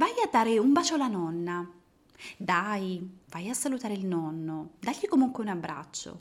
vai 0.00 0.12
a 0.24 0.30
dare 0.30 0.58
un 0.58 0.72
bacio 0.72 0.94
alla 0.94 1.08
nonna. 1.08 1.70
Dai, 2.38 3.18
vai 3.28 3.50
a 3.50 3.54
salutare 3.54 3.92
il 3.92 4.06
nonno, 4.06 4.70
dagli 4.80 5.06
comunque 5.06 5.42
un 5.42 5.50
abbraccio. 5.50 6.20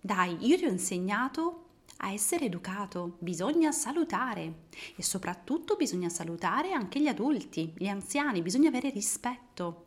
Dai, 0.00 0.34
io 0.46 0.56
ti 0.56 0.64
ho 0.64 0.70
insegnato 0.70 1.66
a 1.98 2.10
essere 2.10 2.46
educato, 2.46 3.16
bisogna 3.18 3.70
salutare 3.70 4.60
e 4.96 5.02
soprattutto 5.02 5.76
bisogna 5.76 6.08
salutare 6.08 6.72
anche 6.72 7.00
gli 7.00 7.06
adulti, 7.06 7.74
gli 7.76 7.86
anziani, 7.86 8.40
bisogna 8.40 8.70
avere 8.70 8.88
rispetto. 8.88 9.84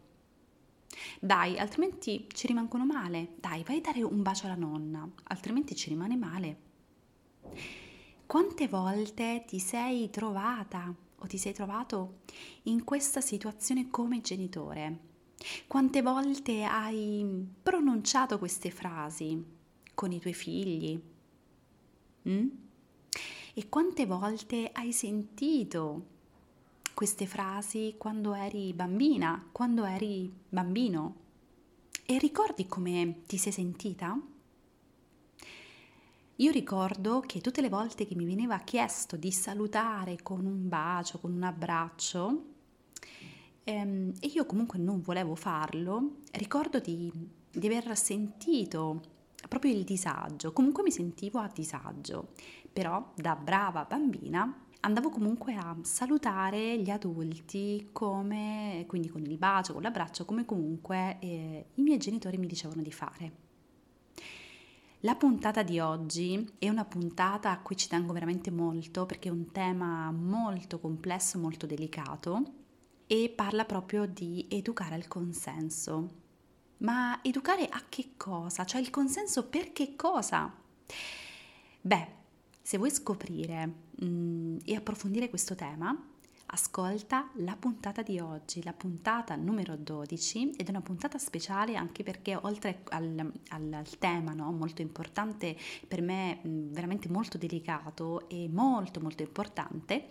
Dai, 1.20 1.58
altrimenti 1.58 2.28
ci 2.32 2.46
rimangono 2.46 2.86
male. 2.86 3.34
Dai, 3.40 3.64
vai 3.64 3.78
a 3.78 3.82
dare 3.82 4.04
un 4.04 4.22
bacio 4.22 4.46
alla 4.46 4.54
nonna, 4.54 5.10
altrimenti 5.24 5.76
ci 5.76 5.90
rimane 5.90 6.16
male. 6.16 6.58
Quante 8.28 8.68
volte 8.68 9.46
ti 9.48 9.58
sei 9.58 10.12
trovata 10.12 10.94
o 11.26 11.28
ti 11.28 11.38
sei 11.38 11.54
trovato 11.54 12.20
in 12.64 12.84
questa 12.84 13.20
situazione 13.20 13.90
come 13.90 14.22
genitore? 14.22 15.14
Quante 15.68 16.02
volte 16.02 16.64
hai 16.64 17.46
pronunciato 17.62 18.38
queste 18.38 18.72
frasi 18.72 19.44
con 19.94 20.12
i 20.12 20.20
tuoi 20.20 20.34
figli? 20.34 21.00
Mm? 22.30 22.48
E 23.54 23.70
quante 23.70 24.06
volte 24.06 24.70
hai 24.72 24.92
sentito 24.92 26.14
queste 26.94 27.26
frasi 27.26 27.96
quando 27.98 28.34
eri 28.34 28.74
bambina, 28.74 29.50
quando 29.52 29.84
eri 29.84 30.32
bambino? 30.48 31.24
E 32.06 32.18
ricordi 32.20 32.68
come 32.68 33.22
ti 33.26 33.38
sei 33.38 33.52
sentita? 33.52 34.18
Io 36.40 36.52
ricordo 36.52 37.22
che 37.22 37.40
tutte 37.40 37.62
le 37.62 37.70
volte 37.70 38.06
che 38.06 38.14
mi 38.14 38.26
veniva 38.26 38.58
chiesto 38.60 39.16
di 39.16 39.32
salutare 39.32 40.18
con 40.22 40.46
un 40.46 40.68
bacio, 40.68 41.18
con 41.20 41.32
un 41.32 41.44
abbraccio, 41.44 42.44
ehm, 43.64 44.12
e 44.20 44.28
io 44.28 44.46
comunque 44.46 44.78
non 44.78 45.00
volevo 45.00 45.36
farlo, 45.36 46.18
ricordo 46.34 46.80
di, 46.80 47.10
di 47.50 47.66
aver 47.68 47.96
sentito 47.96 49.02
proprio 49.48 49.72
il 49.72 49.86
disagio, 49.86 50.52
comunque 50.52 50.84
mi 50.84 50.92
sentivo 50.92 51.40
a 51.40 51.50
disagio, 51.54 52.34
però 52.74 53.14
da 53.16 53.38
brava 53.38 53.86
bambina 53.86 54.66
andavo 54.82 55.10
comunque 55.10 55.56
a 55.56 55.74
salutare 55.84 56.78
gli 56.80 56.90
adulti 56.90 57.90
come, 57.94 58.84
quindi 58.88 59.08
con 59.08 59.22
il 59.22 59.38
bacio, 59.38 59.72
con 59.72 59.84
l'abbraccio, 59.84 60.26
come 60.26 60.44
comunque 60.44 61.18
eh, 61.22 61.68
i 61.76 61.82
miei 61.82 61.98
genitori 61.98 62.38
mi 62.38 62.48
dicevano 62.48 62.82
di 62.82 62.92
fare. 62.92 63.45
La 65.02 65.16
puntata 65.16 65.62
di 65.62 65.80
oggi 65.80 66.54
è 66.58 66.70
una 66.70 66.86
puntata 66.86 67.52
a 67.52 67.60
cui 67.60 67.76
ci 67.76 67.88
tengo 67.88 68.14
veramente 68.14 68.50
molto 68.50 69.06
perché 69.06 69.30
è 69.30 69.32
un 69.32 69.52
tema 69.52 70.10
molto 70.12 70.80
complesso, 70.80 71.38
molto 71.38 71.66
delicato 71.66 72.54
e 73.06 73.32
parla 73.36 73.66
proprio 73.66 74.06
di 74.06 74.48
educare 74.50 74.96
al 74.96 75.08
consenso. 75.08 76.24
Ma 76.78 77.20
educare 77.24 77.68
a 77.70 77.84
che 77.88 78.12
cosa? 78.18 78.66
Cioè 78.66 78.82
il 78.82 78.90
consenso 78.90 79.48
per 79.48 79.72
che 79.74 79.96
cosa? 79.96 80.52
Beh, 81.82 82.08
se 82.62 82.78
vuoi 82.78 82.90
scoprire 82.90 83.66
mh, 84.00 84.06
mm, 84.06 84.58
e 84.66 84.76
approfondire 84.76 85.30
questo 85.30 85.56
tema, 85.56 85.96
ascolta 86.56 87.30
la 87.40 87.58
puntata 87.58 88.02
di 88.02 88.18
oggi, 88.20 88.64
la 88.64 88.72
puntata 88.72 89.36
numero 89.36 89.76
12 89.76 90.52
ed 90.52 90.68
è 90.68 90.70
una 90.70 90.82
puntata 90.82 91.18
speciale 91.18 91.76
anche 91.76 92.02
perché 92.02 92.34
oltre 92.34 92.82
al, 92.90 93.30
al, 93.50 93.74
al 93.74 93.98
tema 94.00 94.32
no, 94.34 94.52
molto 94.54 94.82
importante 94.82 95.58
per 95.86 96.02
me, 96.02 96.40
veramente 96.44 97.10
molto 97.10 97.38
delicato 97.38 98.30
e 98.30 98.48
molto 98.50 99.02
molto 99.02 99.22
importante, 99.22 100.08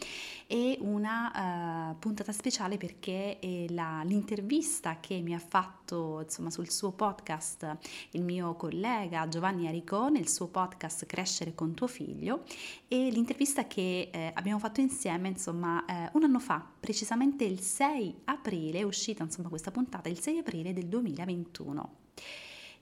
è 0.46 0.76
una 0.80 1.92
uh, 1.92 1.98
puntata 1.98 2.30
speciale 2.30 2.76
perché 2.76 3.38
la, 3.70 4.02
l'intervista 4.04 5.00
che 5.00 5.20
mi 5.20 5.34
ha 5.34 5.38
fatto 5.38 6.20
insomma, 6.22 6.50
sul 6.50 6.70
suo 6.70 6.92
podcast 6.92 7.76
il 8.10 8.22
mio 8.22 8.54
collega 8.54 9.28
Giovanni 9.28 9.66
Aricò 9.66 10.08
nel 10.08 10.28
suo 10.28 10.48
podcast 10.48 11.06
Crescere 11.06 11.54
con 11.54 11.72
tuo 11.72 11.86
figlio 11.86 12.42
e 12.86 13.08
l'intervista 13.10 13.66
che 13.66 14.10
eh, 14.12 14.30
abbiamo 14.34 14.58
fatto 14.58 14.80
insieme 14.80 15.28
insomma 15.28 15.82
eh, 15.86 16.10
una 16.12 16.28
anno 16.33 16.33
fa, 16.38 16.66
precisamente 16.80 17.44
il 17.44 17.60
6 17.60 18.22
aprile, 18.24 18.80
è 18.80 18.82
uscita 18.82 19.22
insomma 19.22 19.48
questa 19.48 19.70
puntata 19.70 20.08
il 20.08 20.18
6 20.20 20.38
aprile 20.38 20.72
del 20.72 20.86
2021. 20.86 22.02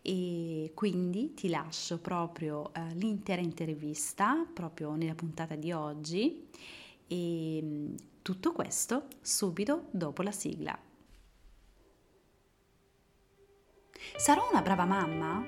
E 0.02 0.72
quindi 0.74 1.32
ti 1.34 1.48
lascio 1.48 1.98
proprio 1.98 2.72
eh, 2.74 2.94
l'intera 2.94 3.40
intervista, 3.40 4.46
proprio 4.52 4.94
nella 4.94 5.14
puntata 5.14 5.54
di 5.54 5.70
oggi, 5.70 6.48
e 7.06 7.60
mm, 7.62 7.94
tutto 8.22 8.52
questo 8.52 9.06
subito 9.20 9.86
dopo 9.90 10.22
la 10.22 10.32
sigla. 10.32 10.76
Sarò 14.16 14.48
una 14.50 14.62
brava 14.62 14.84
mamma? 14.84 15.44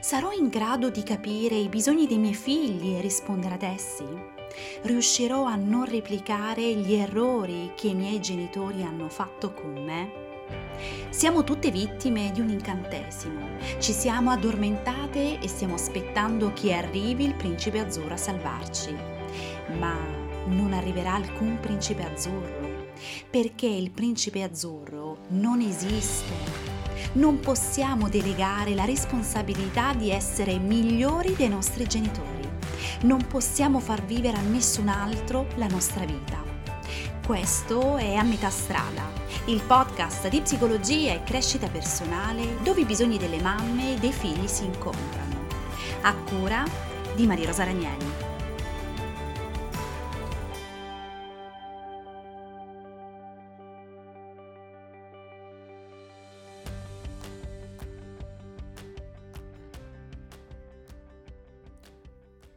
Sarò 0.00 0.32
in 0.32 0.48
grado 0.48 0.90
di 0.90 1.02
capire 1.02 1.54
i 1.54 1.68
bisogni 1.68 2.06
dei 2.06 2.18
miei 2.18 2.34
figli 2.34 2.96
e 2.96 3.00
rispondere 3.00 3.54
ad 3.54 3.62
essi? 3.62 4.36
riuscirò 4.82 5.44
a 5.44 5.56
non 5.56 5.84
replicare 5.84 6.74
gli 6.74 6.94
errori 6.94 7.72
che 7.74 7.88
i 7.88 7.94
miei 7.94 8.20
genitori 8.20 8.82
hanno 8.82 9.08
fatto 9.08 9.52
con 9.52 9.72
me? 9.84 10.26
Siamo 11.10 11.44
tutte 11.44 11.70
vittime 11.70 12.30
di 12.32 12.40
un 12.40 12.48
incantesimo. 12.48 13.56
Ci 13.78 13.92
siamo 13.92 14.30
addormentate 14.30 15.40
e 15.40 15.48
stiamo 15.48 15.74
aspettando 15.74 16.52
che 16.54 16.72
arrivi 16.72 17.24
il 17.24 17.34
principe 17.34 17.80
azzurro 17.80 18.14
a 18.14 18.18
salvarci. 18.18 18.96
Ma 19.78 19.96
non 20.46 20.72
arriverà 20.72 21.14
alcun 21.14 21.58
principe 21.60 22.04
azzurro, 22.04 22.86
perché 23.28 23.66
il 23.66 23.90
principe 23.90 24.42
azzurro 24.42 25.18
non 25.28 25.60
esiste. 25.60 26.67
Non 27.12 27.40
possiamo 27.40 28.08
delegare 28.08 28.74
la 28.74 28.84
responsabilità 28.84 29.94
di 29.94 30.10
essere 30.10 30.58
migliori 30.58 31.34
dei 31.34 31.48
nostri 31.48 31.86
genitori 31.86 32.38
non 33.02 33.26
possiamo 33.26 33.78
far 33.78 34.04
vivere 34.04 34.36
a 34.36 34.42
nessun 34.42 34.88
altro 34.88 35.46
la 35.54 35.66
nostra 35.66 36.04
vita. 36.04 36.42
Questo 37.24 37.96
è 37.96 38.14
A 38.14 38.22
metà 38.22 38.50
strada, 38.50 39.02
il 39.46 39.60
podcast 39.60 40.28
di 40.28 40.40
psicologia 40.40 41.12
e 41.12 41.22
crescita 41.22 41.68
personale 41.68 42.56
dove 42.62 42.80
i 42.80 42.84
bisogni 42.84 43.18
delle 43.18 43.40
mamme 43.40 43.94
e 43.94 43.98
dei 43.98 44.12
figli 44.12 44.46
si 44.46 44.64
incontrano. 44.64 45.46
A 46.02 46.14
cura 46.14 46.64
di 47.14 47.26
Maria 47.26 47.46
Rosa 47.46 47.64
Ragnelli. 47.64 48.37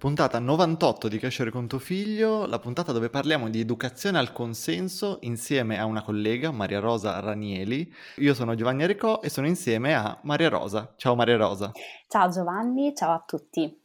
Puntata 0.01 0.39
98 0.39 1.07
di 1.07 1.19
Crescere 1.19 1.51
con 1.51 1.67
tuo 1.67 1.78
figlio, 1.78 2.47
la 2.47 2.57
puntata 2.57 2.91
dove 2.91 3.12
parliamo 3.12 3.51
di 3.51 3.59
educazione 3.59 4.17
al 4.17 4.31
consenso 4.31 5.19
insieme 5.22 5.78
a 5.78 5.85
una 5.85 6.01
collega, 6.01 6.50
Maria 6.50 6.79
Rosa 6.79 7.19
Ranieli. 7.19 7.94
Io 8.16 8.34
sono 8.34 8.56
Giovanni 8.56 8.81
Aricò 8.81 9.19
e 9.22 9.29
sono 9.29 9.45
insieme 9.45 9.94
a 9.94 10.17
Maria 10.23 10.50
Rosa. 10.50 10.91
Ciao 10.95 11.13
Maria 11.13 11.38
Rosa. 11.38 11.72
Ciao 12.07 12.29
Giovanni, 12.29 12.95
ciao 12.95 13.13
a 13.13 13.23
tutti. 13.23 13.80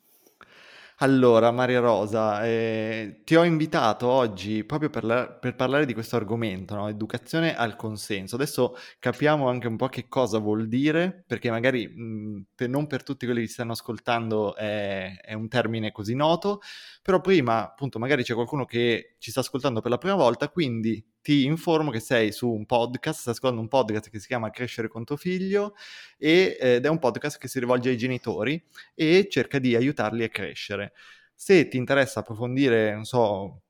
Allora, 1.01 1.51
Maria 1.51 1.81
Rosa, 1.81 2.43
eh, 2.47 3.21
ti 3.23 3.37
ho 3.37 3.45
invitato 3.45 4.07
oggi 4.07 4.65
proprio 4.65 4.89
per, 4.89 5.05
la, 5.05 5.29
per 5.29 5.55
parlare 5.55 5.85
di 5.85 5.93
questo 5.93 6.17
argomento, 6.17 6.75
no? 6.75 6.89
educazione 6.89 7.55
al 7.55 7.77
consenso. 7.77 8.37
Adesso 8.37 8.75
capiamo 8.99 9.47
anche 9.47 9.67
un 9.67 9.77
po' 9.77 9.89
che 9.89 10.09
cosa 10.09 10.39
vuol 10.39 10.69
dire, 10.69 11.23
perché 11.27 11.51
magari 11.51 11.87
mh, 11.87 12.47
per, 12.55 12.71
non 12.71 12.87
per 12.87 13.03
tutti 13.03 13.27
quelli 13.27 13.43
che 13.43 13.49
stanno 13.49 13.73
ascoltando 13.73 14.57
è, 14.57 15.19
è, 15.21 15.35
un 15.35 15.49
termine 15.49 15.93
così 15.93 16.15
noto, 16.15 16.61
però 17.07 17.21
prima 17.21 17.63
appunto 17.63 18.01
magari 18.01 18.25
c'è 18.25 18.35
qualcuno 18.35 18.65
che 18.65 19.15
ci 19.19 19.31
sta 19.31 19.39
ascoltando 19.39 19.81
per 19.81 19.93
la 19.93 19.97
prima 19.97 20.17
volta, 20.17 20.49
quindi 20.49 21.07
ti 21.23 21.45
informo 21.45 21.93
che 21.93 22.01
sei 22.01 22.33
su 22.33 22.51
un 22.51 22.67
podcast, 22.67 23.21
stai 23.21 23.33
ascoltando 23.33 23.63
un 23.63 23.69
podcast 23.69 24.11
che 24.11 24.19
si 24.19 24.27
chiama 24.27 24.51
Crescere 24.51 24.89
con 24.89 25.05
tuo 25.05 25.17
figlio 25.17 25.77
e, 26.19 26.57
ed 26.59 26.85
è 26.85 26.89
un 26.89 26.99
podcast 26.99 27.39
che 27.39 27.47
si 27.47 27.61
rivolge 27.61 27.91
ai 27.91 27.97
genitori 27.97 28.61
e 28.93 29.29
cerca 29.31 29.61
di 29.61 29.77
aiutarli 29.77 30.25
a 30.25 30.29
crescere. 30.29 30.95
Se 31.33 31.69
ti 31.69 31.77
interessa 31.77 32.19
approfondire, 32.19 32.93
non 32.95 33.05
so, 33.05 33.63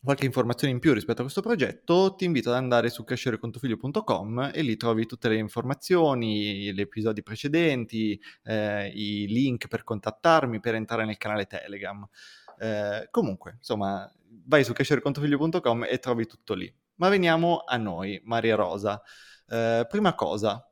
qualche 0.00 0.26
informazione 0.26 0.72
in 0.72 0.78
più 0.78 0.92
rispetto 0.92 1.22
a 1.22 1.24
questo 1.24 1.42
progetto, 1.42 2.14
ti 2.14 2.24
invito 2.24 2.50
ad 2.50 2.54
andare 2.54 2.88
su 2.88 3.02
crescerecontufiglio.com 3.02 4.52
e 4.54 4.62
lì 4.62 4.76
trovi 4.76 5.06
tutte 5.06 5.28
le 5.28 5.38
informazioni, 5.38 6.72
gli 6.72 6.80
episodi 6.80 7.24
precedenti, 7.24 8.16
eh, 8.44 8.92
i 8.94 9.26
link 9.26 9.66
per 9.66 9.82
contattarmi, 9.82 10.60
per 10.60 10.76
entrare 10.76 11.04
nel 11.04 11.16
canale 11.16 11.46
Telegram. 11.46 12.08
Eh, 12.58 13.08
comunque, 13.10 13.54
insomma, 13.58 14.10
vai 14.46 14.64
su 14.64 14.72
crescerecontufiglio.com 14.72 15.84
e 15.84 15.98
trovi 15.98 16.26
tutto 16.26 16.54
lì. 16.54 16.72
Ma 16.96 17.08
veniamo 17.08 17.62
a 17.66 17.76
noi, 17.76 18.20
Maria 18.24 18.56
Rosa. 18.56 19.00
Eh, 19.48 19.86
prima 19.88 20.14
cosa, 20.14 20.66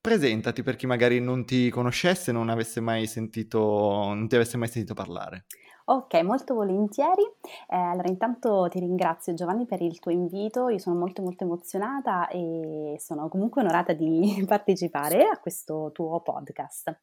presentati 0.00 0.62
per 0.62 0.76
chi 0.76 0.86
magari 0.86 1.20
non 1.20 1.44
ti 1.44 1.68
conoscesse, 1.70 2.32
non 2.32 2.48
avesse 2.48 2.80
mai 2.80 3.06
sentito, 3.06 3.58
non 3.58 4.28
ti 4.28 4.36
avesse 4.36 4.56
mai 4.56 4.68
sentito 4.68 4.94
parlare. 4.94 5.46
Ok, 5.86 6.14
molto 6.22 6.54
volentieri. 6.54 7.22
Eh, 7.68 7.76
allora, 7.76 8.08
intanto 8.08 8.68
ti 8.70 8.78
ringrazio 8.78 9.34
Giovanni 9.34 9.66
per 9.66 9.82
il 9.82 9.98
tuo 9.98 10.12
invito, 10.12 10.68
io 10.68 10.78
sono 10.78 10.96
molto 10.96 11.20
molto 11.20 11.42
emozionata 11.42 12.28
e 12.28 12.94
sono 13.00 13.28
comunque 13.28 13.62
onorata 13.62 13.92
di 13.92 14.44
partecipare 14.46 15.24
a 15.24 15.38
questo 15.38 15.90
tuo 15.92 16.20
podcast. 16.20 16.96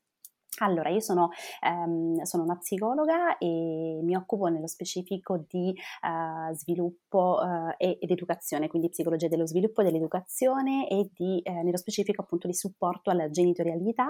Allora, 0.60 0.90
io 0.90 1.00
sono, 1.00 1.30
ehm, 1.62 2.22
sono, 2.24 2.44
una 2.44 2.58
psicologa 2.58 3.38
e 3.38 4.00
mi 4.02 4.16
occupo 4.16 4.48
nello 4.48 4.68
specifico 4.68 5.44
di 5.48 5.76
uh, 6.02 6.54
sviluppo 6.54 7.40
uh, 7.42 7.76
ed 7.78 8.10
educazione, 8.10 8.68
quindi 8.68 8.90
psicologia 8.90 9.28
dello 9.28 9.46
sviluppo 9.46 9.82
e 9.82 9.84
dell'educazione 9.86 10.88
e 10.90 11.10
di, 11.14 11.40
eh, 11.44 11.62
nello 11.62 11.78
specifico 11.78 12.24
appunto 12.24 12.48
di 12.48 12.54
supporto 12.54 13.12
alla 13.12 13.30
genitorialità 13.30 14.08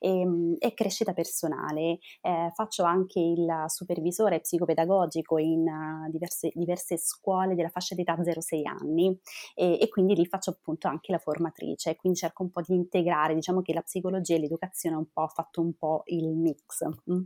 e, 0.00 0.20
ehm, 0.20 0.56
e 0.58 0.74
crescita 0.74 1.12
personale. 1.12 1.98
Eh, 2.20 2.50
faccio 2.54 2.82
anche 2.82 3.20
il 3.20 3.64
supervisore 3.68 4.40
psicopedagogico 4.40 5.38
in 5.38 5.66
uh, 5.68 6.10
diverse, 6.10 6.50
diverse, 6.54 6.96
scuole 6.96 7.54
della 7.54 7.68
fascia 7.68 7.94
d'età 7.94 8.16
0-6 8.16 8.66
anni 8.66 9.16
e, 9.54 9.78
e, 9.80 9.88
quindi 9.88 10.14
lì 10.16 10.26
faccio 10.26 10.50
appunto 10.50 10.88
anche 10.88 11.12
la 11.12 11.18
formatrice, 11.18 11.96
quindi 11.96 12.18
cerco 12.18 12.42
un 12.42 12.50
po' 12.50 12.62
di 12.62 12.74
integrare, 12.74 13.34
diciamo 13.34 13.62
che 13.62 13.72
la 13.72 13.82
psicologia 13.82 14.34
e 14.34 14.40
l'educazione 14.40 14.96
un 14.96 15.06
po' 15.12 15.28
fatto 15.28 15.60
un 15.60 15.72
po' 15.74 15.83
po' 15.84 16.02
il 16.06 16.28
mix. 16.34 16.82
Mm. 17.10 17.22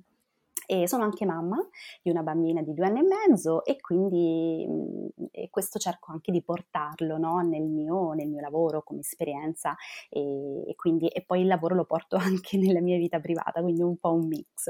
E 0.70 0.86
sono 0.88 1.04
anche 1.04 1.24
mamma 1.24 1.56
di 2.02 2.10
una 2.10 2.22
bambina 2.22 2.60
di 2.60 2.74
due 2.74 2.86
anni 2.86 2.98
e 2.98 3.02
mezzo 3.02 3.64
e 3.64 3.80
quindi 3.80 4.66
mm, 4.68 5.06
e 5.30 5.48
questo 5.48 5.78
cerco 5.78 6.12
anche 6.12 6.30
di 6.30 6.42
portarlo 6.42 7.16
no? 7.16 7.40
nel, 7.40 7.62
mio, 7.62 8.12
nel, 8.12 8.26
mio, 8.28 8.40
lavoro 8.40 8.82
come 8.82 9.00
esperienza 9.00 9.74
e, 10.10 10.68
e, 10.68 10.74
quindi, 10.74 11.06
e 11.06 11.22
poi 11.24 11.40
il 11.42 11.46
lavoro 11.46 11.74
lo 11.74 11.84
porto 11.84 12.16
anche 12.20 12.58
nella 12.58 12.80
mia 12.80 12.98
vita 12.98 13.20
privata, 13.20 13.62
quindi 13.62 13.82
un 13.82 13.96
po' 13.96 14.12
un 14.12 14.26
mix. 14.26 14.68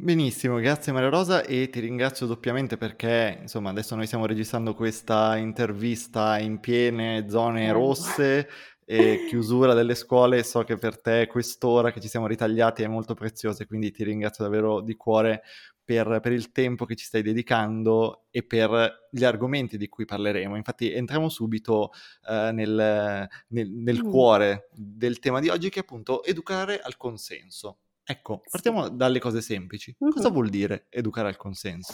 Benissimo, 0.00 0.56
grazie 0.56 0.92
Maria 0.92 1.08
Rosa 1.10 1.42
e 1.42 1.68
ti 1.70 1.80
ringrazio 1.80 2.26
doppiamente 2.26 2.76
perché 2.76 3.38
insomma 3.42 3.70
adesso 3.70 3.96
noi 3.96 4.06
stiamo 4.06 4.26
registrando 4.26 4.74
questa 4.74 5.36
intervista 5.36 6.38
in 6.38 6.60
piene 6.60 7.28
zone 7.28 7.72
rosse 7.72 8.48
e 8.90 9.26
chiusura 9.28 9.74
delle 9.74 9.94
scuole, 9.94 10.42
so 10.42 10.64
che 10.64 10.78
per 10.78 10.98
te 10.98 11.26
quest'ora 11.26 11.92
che 11.92 12.00
ci 12.00 12.08
siamo 12.08 12.26
ritagliati 12.26 12.82
è 12.82 12.86
molto 12.86 13.12
preziosa 13.12 13.66
quindi 13.66 13.90
ti 13.90 14.02
ringrazio 14.02 14.44
davvero 14.44 14.80
di 14.80 14.96
cuore 14.96 15.42
per, 15.84 16.20
per, 16.22 16.32
il 16.32 16.52
tempo 16.52 16.86
che 16.86 16.96
ci 16.96 17.04
stai 17.04 17.20
dedicando 17.20 18.24
e 18.30 18.44
per 18.44 19.08
gli 19.10 19.24
argomenti 19.24 19.76
di 19.76 19.90
cui 19.90 20.06
parleremo. 20.06 20.56
Infatti 20.56 20.90
entriamo 20.90 21.28
subito 21.28 21.90
uh, 22.28 22.50
nel, 22.54 23.28
nel, 23.48 23.70
nel 23.70 24.02
mm. 24.02 24.08
cuore 24.08 24.68
del 24.72 25.18
tema 25.18 25.40
di 25.40 25.50
oggi 25.50 25.68
che 25.68 25.80
è 25.80 25.82
appunto 25.82 26.24
educare 26.24 26.80
al 26.80 26.96
consenso. 26.96 27.80
Ecco, 28.02 28.40
partiamo 28.50 28.86
sì. 28.86 28.96
dalle 28.96 29.18
cose 29.18 29.42
semplici. 29.42 29.94
Mm-hmm. 30.02 30.12
Cosa 30.12 30.30
vuol 30.30 30.48
dire 30.48 30.86
educare 30.88 31.28
al 31.28 31.36
consenso? 31.36 31.92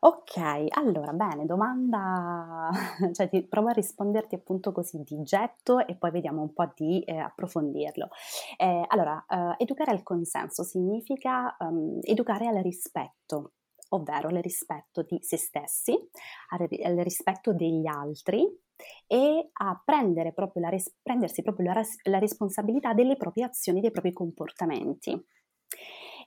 Ok, 0.00 0.36
allora 0.70 1.12
bene, 1.12 1.44
domanda, 1.44 2.70
cioè 3.12 3.28
ti 3.28 3.42
provo 3.48 3.70
a 3.70 3.72
risponderti 3.72 4.36
appunto 4.36 4.70
così 4.70 5.02
di 5.02 5.20
getto 5.24 5.84
e 5.84 5.96
poi 5.96 6.12
vediamo 6.12 6.40
un 6.40 6.52
po' 6.52 6.70
di 6.76 7.00
eh, 7.00 7.16
approfondirlo. 7.16 8.08
Eh, 8.56 8.84
allora, 8.86 9.24
eh, 9.28 9.54
educare 9.58 9.90
al 9.90 10.04
consenso 10.04 10.62
significa 10.62 11.56
um, 11.58 11.98
educare 12.02 12.46
al 12.46 12.62
rispetto, 12.62 13.54
ovvero 13.88 14.28
al 14.28 14.36
rispetto 14.36 15.02
di 15.02 15.18
se 15.20 15.36
stessi, 15.36 15.98
al, 16.50 16.68
al 16.84 16.96
rispetto 16.98 17.52
degli 17.52 17.88
altri 17.88 18.46
e 19.04 19.50
a 19.52 19.82
prendere 19.84 20.32
proprio 20.32 20.62
la, 20.62 20.76
prendersi 21.02 21.42
proprio 21.42 21.72
la, 21.72 21.82
la 22.04 22.18
responsabilità 22.20 22.94
delle 22.94 23.16
proprie 23.16 23.46
azioni, 23.46 23.80
dei 23.80 23.90
propri 23.90 24.12
comportamenti. 24.12 25.20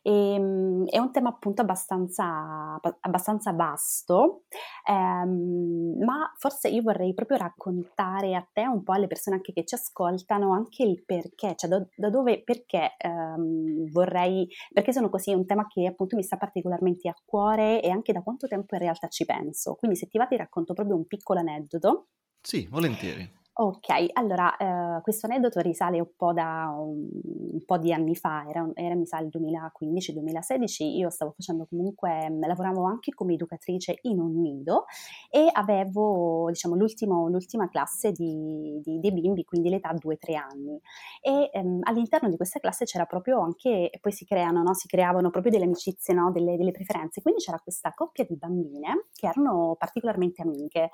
E, 0.01 0.33
ehm, 0.33 0.85
è 0.87 0.97
un 0.97 1.11
tema 1.11 1.29
appunto 1.29 1.61
abbastanza, 1.61 2.79
abbastanza 3.01 3.51
vasto, 3.53 4.43
ehm, 4.87 6.03
ma 6.03 6.31
forse 6.37 6.69
io 6.69 6.81
vorrei 6.81 7.13
proprio 7.13 7.37
raccontare 7.37 8.35
a 8.35 8.47
te 8.51 8.65
un 8.67 8.83
po' 8.83 8.93
alle 8.93 9.07
persone 9.07 9.35
anche 9.37 9.53
che 9.53 9.65
ci 9.65 9.75
ascoltano 9.75 10.53
anche 10.53 10.83
il 10.83 11.03
perché, 11.05 11.55
cioè 11.55 11.69
da, 11.69 11.85
da 11.95 12.09
dove, 12.09 12.43
perché 12.43 12.95
ehm, 12.97 13.89
vorrei, 13.91 14.47
perché 14.73 14.91
sono 14.93 15.09
così, 15.09 15.31
è 15.31 15.35
un 15.35 15.45
tema 15.45 15.67
che 15.67 15.85
appunto 15.85 16.15
mi 16.15 16.23
sta 16.23 16.37
particolarmente 16.37 17.07
a 17.09 17.15
cuore 17.25 17.81
e 17.81 17.89
anche 17.89 18.13
da 18.13 18.21
quanto 18.21 18.47
tempo 18.47 18.75
in 18.75 18.81
realtà 18.81 19.07
ci 19.07 19.25
penso. 19.25 19.75
Quindi 19.75 19.97
se 19.97 20.07
ti 20.07 20.17
va 20.17 20.25
ti 20.25 20.37
racconto 20.37 20.73
proprio 20.73 20.95
un 20.95 21.05
piccolo 21.05 21.39
aneddoto. 21.39 22.07
Sì, 22.41 22.67
volentieri. 22.69 23.39
Ok, 23.53 23.89
allora 24.13 24.55
eh, 24.55 25.01
questo 25.01 25.27
aneddoto 25.27 25.59
risale 25.59 25.99
un 25.99 26.09
po' 26.15 26.31
da 26.31 26.73
un, 26.73 27.05
un 27.51 27.65
po' 27.65 27.77
di 27.77 27.91
anni 27.91 28.15
fa, 28.15 28.45
era, 28.47 28.65
era 28.75 28.95
mi 28.95 29.05
sa 29.05 29.19
il 29.19 29.27
2015-2016, 29.29 30.83
io 30.83 31.09
stavo 31.09 31.31
facendo 31.35 31.67
comunque, 31.69 32.29
mm, 32.29 32.43
lavoravo 32.45 32.85
anche 32.85 33.13
come 33.13 33.33
educatrice 33.33 33.99
in 34.03 34.21
un 34.21 34.39
nido 34.39 34.85
e 35.29 35.49
avevo 35.51 36.47
diciamo 36.47 36.75
l'ultima 36.75 37.67
classe 37.69 38.13
di, 38.13 38.79
di, 38.81 38.99
dei 38.99 39.11
bimbi, 39.11 39.43
quindi 39.43 39.69
l'età 39.69 39.93
2-3 39.93 40.35
anni 40.35 40.79
e 41.19 41.49
ehm, 41.51 41.79
all'interno 41.83 42.29
di 42.29 42.37
questa 42.37 42.59
classe 42.59 42.85
c'era 42.85 43.05
proprio 43.05 43.41
anche, 43.41 43.89
poi 43.99 44.13
si 44.13 44.23
creano, 44.25 44.63
no? 44.63 44.73
si 44.73 44.87
creavano 44.87 45.29
proprio 45.29 45.51
delle 45.51 45.65
amicizie, 45.65 46.13
no? 46.13 46.31
delle, 46.31 46.55
delle 46.55 46.71
preferenze, 46.71 47.21
quindi 47.21 47.41
c'era 47.41 47.59
questa 47.59 47.93
coppia 47.93 48.23
di 48.23 48.37
bambine 48.37 49.07
che 49.13 49.27
erano 49.27 49.75
particolarmente 49.77 50.41
amiche 50.41 50.91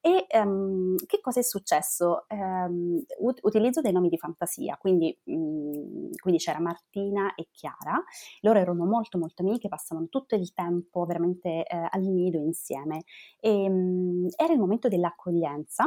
e 0.00 0.26
ehm, 0.28 0.96
che 1.06 1.20
cosa 1.20 1.38
è 1.40 1.42
successo? 1.42 1.99
Adesso 2.00 2.24
ehm, 2.28 3.02
ut- 3.18 3.40
utilizzo 3.42 3.80
dei 3.80 3.92
nomi 3.92 4.08
di 4.08 4.18
fantasia, 4.18 4.76
quindi, 4.78 5.16
mh, 5.24 5.32
mhmm, 5.34 6.10
quindi, 6.20 6.40
c'era 6.40 6.60
Martina 6.60 7.34
e 7.34 7.48
Chiara, 7.50 8.02
loro 8.40 8.58
erano 8.58 8.84
molto 8.84 9.18
molto 9.18 9.42
amiche, 9.42 9.68
passavano 9.68 10.08
tutto 10.08 10.34
il 10.34 10.52
tempo 10.52 11.04
veramente 11.04 11.64
eh, 11.64 11.86
al 11.90 12.02
nido 12.02 12.38
insieme 12.38 13.02
e 13.38 13.68
mh, 13.68 13.72
mhmm, 13.74 14.26
era 14.36 14.52
il 14.52 14.58
momento 14.58 14.88
dell'accoglienza 14.88 15.84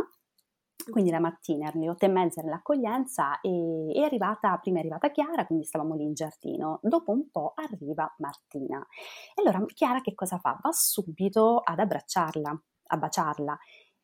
quindi 0.89 1.11
la 1.11 1.19
mattina 1.19 1.67
erano 1.67 1.83
le 1.85 1.89
otto 1.91 2.05
e 2.05 2.09
mezza 2.09 2.41
nell'accoglienza 2.41 3.39
e 3.39 3.91
è 3.93 3.99
arrivata, 4.01 4.57
prima 4.57 4.77
è 4.77 4.79
arrivata 4.81 5.11
Chiara, 5.11 5.45
quindi 5.45 5.63
stavamo 5.65 5.95
lì 5.95 6.03
in 6.03 6.13
giardino, 6.13 6.79
dopo 6.81 7.11
un 7.11 7.29
po' 7.31 7.53
arriva 7.55 8.13
Martina. 8.17 8.85
E 9.33 9.41
allora 9.41 9.63
Chiara 9.73 10.01
che 10.01 10.13
cosa 10.13 10.37
fa? 10.39 10.59
Va 10.61 10.71
subito 10.73 11.59
ad 11.59 11.79
abbracciarla, 11.79 12.61
a 12.87 12.97
baciarla 12.97 13.57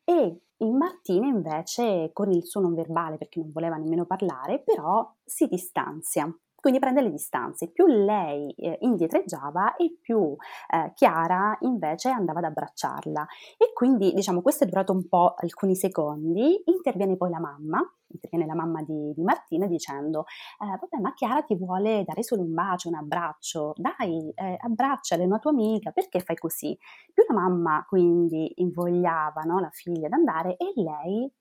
e 0.09 0.41
in 0.61 0.75
Martina 0.75 1.27
invece 1.27 2.09
con 2.13 2.31
il 2.31 2.43
suo 2.43 2.61
non 2.61 2.73
verbale, 2.73 3.17
perché 3.17 3.39
non 3.39 3.51
voleva 3.51 3.75
nemmeno 3.75 4.05
parlare, 4.05 4.59
però 4.59 5.07
si 5.23 5.45
distanzia. 5.45 6.27
Quindi 6.59 6.79
prende 6.79 7.01
le 7.01 7.11
distanze, 7.11 7.71
più 7.71 7.85
lei 7.85 8.51
eh, 8.51 8.77
indietreggiava 8.81 9.75
e 9.75 9.97
più 10.01 10.35
eh, 10.67 10.91
Chiara 10.93 11.57
invece 11.61 12.09
andava 12.09 12.39
ad 12.39 12.45
abbracciarla. 12.45 13.25
E 13.57 13.71
quindi 13.73 14.13
diciamo 14.13 14.41
questo 14.41 14.65
è 14.65 14.67
durato 14.67 14.93
un 14.93 15.07
po' 15.07 15.33
alcuni 15.37 15.75
secondi, 15.75 16.61
interviene 16.65 17.15
poi 17.15 17.29
la 17.29 17.39
mamma, 17.39 17.81
interviene 18.07 18.45
la 18.45 18.55
mamma 18.55 18.81
di, 18.83 19.13
di 19.13 19.21
Martina 19.21 19.67
dicendo 19.67 20.25
eh, 20.59 20.65
vabbè 20.65 20.99
ma 21.01 21.13
Chiara 21.13 21.43
ti 21.43 21.55
vuole 21.55 22.03
dare 22.05 22.23
solo 22.23 22.41
un 22.41 22.53
bacio, 22.53 22.89
un 22.89 22.95
abbraccio, 22.95 23.73
dai 23.75 24.31
eh, 24.35 24.57
abbracciala, 24.59 25.23
è 25.23 25.25
una 25.25 25.39
tua 25.39 25.51
amica, 25.51 25.91
perché 25.91 26.19
fai 26.19 26.35
così? 26.35 26.77
Più 27.13 27.23
la 27.27 27.35
mamma 27.35 27.85
quindi 27.87 28.51
invogliava 28.55 29.41
no, 29.43 29.59
la 29.59 29.69
figlia 29.71 30.07
ad 30.07 30.13
andare 30.13 30.57
e 30.57 30.73
lei, 30.75 31.31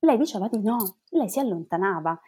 lei 0.00 0.16
diceva 0.16 0.48
di 0.48 0.60
no, 0.62 0.76
lei 1.10 1.28
si 1.28 1.38
allontanava 1.40 2.18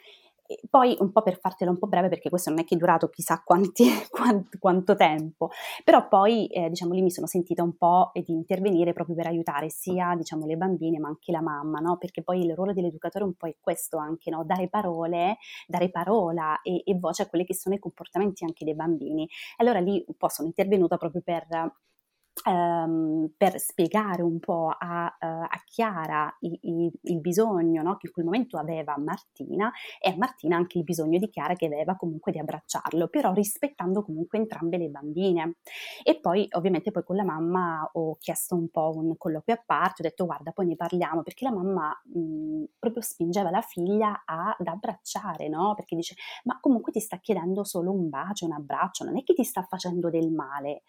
poi 0.69 0.97
un 0.99 1.13
po' 1.13 1.23
per 1.23 1.39
fartela 1.39 1.71
un 1.71 1.79
po' 1.79 1.87
breve, 1.87 2.09
perché 2.09 2.29
questo 2.29 2.51
non 2.51 2.61
è 2.61 2.65
che 2.65 2.75
è 2.75 2.79
durato 2.79 3.09
chissà 3.09 3.43
quanti, 3.45 3.85
quanto, 4.11 4.59
quanto 4.59 4.95
tempo, 4.95 5.51
però 5.85 6.09
poi 6.09 6.47
eh, 6.47 6.69
diciamo 6.69 6.93
lì 6.95 7.03
mi 7.03 7.11
sono 7.11 7.27
sentita 7.27 7.63
un 7.63 7.77
po' 7.77 8.11
di 8.15 8.33
intervenire 8.33 8.93
proprio 8.93 9.17
per 9.17 9.27
aiutare 9.27 9.71
sia 9.71 10.15
diciamo 10.17 10.47
le 10.47 10.57
bambine 10.57 10.99
ma 10.99 11.09
anche 11.09 11.33
la 11.33 11.41
mamma, 11.41 11.79
no? 11.81 11.97
perché 11.97 12.23
poi 12.23 12.45
il 12.45 12.55
ruolo 12.55 12.73
dell'educatore 12.73 13.25
un 13.25 13.35
po' 13.35 13.47
è 13.47 13.57
questo 13.61 13.99
anche, 13.99 14.31
no? 14.31 14.45
dare 14.45 14.69
parole, 14.69 15.39
dare 15.67 15.91
parola 15.91 16.61
e, 16.63 16.83
e 16.85 16.95
voce 16.99 17.23
a 17.23 17.27
quelli 17.27 17.45
che 17.45 17.55
sono 17.55 17.75
i 17.75 17.79
comportamenti 17.79 18.45
anche 18.45 18.65
dei 18.65 18.75
bambini. 18.75 19.29
Allora 19.59 19.81
lì 19.81 20.03
un 20.07 20.15
po' 20.17 20.29
sono 20.29 20.49
intervenuta 20.49 20.97
proprio 20.97 21.23
per 21.23 21.47
ehm, 22.45 23.33
per 23.37 23.59
spiegare 23.59 24.23
un 24.23 24.39
po' 24.39 24.69
a, 24.69 25.05
uh, 25.07 25.27
a 25.27 25.63
Chiara 25.65 26.35
i, 26.41 26.59
i, 26.63 26.93
il 27.03 27.21
bisogno 27.21 27.83
no, 27.83 27.97
che 27.97 28.07
in 28.07 28.13
quel 28.13 28.25
momento 28.25 28.59
aveva 28.59 28.97
Martina 28.99 29.71
e 30.01 30.11
a 30.11 30.17
Martina 30.17 30.57
anche 30.57 30.79
il 30.79 30.85
bisogno 30.85 31.19
di 31.19 31.29
Chiara 31.29 31.55
che 31.55 31.67
aveva 31.67 31.97
comunque 31.97 32.33
di 32.33 32.39
abbracciarlo, 32.39 33.09
però 33.09 33.33
rispettando 33.33 34.03
comunque 34.03 34.39
entrambe 34.39 34.77
le 34.79 34.89
bambine. 34.89 35.57
E 36.03 36.19
poi 36.21 36.47
ovviamente 36.53 36.91
poi 36.91 37.05
con 37.05 37.17
la 37.17 37.25
mamma 37.25 37.89
ho 37.93 38.17
chiesto 38.17 38.55
un 38.55 38.69
po' 38.69 38.93
un 38.95 39.17
colloquio 39.17 39.57
a 39.57 39.63
parte, 39.65 40.03
ho 40.03 40.09
detto 40.09 40.27
guarda 40.27 40.53
poi 40.53 40.67
ne 40.67 40.77
parliamo 40.77 41.23
perché 41.23 41.45
la 41.45 41.53
mamma 41.53 42.01
mh, 42.05 42.65
proprio 42.79 43.03
spingeva 43.03 43.51
la 43.51 43.63
figlia 43.63 44.23
ad 44.25 44.67
abbracciare, 44.67 45.49
no? 45.49 45.75
Perché 45.75 45.97
dice 45.97 46.15
ma 46.45 46.59
comunque 46.61 46.93
ti 46.93 47.01
sta 47.01 47.19
chiedendo 47.19 47.65
solo 47.65 47.93
un 47.93 48.09
bacio, 48.09 48.47
un 48.47 48.53
abbraccio, 48.53 49.05
non 49.05 49.17
è 49.19 49.23
che 49.23 49.35
ti 49.35 49.45
sta 49.45 49.63
facendo 49.63 50.11
del 50.11 50.31
male. 50.31 50.83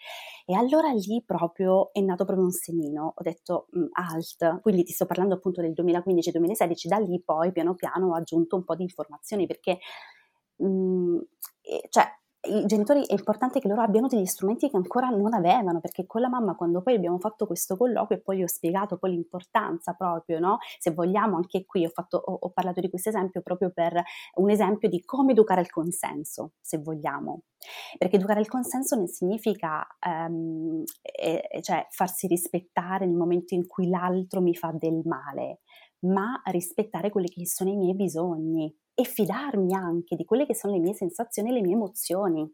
E 0.46 0.56
allora 0.56 0.92
lì 0.92 1.24
proprio 1.36 1.92
è 1.94 2.00
nato 2.02 2.26
proprio 2.26 2.46
un 2.46 2.52
semino, 2.52 3.14
ho 3.16 3.22
detto 3.24 3.68
mh, 3.72 3.80
mm, 3.80 3.86
alt, 3.94 4.62
quindi 4.62 4.84
ti 4.84 4.92
sto 4.92 5.06
parlando 5.06 5.36
appunto 5.36 5.62
del 5.62 5.74
2015-2016, 5.74 6.88
da 6.88 6.98
lì 6.98 7.22
poi 7.24 7.52
piano 7.52 7.74
piano 7.74 8.10
ho 8.10 8.16
aggiunto 8.16 8.56
un 8.56 8.64
po' 8.64 8.76
di 8.76 8.84
informazioni 8.84 9.48
perché 9.48 9.80
mh, 10.58 11.18
cioè 11.90 12.06
i 12.46 12.66
genitori 12.66 13.06
è 13.06 13.14
importante 13.14 13.60
che 13.60 13.68
loro 13.70 13.82
abbiano 13.82 14.08
degli 14.08 14.26
strumenti 14.26 14.70
che 14.70 14.76
ancora 14.76 15.08
non 15.08 15.34
avevano, 15.34 15.80
perché 15.80 16.06
con 16.06 16.20
la 16.20 16.28
mamma 16.28 16.56
quando 16.56 16.82
poi 16.82 16.96
abbiamo 16.96 17.18
fatto 17.18 17.46
questo 17.46 17.78
colloquio 17.78 18.18
e 18.20 18.22
poi 18.22 18.38
gli 18.38 18.44
ho 18.44 18.48
spiegato 18.48 18.98
poi 18.98 19.12
l'importanza 19.12 19.94
proprio, 19.94 20.40
no? 20.40 20.58
Se 20.78 20.92
vogliamo 20.92 21.38
anche 21.38 21.66
qui 21.66 21.86
ho, 21.86 21.90
fatto, 21.90 22.18
ho, 22.18 22.38
ho 22.42 22.50
parlato 22.50 22.82
di 22.82 22.90
questo 22.90 23.10
esempio 23.10 23.42
proprio 23.42 23.72
per 23.72 24.02
un 24.36 24.50
esempio 24.50 24.90
di 24.90 25.02
come 25.06 25.32
educare 25.32 25.62
il 25.62 25.70
consenso, 25.70 26.54
se 26.60 26.80
vogliamo. 26.80 27.44
Perché 27.98 28.18
educare 28.18 28.42
il 28.42 28.50
consenso 28.50 28.98
non 28.98 29.08
significa 29.08 29.86
um, 30.06 30.84
eh, 31.02 31.60
cioè 31.62 31.88
farsi 31.90 32.28
rispettare 32.28 33.06
nel 33.06 33.16
momento 33.16 33.54
in 33.54 33.68
cui 33.68 33.88
l'altro 33.88 34.42
mi 34.42 34.54
fa 34.54 34.74
del 34.78 35.02
male, 35.06 35.62
ma 36.00 36.42
rispettare 36.52 37.10
quelli 37.10 37.30
che 37.30 37.48
sono 37.48 37.70
i 37.70 37.78
miei 37.78 37.96
bisogni 37.96 38.76
e 38.94 39.04
fidarmi 39.04 39.74
anche 39.74 40.16
di 40.16 40.26
quelle 40.26 40.46
che 40.46 40.56
sono 40.56 40.74
le 40.74 40.80
mie 40.80 40.94
sensazioni 40.94 41.50
e 41.50 41.54
le 41.54 41.62
mie 41.62 41.74
emozioni. 41.74 42.54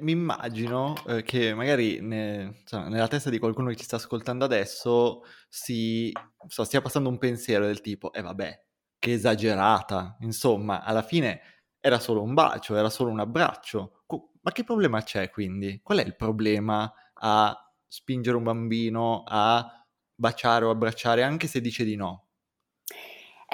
Mi 0.00 0.12
immagino 0.12 0.94
eh, 1.06 1.22
che 1.22 1.54
magari 1.54 2.00
ne, 2.00 2.60
insomma, 2.62 2.88
nella 2.88 3.08
testa 3.08 3.30
di 3.30 3.38
qualcuno 3.38 3.68
che 3.68 3.76
ci 3.76 3.84
sta 3.84 3.96
ascoltando 3.96 4.44
adesso 4.44 5.22
si, 5.48 6.10
so, 6.46 6.64
stia 6.64 6.80
passando 6.80 7.08
un 7.10 7.18
pensiero 7.18 7.66
del 7.66 7.80
tipo, 7.82 8.12
eh 8.12 8.22
vabbè, 8.22 8.64
che 8.98 9.12
esagerata, 9.12 10.16
insomma, 10.20 10.82
alla 10.82 11.02
fine 11.02 11.40
era 11.78 11.98
solo 11.98 12.22
un 12.22 12.34
bacio, 12.34 12.74
era 12.74 12.88
solo 12.88 13.10
un 13.10 13.20
abbraccio. 13.20 14.04
Ma 14.40 14.50
che 14.50 14.64
problema 14.64 15.02
c'è 15.02 15.30
quindi? 15.30 15.80
Qual 15.82 15.98
è 15.98 16.04
il 16.04 16.16
problema 16.16 16.92
a 17.14 17.74
spingere 17.86 18.36
un 18.36 18.42
bambino 18.42 19.22
a 19.26 19.86
baciare 20.14 20.64
o 20.64 20.70
abbracciare 20.70 21.22
anche 21.22 21.46
se 21.46 21.60
dice 21.60 21.84
di 21.84 21.96
no? 21.96 22.21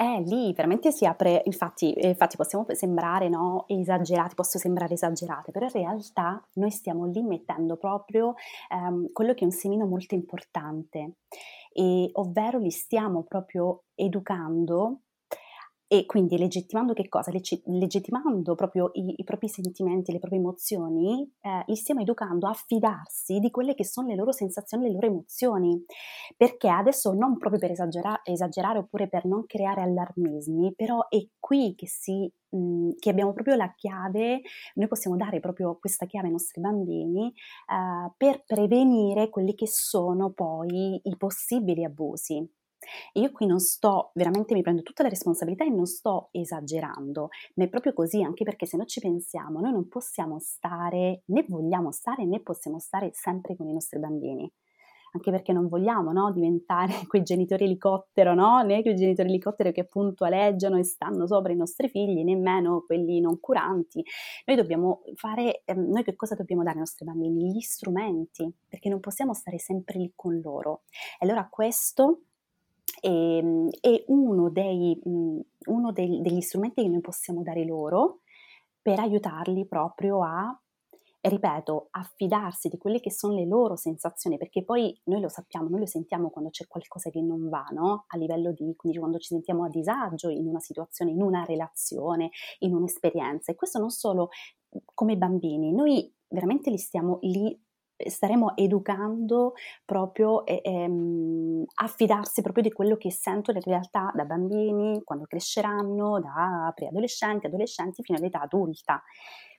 Eh, 0.01 0.21
lì 0.21 0.53
veramente 0.53 0.93
si 0.93 1.05
apre, 1.05 1.41
infatti, 1.43 1.91
eh, 1.91 2.07
infatti 2.07 2.37
possiamo 2.37 2.65
sembrare 2.69 3.27
no, 3.27 3.65
esagerati, 3.67 4.33
posso 4.33 4.57
sembrare 4.57 4.93
esagerate, 4.93 5.51
però 5.51 5.65
in 5.65 5.73
realtà 5.73 6.41
noi 6.53 6.71
stiamo 6.71 7.05
lì 7.05 7.21
mettendo 7.21 7.75
proprio 7.75 8.35
ehm, 8.71 9.11
quello 9.11 9.33
che 9.33 9.41
è 9.41 9.43
un 9.43 9.51
semino 9.51 9.85
molto 9.85 10.15
importante, 10.15 11.15
e, 11.73 12.09
ovvero 12.13 12.59
li 12.59 12.69
stiamo 12.69 13.23
proprio 13.23 13.83
educando 13.93 15.01
e 15.91 16.05
quindi 16.05 16.37
legittimando 16.37 16.93
che 16.93 17.09
cosa? 17.09 17.31
Leggi- 17.31 17.63
legittimando 17.65 18.53
proprio 18.53 18.91
i, 18.93 19.15
i, 19.17 19.23
propri 19.23 19.49
sentimenti, 19.49 20.11
le 20.11 20.19
proprie 20.19 20.39
emozioni, 20.39 21.27
eh, 21.41 21.63
li 21.65 21.75
stiamo 21.75 22.01
educando 22.01 22.47
a 22.47 22.53
fidarsi 22.53 23.39
di 23.39 23.49
quelle 23.49 23.73
che 23.73 23.83
sono 23.83 24.07
le 24.07 24.15
loro 24.15 24.31
sensazioni, 24.31 24.85
le 24.85 24.93
loro 24.93 25.07
emozioni. 25.07 25.83
Perché 26.37 26.69
adesso 26.69 27.11
non 27.13 27.37
proprio 27.39 27.59
per 27.59 27.71
esagera- 27.71 28.21
esagerare 28.23 28.77
oppure 28.77 29.07
per 29.09 29.25
non 29.25 29.47
creare 29.47 29.81
allarmismi, 29.81 30.75
però 30.75 31.07
è 31.09 31.17
qui 31.39 31.73
che, 31.75 31.87
si, 31.87 32.31
mh, 32.49 32.91
che 32.99 33.09
abbiamo 33.09 33.33
proprio 33.33 33.55
la 33.55 33.73
chiave, 33.75 34.41
noi 34.75 34.87
possiamo 34.87 35.17
dare 35.17 35.39
proprio 35.39 35.75
questa 35.79 36.05
chiave 36.05 36.27
ai 36.27 36.33
nostri 36.33 36.61
bambini 36.61 37.29
eh, 37.29 38.11
per 38.15 38.43
prevenire 38.45 39.29
quelli 39.29 39.55
che 39.55 39.67
sono 39.67 40.29
poi 40.33 41.01
i 41.03 41.17
possibili 41.17 41.83
abusi. 41.83 42.47
E 43.13 43.19
io 43.19 43.31
qui 43.31 43.45
non 43.45 43.59
sto, 43.59 44.11
veramente 44.13 44.53
mi 44.53 44.61
prendo 44.61 44.81
tutta 44.81 45.03
la 45.03 45.09
responsabilità 45.09 45.65
e 45.65 45.69
non 45.69 45.85
sto 45.85 46.29
esagerando, 46.31 47.29
ma 47.55 47.63
è 47.65 47.69
proprio 47.69 47.93
così, 47.93 48.21
anche 48.23 48.43
perché 48.43 48.65
se 48.65 48.77
noi 48.77 48.87
ci 48.87 48.99
pensiamo, 48.99 49.59
noi 49.59 49.71
non 49.71 49.87
possiamo 49.87 50.39
stare, 50.39 51.23
né 51.25 51.45
vogliamo 51.47 51.91
stare, 51.91 52.25
né 52.25 52.41
possiamo 52.41 52.79
stare 52.79 53.11
sempre 53.13 53.55
con 53.55 53.67
i 53.67 53.73
nostri 53.73 53.99
bambini. 53.99 54.51
Anche 55.11 55.31
perché 55.31 55.53
non 55.53 55.67
vogliamo 55.67 56.11
no, 56.11 56.31
diventare 56.31 56.93
quei 57.07 57.23
genitori 57.23 57.65
elicottero, 57.65 58.35
no? 58.35 58.61
né 58.61 58.83
quei 58.83 58.95
genitori 58.95 59.29
elicottero 59.29 59.71
che 59.71 59.81
appunto 59.81 60.23
aleggiano 60.23 60.77
e 60.77 60.83
stanno 60.83 61.25
sopra 61.25 61.51
i 61.51 61.55
nostri 61.55 61.89
figli, 61.89 62.23
nemmeno 62.23 62.83
quelli 62.85 63.19
non 63.19 63.39
curanti. 63.39 64.03
Noi 64.45 64.55
dobbiamo 64.55 65.01
fare, 65.15 65.63
eh, 65.65 65.73
noi 65.73 66.03
che 66.03 66.15
cosa 66.15 66.35
dobbiamo 66.35 66.61
dare 66.61 66.75
ai 66.75 66.81
nostri 66.81 67.05
bambini? 67.05 67.51
Gli 67.51 67.61
strumenti, 67.61 68.53
perché 68.67 68.89
non 68.89 68.99
possiamo 68.99 69.33
stare 69.33 69.57
sempre 69.57 69.97
lì 69.97 70.13
con 70.15 70.39
loro. 70.41 70.83
E 71.19 71.25
allora 71.25 71.47
questo 71.49 72.25
e, 73.01 73.37
ehm, 73.37 73.69
è 73.79 74.03
uno, 74.07 74.49
dei, 74.49 74.99
uno 75.03 75.91
dei, 75.91 76.21
degli 76.21 76.41
strumenti 76.41 76.81
che 76.81 76.89
noi 76.89 77.01
possiamo 77.01 77.41
dare 77.41 77.65
loro 77.65 78.21
per 78.81 78.99
aiutarli 78.99 79.67
proprio 79.67 80.23
a, 80.23 80.57
ripeto, 81.21 81.87
a 81.91 82.09
fidarsi 82.15 82.69
di 82.69 82.77
quelle 82.77 82.99
che 82.99 83.11
sono 83.11 83.33
le 83.35 83.45
loro 83.45 83.75
sensazioni, 83.75 84.37
perché 84.37 84.63
poi 84.63 84.97
noi 85.05 85.21
lo 85.21 85.29
sappiamo, 85.29 85.67
noi 85.69 85.81
lo 85.81 85.85
sentiamo 85.85 86.29
quando 86.29 86.49
c'è 86.49 86.65
qualcosa 86.67 87.09
che 87.09 87.21
non 87.21 87.49
va, 87.49 87.65
no? 87.71 88.05
A 88.07 88.17
livello 88.17 88.51
di, 88.53 88.73
quindi 88.75 88.97
quando 88.97 89.17
ci 89.17 89.27
sentiamo 89.27 89.65
a 89.65 89.69
disagio 89.69 90.29
in 90.29 90.47
una 90.47 90.59
situazione, 90.59 91.11
in 91.11 91.21
una 91.21 91.43
relazione, 91.43 92.29
in 92.59 92.73
un'esperienza. 92.73 93.51
E 93.51 93.55
questo 93.55 93.79
non 93.79 93.89
solo 93.89 94.29
come 94.93 95.17
bambini, 95.17 95.73
noi 95.73 96.13
veramente 96.27 96.69
li 96.69 96.77
stiamo 96.77 97.17
lì 97.21 97.59
staremo 98.07 98.55
educando 98.55 99.53
proprio 99.85 100.45
eh, 100.45 100.61
ehm, 100.63 101.63
a 101.81 101.87
fidarsi 101.87 102.41
proprio 102.41 102.63
di 102.63 102.71
quello 102.71 102.97
che 102.97 103.11
sentono 103.11 103.57
in 103.57 103.63
realtà 103.63 104.11
da 104.13 104.25
bambini, 104.25 105.01
quando 105.03 105.25
cresceranno, 105.25 106.19
da 106.19 106.71
preadolescenti, 106.75 107.47
adolescenti 107.47 108.03
fino 108.03 108.17
all'età 108.17 108.41
adulta. 108.41 109.01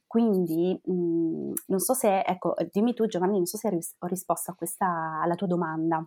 Quindi 0.07 0.79
mh, 0.85 0.93
mhmm, 0.93 1.53
non 1.67 1.79
so 1.79 1.95
se, 1.95 2.21
ecco, 2.21 2.55
dimmi 2.73 2.95
tu 2.95 3.07
Giovanni, 3.07 3.37
non 3.37 3.47
so 3.47 3.57
se 3.57 3.69
ho 3.69 4.07
risposto 4.07 4.51
a 4.51 4.55
questa, 4.55 5.21
alla 5.23 5.35
tua 5.37 5.47
domanda. 5.47 6.05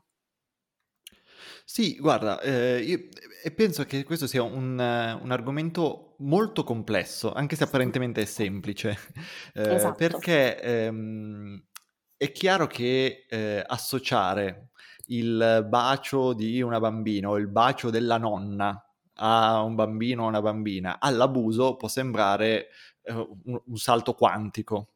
Sì, 1.65 1.97
guarda, 1.97 2.41
eh, 2.41 2.79
io 2.81 3.07
penso 3.55 3.85
che 3.85 4.03
questo 4.03 4.27
sia 4.27 4.43
un, 4.43 4.77
un, 4.77 5.31
argomento 5.31 6.15
molto 6.19 6.63
complesso, 6.63 7.31
anche 7.31 7.55
se 7.55 7.63
apparentemente 7.63 8.21
è 8.21 8.25
semplice, 8.25 8.97
eh, 9.55 9.73
esatto. 9.73 9.95
perché 9.95 10.59
ehm, 10.61 11.63
è 12.23 12.31
chiaro 12.31 12.67
che 12.67 13.25
eh, 13.27 13.61
associare 13.67 14.69
il 15.07 15.65
bacio 15.67 16.31
di 16.31 16.61
una 16.61 16.79
bambina 16.79 17.27
o 17.27 17.37
il 17.37 17.47
bacio 17.47 17.89
della 17.89 18.17
nonna 18.17 18.81
a 19.15 19.61
un 19.61 19.75
bambino 19.75 20.23
o 20.23 20.27
una 20.27 20.41
bambina 20.41 20.99
all'abuso 21.01 21.75
può 21.75 21.89
sembrare 21.89 22.69
eh, 23.01 23.11
un, 23.11 23.61
un, 23.65 23.75
salto 23.75 24.13
quantico. 24.13 24.93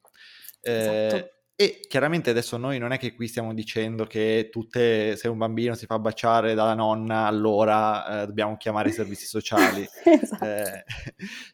Eh, 0.61 1.05
esatto. 1.07 1.31
E 1.53 1.79
chiaramente 1.89 2.29
adesso 2.29 2.55
noi 2.55 2.77
non 2.77 2.93
è 2.93 2.97
che 2.97 3.13
qui 3.13 3.27
stiamo 3.27 3.53
dicendo 3.53 4.05
che 4.05 4.47
tutte, 4.49 5.17
se 5.17 5.27
un 5.27 5.37
bambino 5.37 5.75
si 5.75 5.85
fa 5.85 5.99
baciare 5.99 6.53
dalla 6.53 6.75
nonna, 6.75 7.25
allora 7.25 8.21
eh, 8.21 8.25
dobbiamo 8.27 8.55
chiamare 8.55 8.87
i 8.87 8.93
servizi 8.93 9.25
sociali. 9.25 9.83
esatto. 10.05 10.45
eh, 10.45 10.85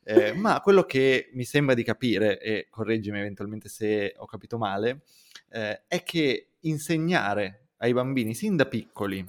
eh, 0.04 0.34
ma 0.34 0.62
quello 0.62 0.84
che 0.84 1.32
mi 1.34 1.46
sembra 1.46 1.74
di 1.74 1.84
capire, 1.84 2.40
e 2.40 2.68
correggimi 2.70 3.18
eventualmente 3.18 3.70
se 3.70 4.14
ho 4.16 4.28
capito 4.28 4.60
male, 4.60 5.04
eh, 5.54 5.84
è 5.88 6.04
che 6.04 6.54
insegnare 6.62 7.70
ai 7.78 7.94
bambini 7.94 8.34
sin 8.34 8.56
da 8.56 8.66
piccoli 8.66 9.24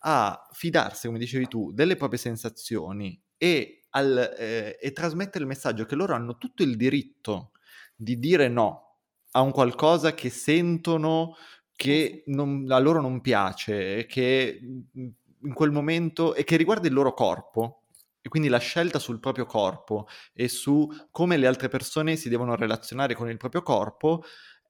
a 0.00 0.48
fidarsi, 0.52 1.06
come 1.06 1.18
dicevi 1.18 1.48
tu, 1.48 1.72
delle 1.72 1.96
proprie 1.96 2.18
sensazioni 2.18 3.20
e, 3.36 3.82
al, 3.90 4.34
eh, 4.36 4.78
e 4.80 4.92
trasmettere 4.92 5.40
il 5.40 5.48
messaggio 5.48 5.86
che 5.86 5.94
loro 5.94 6.14
hanno 6.14 6.36
tutto 6.36 6.62
il 6.62 6.76
diritto 6.76 7.52
di 7.94 8.18
dire 8.18 8.48
no 8.48 8.96
a 9.32 9.40
un 9.40 9.52
qualcosa 9.52 10.14
che 10.14 10.30
sentono 10.30 11.36
che 11.76 12.24
non, 12.26 12.66
a 12.68 12.78
loro 12.78 13.00
non 13.00 13.20
piace, 13.20 14.04
che 14.06 14.60
mm, 14.62 15.08
in 15.44 15.54
quel 15.54 15.70
momento 15.70 16.34
e 16.34 16.44
che 16.44 16.56
riguarda 16.56 16.88
il 16.88 16.92
loro 16.92 17.14
corpo. 17.14 17.84
E 18.22 18.28
quindi 18.28 18.48
la 18.48 18.58
scelta 18.58 18.98
sul 18.98 19.18
proprio 19.18 19.46
corpo 19.46 20.06
e 20.34 20.48
su 20.48 20.86
come 21.10 21.38
le 21.38 21.46
altre 21.46 21.68
persone 21.68 22.16
si 22.16 22.28
devono 22.28 22.54
relazionare 22.54 23.14
con 23.14 23.30
il 23.30 23.38
proprio 23.38 23.62
corpo 23.62 24.22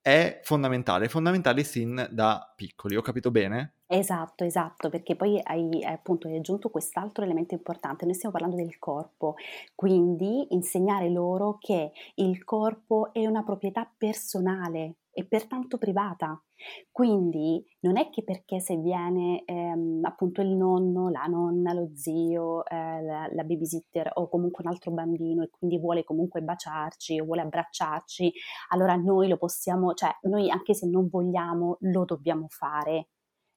è 0.02 0.40
fondamentale, 0.42 1.06
è 1.06 1.08
fondamentale 1.08 1.64
sin 1.64 2.08
da 2.10 2.52
piccoli, 2.54 2.96
ho 2.96 3.02
capito 3.02 3.30
bene? 3.30 3.74
Esatto, 3.86 4.44
esatto, 4.44 4.88
perché 4.88 5.16
poi 5.16 5.40
hai 5.42 5.84
appunto 5.84 6.28
hai 6.28 6.36
aggiunto 6.36 6.70
quest'altro 6.70 7.24
elemento 7.24 7.54
importante, 7.54 8.04
noi 8.04 8.14
stiamo 8.14 8.32
parlando 8.32 8.62
del 8.62 8.78
corpo, 8.78 9.34
quindi 9.74 10.46
insegnare 10.50 11.10
loro 11.10 11.58
che 11.58 11.90
il 12.14 12.44
corpo 12.44 13.12
è 13.12 13.26
una 13.26 13.42
proprietà 13.42 13.90
personale 13.98 14.98
e 15.10 15.24
pertanto 15.24 15.76
privata. 15.76 16.40
Quindi 16.90 17.64
non 17.80 17.96
è 17.96 18.10
che 18.10 18.22
perché 18.22 18.60
se 18.60 18.76
viene 18.76 19.42
ehm, 19.44 20.00
appunto 20.04 20.40
il 20.40 20.54
nonno, 20.56 21.08
la 21.08 21.24
nonna, 21.26 21.72
lo 21.72 21.90
zio, 21.94 22.64
eh, 22.66 23.02
la, 23.02 23.28
la, 23.32 23.44
babysitter 23.44 24.10
o 24.14 24.28
comunque 24.28 24.64
un 24.64 24.70
altro 24.70 24.90
bambino 24.90 25.42
e 25.42 25.50
quindi 25.50 25.78
vuole 25.78 26.04
comunque 26.04 26.42
baciarci 26.42 27.20
o 27.20 27.24
vuole 27.24 27.42
abbracciarci, 27.42 28.32
allora 28.70 28.96
noi 28.96 29.28
lo 29.28 29.36
possiamo, 29.36 29.94
cioè 29.94 30.10
noi 30.22 30.50
anche 30.50 30.74
se 30.74 30.88
non 30.88 31.08
vogliamo 31.08 31.76
lo 31.80 32.04
dobbiamo 32.04 32.46
fare. 32.48 33.08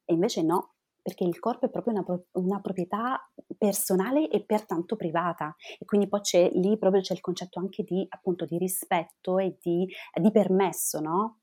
E 0.06 0.14
invece 0.14 0.44
no, 0.44 0.74
perché 1.04 1.26
il 1.26 1.38
corpo 1.38 1.66
è 1.66 1.70
proprio 1.70 1.94
una, 1.94 2.06
una, 2.34 2.62
proprietà 2.62 3.20
personale 3.58 4.30
e 4.30 4.44
pertanto 4.46 4.96
privata 4.96 5.54
e 5.78 5.84
quindi 5.84 6.08
poi 6.08 6.22
c'è 6.22 6.50
lì 6.54 6.78
proprio 6.78 7.02
c'è 7.02 7.14
il 7.14 7.20
concetto 7.20 7.60
anche 7.60 7.84
di 7.84 8.06
appunto 8.08 8.46
di 8.46 8.58
rispetto 8.58 9.38
e 9.38 9.58
di, 9.62 9.86
di 10.20 10.32
permesso, 10.32 11.02
no? 11.02 11.40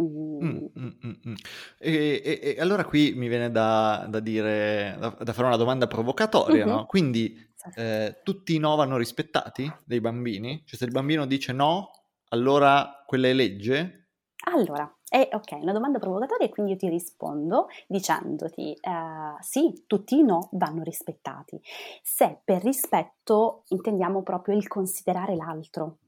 Mm, 0.00 0.66
mm, 0.76 0.88
mm, 1.06 1.12
mm. 1.28 1.34
E, 1.78 2.22
e, 2.24 2.40
e, 2.42 2.60
allora 2.60 2.84
qui 2.84 3.12
mi 3.14 3.28
viene 3.28 3.50
da, 3.50 4.06
da 4.08 4.18
dire, 4.18 4.96
da, 4.98 5.16
da, 5.20 5.32
fare 5.32 5.46
una 5.46 5.56
domanda 5.56 5.86
provocatoria, 5.86 6.64
mm-hmm. 6.64 6.74
no? 6.74 6.86
Quindi 6.86 7.38
eh, 7.76 8.20
tutti 8.22 8.54
i 8.54 8.58
no 8.58 8.74
vanno 8.74 8.96
rispettati 8.96 9.72
dei 9.84 10.00
bambini? 10.00 10.62
Cioè 10.66 10.76
se 10.76 10.84
il 10.84 10.90
bambino 10.90 11.26
dice 11.26 11.52
no, 11.52 11.90
allora 12.30 13.04
quella 13.06 13.28
è 13.28 13.32
legge? 13.32 14.08
Allora, 14.46 14.92
è 15.08 15.28
ok, 15.32 15.52
una 15.60 15.72
domanda 15.72 15.98
provocatoria 15.98 16.46
e 16.46 16.50
quindi 16.50 16.72
io 16.72 16.78
ti 16.78 16.88
rispondo 16.88 17.68
dicendoti 17.86 18.76
uh, 18.82 19.40
sì, 19.40 19.84
tutti 19.86 20.18
i 20.18 20.22
no 20.22 20.48
vanno 20.52 20.82
rispettati. 20.82 21.60
Se 22.02 22.40
per 22.44 22.62
rispetto 22.62 23.62
intendiamo 23.68 24.22
proprio 24.22 24.56
il 24.56 24.68
considerare 24.68 25.34
l'altro, 25.34 25.98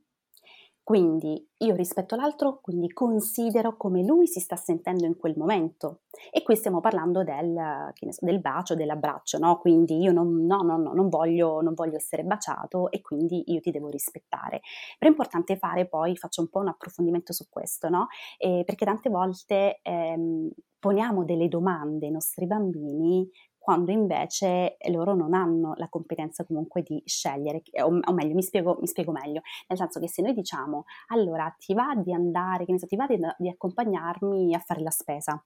quindi 0.87 1.45
io 1.64 1.75
rispetto 1.75 2.14
l'altro, 2.14 2.61
quindi 2.62 2.93
considero 2.93 3.76
come 3.76 4.05
lui 4.05 4.28
si 4.28 4.38
sta 4.38 4.55
sentendo 4.55 5.05
in 5.05 5.16
quel 5.16 5.35
momento. 5.37 6.02
E 6.31 6.45
qui 6.45 6.55
stiamo 6.55 6.78
parlando 6.78 7.25
del, 7.25 7.90
so, 8.11 8.25
del 8.25 8.40
bacio, 8.40 8.76
dell'abbraccio, 8.76 9.38
no? 9.38 9.59
Quindi 9.59 9.99
io 9.99 10.12
non, 10.12 10.47
no, 10.47 10.59
no, 10.62 10.76
no, 10.76 10.93
non, 10.93 11.09
voglio, 11.09 11.61
non 11.61 11.75
voglio 11.75 11.97
essere 11.97 12.23
baciato 12.23 12.88
e 12.93 13.00
quindi 13.00 13.43
io 13.47 13.59
ti 13.59 13.73
devo 13.73 13.88
rispettare. 13.88 14.61
Però 14.97 15.11
è 15.11 15.12
importante 15.12 15.57
fare 15.57 15.88
poi, 15.88 16.16
faccio 16.16 16.43
un 16.43 16.50
po' 16.50 16.61
un 16.61 16.69
approfondimento 16.69 17.33
su 17.33 17.49
questo, 17.50 17.88
no? 17.88 18.07
Eh, 18.38 18.62
perché 18.64 18.85
tante 18.85 19.11
volte 19.11 19.81
ehm, 19.83 20.49
poniamo 20.78 21.25
delle 21.25 21.49
domande 21.49 22.07
ai 22.07 22.12
nostri 22.12 22.47
bambini 22.47 23.28
quando 23.66 23.90
invece 23.90 24.76
loro 24.90 25.16
non 25.16 25.35
hanno 25.35 25.75
la 25.75 25.88
competenza 25.88 26.44
comunque 26.44 26.82
di 26.82 27.02
scegliere, 27.04 27.64
o, 27.82 27.99
o 28.00 28.12
meglio, 28.12 28.35
mi 28.35 28.42
spiego, 28.42 28.76
mi 28.78 28.87
spiego, 28.87 29.11
meglio, 29.11 29.40
nel 29.66 29.76
senso 29.76 29.99
che 29.99 30.08
se 30.08 30.23
noi 30.23 30.35
diciamo, 30.35 30.85
allora 31.08 31.52
ti 31.58 31.75
va 31.75 31.92
di 31.96 32.12
andare, 32.12 32.64
che 32.64 32.70
ne 32.70 32.78
so, 32.78 32.87
ti 32.87 32.94
va 32.94 33.08
di, 33.08 33.18
di 33.38 33.49
accompagnarmi 33.49 34.54
a 34.54 34.61
fare 34.61 34.82
la 34.82 34.90
spesa, 34.90 35.44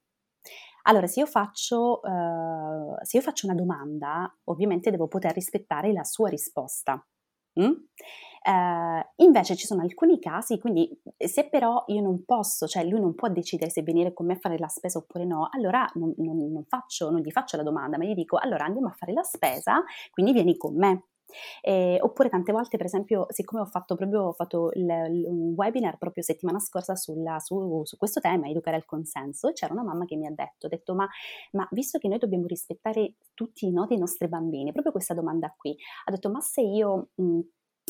allora, 0.83 1.07
se 1.07 1.21
io, 1.21 1.27
faccio, 1.27 2.01
uh, 2.03 2.95
se 3.01 3.17
io 3.17 3.23
faccio 3.23 3.47
una 3.47 3.55
domanda, 3.55 4.31
ovviamente 4.45 4.91
devo 4.91 5.09
poter 5.09 5.33
rispettare 5.33 5.91
la 5.93 6.05
sua 6.05 6.29
risposta. 6.29 7.03
Mm? 7.59 7.73
Uh, 8.43 9.05
invece 9.17 9.55
ci 9.55 9.67
sono 9.67 9.83
alcuni 9.83 10.19
casi, 10.19 10.59
quindi 10.59 10.99
se 11.19 11.49
però 11.51 11.85
io 11.89 12.01
non 12.01 12.25
posso, 12.25 12.67
cioè 12.67 12.85
lui 12.85 12.99
non 12.99 13.15
può 13.15 13.29
decidere 13.29 13.71
se 13.71 13.83
venire 13.83 14.15
con 14.15 14.25
me 14.25 14.33
a 14.33 14.39
fare 14.39 14.57
la 14.57 14.69
spesa 14.69 14.97
oppure 14.97 15.27
no, 15.27 15.49
allora 15.51 15.87
non, 15.95 16.15
non, 16.17 16.51
non, 16.51 16.65
faccio, 16.65 17.11
non 17.11 17.21
gli 17.21 17.31
faccio 17.31 17.59
la 17.59 17.63
domanda, 17.63 17.99
ma 17.99 18.05
gli 18.05 18.15
dico 18.15 18.39
allora 18.39 18.65
andiamo 18.65 18.89
a 18.89 18.93
fare 18.93 19.13
la 19.13 19.23
spesa, 19.23 19.85
quindi 20.11 20.33
vieni 20.33 20.57
con 20.57 20.75
me. 20.75 21.05
Eh, 21.61 21.99
oppure 22.01 22.29
tante 22.29 22.51
volte, 22.53 22.77
per 22.77 22.87
esempio, 22.87 23.27
siccome 23.29 23.63
ho 23.63 23.67
fatto 23.67 23.95
proprio 23.95 24.23
ho 24.23 24.33
fatto 24.33 24.71
il, 24.75 24.89
il, 24.89 25.25
un 25.27 25.53
webinar 25.55 25.99
proprio 25.99 26.23
settimana 26.23 26.59
scorsa 26.59 26.97
sulla, 26.97 27.39
su, 27.39 27.83
su, 27.85 27.97
questo 27.97 28.21
tema, 28.21 28.49
educare 28.49 28.77
al 28.77 28.85
consenso, 28.85 29.53
c'era 29.53 29.73
una 29.73 29.85
mamma 29.85 30.07
che 30.07 30.17
mi 30.17 30.27
ha 30.27 30.33
detto, 30.35 30.67
ha 30.67 30.69
detto 30.69 30.95
ma, 30.95 31.09
ma 31.53 31.69
visto 31.73 31.99
che 31.99 32.09
noi 32.09 32.19
dobbiamo 32.19 32.47
rispettare 32.47 33.15
tutti 33.35 33.67
i 33.67 33.71
no 33.71 33.87
dei 33.87 33.99
nostri 33.99 34.29
bambini, 34.29 34.73
proprio 34.73 34.93
questa 34.93 35.15
domanda 35.15 35.55
qui, 35.57 35.77
ha 36.07 36.11
detto 36.11 36.31
ma 36.31 36.41
se 36.41 36.63
io... 36.63 37.11
Mh, 37.15 37.41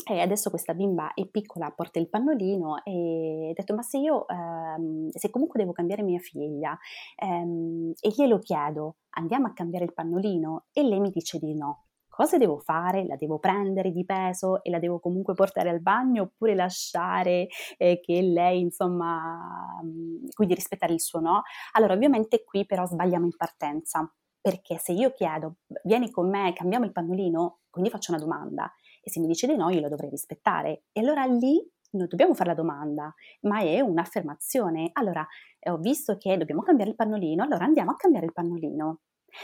e 0.05 0.19
adesso 0.19 0.49
questa 0.49 0.73
bimba 0.73 1.13
è 1.13 1.25
piccola, 1.27 1.71
porta 1.71 1.99
il 1.99 2.09
pannolino 2.09 2.83
e 2.83 3.49
ho 3.51 3.53
detto 3.53 3.75
ma 3.75 3.81
se 3.81 3.97
io, 3.97 4.27
ehm, 4.27 5.09
se 5.09 5.29
comunque 5.29 5.59
devo 5.59 5.73
cambiare 5.73 6.01
mia 6.01 6.19
figlia 6.19 6.77
ehm, 7.15 7.93
e 7.99 8.09
glielo 8.09 8.39
chiedo, 8.39 8.97
andiamo 9.11 9.47
a 9.47 9.53
cambiare 9.53 9.85
il 9.85 9.93
pannolino 9.93 10.65
e 10.71 10.83
lei 10.83 10.99
mi 10.99 11.11
dice 11.11 11.37
di 11.39 11.53
no, 11.55 11.85
cosa 12.07 12.37
devo 12.37 12.59
fare? 12.59 13.05
La 13.05 13.15
devo 13.15 13.39
prendere 13.39 13.91
di 13.91 14.05
peso 14.05 14.63
e 14.63 14.69
la 14.69 14.79
devo 14.79 14.99
comunque 14.99 15.33
portare 15.33 15.69
al 15.69 15.81
bagno 15.81 16.23
oppure 16.23 16.55
lasciare 16.55 17.47
eh, 17.77 17.99
che 17.99 18.21
lei 18.21 18.59
insomma, 18.59 19.79
mm, 19.83 20.25
quindi 20.33 20.53
rispettare 20.55 20.93
il 20.93 21.01
suo 21.01 21.19
no? 21.19 21.41
Allora 21.73 21.93
ovviamente 21.93 22.43
qui 22.43 22.65
però 22.65 22.85
sbagliamo 22.85 23.25
in 23.25 23.35
partenza 23.35 24.11
perché 24.41 24.77
se 24.77 24.91
io 24.93 25.11
chiedo 25.11 25.57
vieni 25.83 26.09
con 26.09 26.27
me, 26.29 26.51
cambiamo 26.53 26.85
il 26.85 26.91
pannolino, 26.91 27.59
quindi 27.69 27.91
faccio 27.91 28.11
una 28.11 28.19
domanda 28.19 28.71
e 29.01 29.09
se 29.09 29.19
mi 29.19 29.27
dice 29.27 29.47
di 29.47 29.55
no 29.55 29.69
io 29.69 29.81
lo 29.81 29.89
dovrei 29.89 30.09
rispettare. 30.09 30.83
E 30.91 31.01
allora 31.01 31.25
lì 31.25 31.59
non 31.91 32.07
dobbiamo 32.07 32.33
fare 32.33 32.49
la 32.49 32.55
domanda, 32.55 33.13
ma 33.41 33.59
è 33.61 33.79
un'affermazione. 33.81 34.89
Allora, 34.93 35.25
ho 35.69 35.77
visto 35.77 36.17
che 36.17 36.37
dobbiamo 36.37 36.61
cambiare 36.61 36.91
il 36.91 36.95
pannolino, 36.95 37.43
allora 37.43 37.65
andiamo 37.65 37.91
a 37.91 37.95
cambiare 37.95 38.25
il 38.25 38.33
pannolino. 38.33 38.99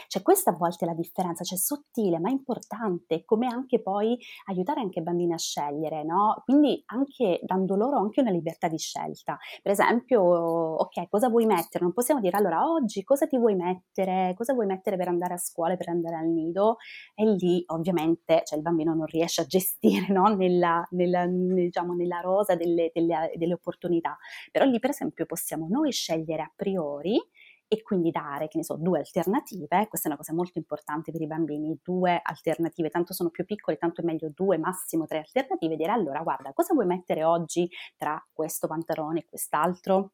Cioè 0.08 0.22
questa 0.22 0.52
a 0.52 0.56
volte 0.56 0.86
è 0.86 0.88
la 0.88 0.94
differenza, 0.94 1.44
cioè 1.44 1.58
sottile 1.58 2.20
ma 2.20 2.30
importante, 2.30 3.24
come 3.26 3.48
anche 3.48 3.82
poi 3.82 4.18
aiutare 4.46 4.82
anche 4.82 5.00
i 5.00 5.04
bambini 5.04 5.34
a 5.34 5.38
scegliere, 5.38 6.04
no? 6.04 6.42
Quindi 6.44 6.82
anche 6.88 7.40
dando 7.44 7.76
loro 7.76 7.98
anche 7.98 8.22
una 8.22 8.32
libertà 8.32 8.68
di 8.68 8.78
scelta. 8.78 9.38
Per 9.62 9.72
esempio, 9.72 10.22
ok, 10.22 11.10
cosa 11.10 11.30
vuoi 11.30 11.46
mettere? 11.46 11.84
Non 11.84 11.94
possiamo 11.94 12.22
dire 12.22 12.38
allora 12.38 12.70
oggi 12.70 13.04
cosa 13.04 13.28
ti 13.28 13.38
vuoi 13.38 13.56
mettere? 13.56 14.34
Cosa 14.36 14.54
vuoi 14.54 14.66
mettere 14.66 14.98
per 14.98 15.08
andare 15.08 15.34
a 15.34 15.38
scuola, 15.38 15.76
per 15.76 15.90
andare 15.90 16.16
al 16.18 16.28
nido? 16.28 16.78
E 17.16 17.26
lì 17.26 17.64
ovviamente 17.68 18.42
cioè, 18.46 18.58
il 18.58 18.64
bambino 18.64 18.94
non 18.94 19.06
riesce 19.06 19.42
a 19.42 19.46
gestire 19.46 20.12
no? 20.12 20.28
nella, 20.36 20.86
nella, 20.92 21.26
diciamo, 21.28 21.94
nella 21.94 22.20
rosa 22.22 22.56
delle, 22.56 22.92
delle, 22.94 23.32
delle 23.36 23.54
opportunità. 23.54 24.18
Però 24.52 24.66
lì 24.66 24.80
per 24.80 24.92
esempio 24.92 25.26
possiamo 25.26 25.68
noi 25.70 25.92
scegliere 25.92 26.42
a 26.42 26.52
priori 26.56 27.20
e 27.68 27.82
quindi 27.82 28.12
dare, 28.12 28.48
che 28.48 28.58
ne 28.58 28.64
so, 28.64 28.76
due 28.78 29.00
alternative, 29.00 29.88
questa 29.88 30.08
è 30.08 30.12
una 30.12 30.18
cosa 30.18 30.34
molto 30.34 30.58
importante 30.58 31.12
per 31.12 31.22
i 31.22 31.28
bambini, 31.28 31.78
due 31.84 32.20
alternative, 32.24 32.90
tanto 32.90 33.14
sono 33.14 33.30
più 33.30 33.46
piccoli, 33.46 33.78
tanto 33.78 34.02
è 34.02 34.06
meglio 34.06 34.32
due, 34.34 34.58
massimo 34.58 35.06
tre 35.06 35.20
alternative, 35.20 35.76
dire 35.76 35.92
allora 35.92 36.22
guarda, 36.22 36.54
cosa 36.54 36.74
vuoi 36.74 36.86
mettere 36.86 37.24
oggi 37.24 37.70
tra 37.98 38.24
questo 38.32 38.68
pantalone 38.68 39.20
e 39.20 39.26
quest'altro? 39.26 40.14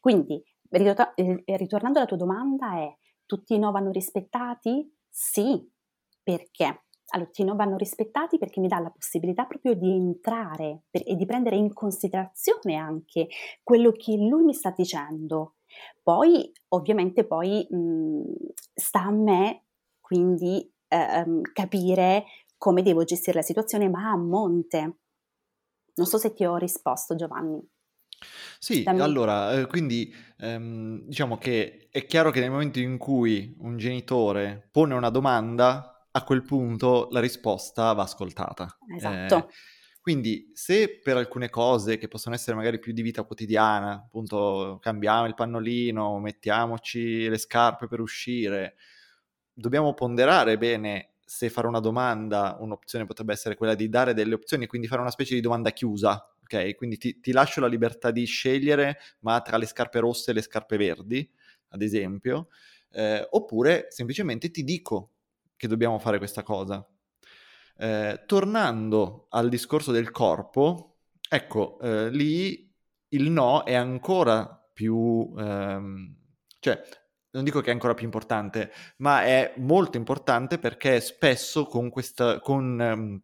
Quindi, 0.00 0.42
eh, 0.70 1.56
ritornando 1.56 1.98
alla 1.98 2.08
tua 2.08 2.16
domanda 2.16 2.76
è, 2.78 2.94
tutti 3.26 3.54
i 3.54 3.58
no 3.58 3.70
vanno 3.70 3.90
rispettati? 3.90 4.92
Sì, 5.08 5.70
perché? 6.22 6.84
Allora, 7.12 7.30
i 7.32 7.44
no 7.44 7.56
vanno 7.56 7.76
rispettati 7.76 8.38
perché 8.38 8.60
mi 8.60 8.68
dà 8.68 8.78
la 8.78 8.90
possibilità 8.90 9.44
proprio 9.44 9.74
di 9.74 9.90
entrare 9.90 10.84
per, 10.90 11.02
e 11.04 11.16
di 11.16 11.26
prendere 11.26 11.56
in 11.56 11.72
considerazione 11.72 12.76
anche 12.76 13.28
quello 13.62 13.92
che 13.92 14.16
lui 14.16 14.44
mi 14.44 14.54
sta 14.54 14.72
dicendo, 14.76 15.56
poi, 16.02 16.50
ovviamente, 16.68 17.24
poi 17.24 17.66
mh, 17.68 17.76
mhmm, 17.76 18.22
sta 18.74 19.02
a 19.02 19.10
me 19.10 19.64
quindi 20.00 20.68
ehm, 20.88 21.42
capire 21.52 22.24
come 22.56 22.82
devo 22.82 23.04
gestire 23.04 23.38
la 23.38 23.44
situazione, 23.44 23.88
ma 23.88 24.10
a 24.10 24.16
monte. 24.16 24.96
Non 25.94 26.06
so 26.06 26.18
se 26.18 26.32
ti 26.32 26.44
ho 26.44 26.56
risposto, 26.56 27.14
Giovanni. 27.14 27.60
Sì, 28.58 28.82
Dammi... 28.82 29.00
allora, 29.00 29.52
eh, 29.52 29.66
quindi 29.66 30.12
ehm, 30.38 31.02
diciamo 31.04 31.38
che 31.38 31.88
è 31.90 32.04
chiaro 32.04 32.30
che 32.30 32.40
nel 32.40 32.50
momento 32.50 32.78
in 32.78 32.98
cui 32.98 33.56
un 33.60 33.78
genitore 33.78 34.68
pone 34.70 34.94
una 34.94 35.10
domanda, 35.10 36.06
a 36.10 36.24
quel 36.24 36.42
punto 36.42 37.08
la 37.12 37.20
risposta 37.20 37.92
va 37.92 38.02
ascoltata. 38.02 38.78
Esatto. 38.94 39.36
Eh, 39.36 39.46
quindi 40.00 40.50
se 40.54 41.00
per 41.02 41.16
alcune 41.16 41.50
cose 41.50 41.98
che 41.98 42.08
possono 42.08 42.34
essere 42.34 42.56
magari 42.56 42.78
più 42.78 42.92
di 42.92 43.02
vita 43.02 43.22
quotidiana, 43.24 43.92
appunto 43.94 44.78
cambiamo 44.80 45.26
il 45.26 45.34
pannolino, 45.34 46.18
mettiamoci 46.18 47.28
le 47.28 47.38
scarpe 47.38 47.86
per 47.86 48.00
uscire, 48.00 48.76
dobbiamo 49.52 49.94
ponderare 49.94 50.56
bene 50.58 51.14
se 51.24 51.48
fare 51.50 51.66
una 51.68 51.80
domanda, 51.80 52.56
un'opzione 52.60 53.04
potrebbe 53.06 53.32
essere 53.32 53.54
quella 53.56 53.74
di 53.74 53.88
dare 53.88 54.14
delle 54.14 54.34
opzioni, 54.34 54.66
quindi 54.66 54.88
fare 54.88 55.00
una 55.00 55.10
specie 55.10 55.34
di 55.34 55.40
domanda 55.40 55.70
chiusa, 55.70 56.34
ok? 56.42 56.74
Quindi 56.74 56.96
ti, 56.98 57.20
ti 57.20 57.30
lascio 57.32 57.60
la 57.60 57.68
libertà 57.68 58.10
di 58.10 58.24
scegliere, 58.24 58.98
ma 59.20 59.40
tra 59.40 59.56
le 59.56 59.66
scarpe 59.66 60.00
rosse 60.00 60.32
e 60.32 60.34
le 60.34 60.42
scarpe 60.42 60.76
verdi, 60.76 61.28
ad 61.68 61.82
esempio, 61.82 62.48
eh, 62.92 63.24
oppure 63.30 63.86
semplicemente 63.90 64.50
ti 64.50 64.64
dico 64.64 65.12
che 65.56 65.68
dobbiamo 65.68 65.98
fare 66.00 66.18
questa 66.18 66.42
cosa. 66.42 66.84
Eh, 67.82 68.24
tornando 68.26 69.26
al 69.30 69.48
discorso 69.48 69.90
del 69.90 70.10
corpo, 70.10 70.98
ecco, 71.26 71.78
eh, 71.80 72.10
lì 72.10 72.70
il 73.08 73.30
no 73.30 73.64
è 73.64 73.74
ancora 73.74 74.46
più... 74.70 75.32
Ehm, 75.38 76.14
cioè, 76.58 76.78
non 77.30 77.42
dico 77.42 77.62
che 77.62 77.70
è 77.70 77.72
ancora 77.72 77.94
più 77.94 78.04
importante, 78.04 78.70
ma 78.98 79.22
è 79.24 79.54
molto 79.56 79.96
importante 79.96 80.58
perché 80.58 81.00
spesso 81.00 81.64
con, 81.64 81.88
questa, 81.88 82.38
con 82.40 82.78
ehm, 82.78 83.22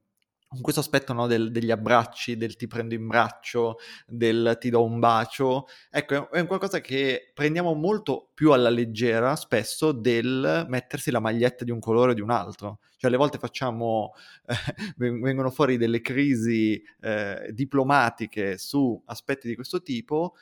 questo 0.61 0.81
aspetto 0.81 1.13
no, 1.13 1.27
del, 1.27 1.51
degli 1.51 1.71
abbracci, 1.71 2.37
del 2.37 2.57
ti 2.57 2.67
prendo 2.67 2.95
in 2.95 3.07
braccio, 3.07 3.79
del 4.07 4.57
ti 4.61 4.71
do 4.71 4.85
un 4.85 4.99
bacio, 4.99 5.67
ecco, 5.91 6.31
è 6.31 6.41
un 6.41 6.47
qualcosa 6.47 6.81
che 6.81 7.31
prendiamo 7.35 7.75
molto 7.75 8.31
più 8.35 8.53
alla 8.53 8.69
leggera 8.69 9.37
spesso 9.37 9.93
del 9.93 10.67
mettersi 10.69 11.11
la 11.11 11.21
maglietta 11.21 11.65
di 11.65 11.71
un 11.71 11.81
colore 11.81 12.13
o 12.13 12.15
di 12.15 12.21
un 12.21 12.31
altro. 12.31 12.79
Cioè, 12.97 13.11
alle 13.11 13.19
volte 13.19 13.39
facciamo, 13.39 14.15
eh, 14.47 14.55
vengono 14.97 15.51
fuori 15.51 15.77
delle 15.77 16.01
crisi 16.01 16.83
eh, 17.01 17.51
diplomatiche 17.53 18.59
su 18.59 19.01
aspetti 19.07 19.49
di 19.49 19.55
questo 19.55 19.83
tipo 19.83 20.35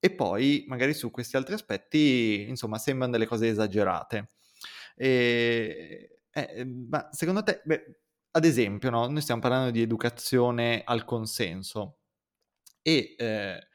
e 0.00 0.10
poi 0.14 0.64
magari 0.68 0.94
su 0.94 1.10
questi 1.10 1.36
altri 1.36 1.54
aspetti, 1.54 2.46
insomma, 2.48 2.78
sembrano 2.78 3.12
delle 3.12 3.26
cose 3.26 3.48
esagerate. 3.48 4.28
E, 4.96 6.20
eh, 6.32 6.64
ma 6.64 7.08
secondo 7.12 7.42
te, 7.42 7.62
beh, 7.64 7.98
ad 8.30 8.44
esempio, 8.44 8.90
no? 8.90 9.06
noi 9.08 9.20
stiamo 9.22 9.40
parlando 9.40 9.70
di 9.70 9.82
educazione 9.82 10.82
al 10.84 11.04
consenso 11.04 11.98
e 12.82 13.14
eh, 13.18 13.68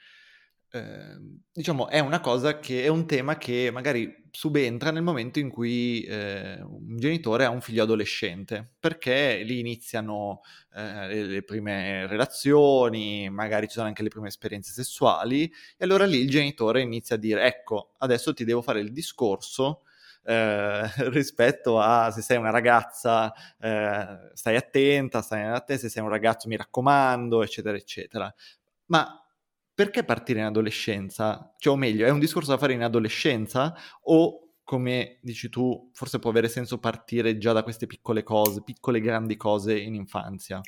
Ehm, 0.76 1.42
diciamo, 1.54 1.88
è 1.88 2.00
una 2.00 2.20
cosa 2.20 2.58
che 2.58 2.84
è 2.84 2.88
un 2.88 3.06
tema 3.06 3.38
che 3.38 3.70
magari 3.72 4.12
subentra 4.32 4.90
nel 4.90 5.04
momento 5.04 5.38
in 5.38 5.50
cui 5.50 6.02
eh, 6.02 6.60
un 6.64 6.98
genitore 6.98 7.46
ha 7.46 7.52
un 7.52 7.62
figlio 7.62 7.84
adolescente, 7.84 8.74
perché 8.80 9.44
lì 9.44 9.60
iniziano 9.60 10.42
eh, 10.74 11.08
le, 11.08 11.24
le, 11.26 11.44
prime 11.44 12.08
relazioni, 12.08 13.30
magari 13.30 13.68
ci 13.68 13.74
sono 13.74 13.86
anche 13.86 14.02
le 14.02 14.10
prime 14.10 14.30
esperienze 14.30 14.72
sessuali, 14.72 15.44
e 15.44 15.84
allora 15.84 16.06
lì 16.06 16.18
il 16.18 16.30
genitore 16.30 16.82
inizia 16.82 17.18
a 17.18 17.20
dire, 17.20 17.46
ecco, 17.46 17.94
adesso 18.00 18.34
ti 18.34 18.44
devo 18.44 18.64
fare 18.64 18.80
il 18.80 18.92
discorso 18.92 19.84
eh, 20.24 20.88
rispetto 21.10 21.80
a 21.80 22.12
se 22.12 22.22
sei 22.22 22.38
una 22.38 22.50
ragazza 22.50 23.34
eh, 23.60 24.32
stai 24.34 24.56
attenta, 24.56 25.22
stai 25.22 25.44
attenta, 25.44 25.78
se 25.78 25.90
sei 25.90 26.04
un 26.04 26.10
ragazzo 26.10 26.48
mi 26.48 26.56
raccomando, 26.56 27.44
eccetera, 27.44 27.78
eccetera. 27.78 28.34
Ma 28.88 29.24
perché 29.74 30.04
partire 30.04 30.40
in 30.40 30.46
adolescenza? 30.46 31.54
Cioè, 31.58 31.74
o 31.74 31.78
meglio, 31.78 32.06
è 32.06 32.10
un 32.10 32.20
discorso 32.20 32.52
da 32.52 32.58
fare 32.58 32.74
in 32.74 32.84
adolescenza 32.84 33.74
o, 34.04 34.56
come 34.64 35.20
dici 35.22 35.50
tu, 35.50 35.90
forse 35.94 36.20
può 36.20 36.30
avere 36.30 36.48
senso 36.48 36.80
partire 36.80 37.38
già 37.38 37.54
da 37.54 37.64
queste 37.64 37.88
piccole 37.88 38.24
cose, 38.24 38.62
piccole 38.64 39.00
grandi 39.00 39.36
cose 39.36 39.78
in 39.78 39.96
infanzia? 39.96 40.62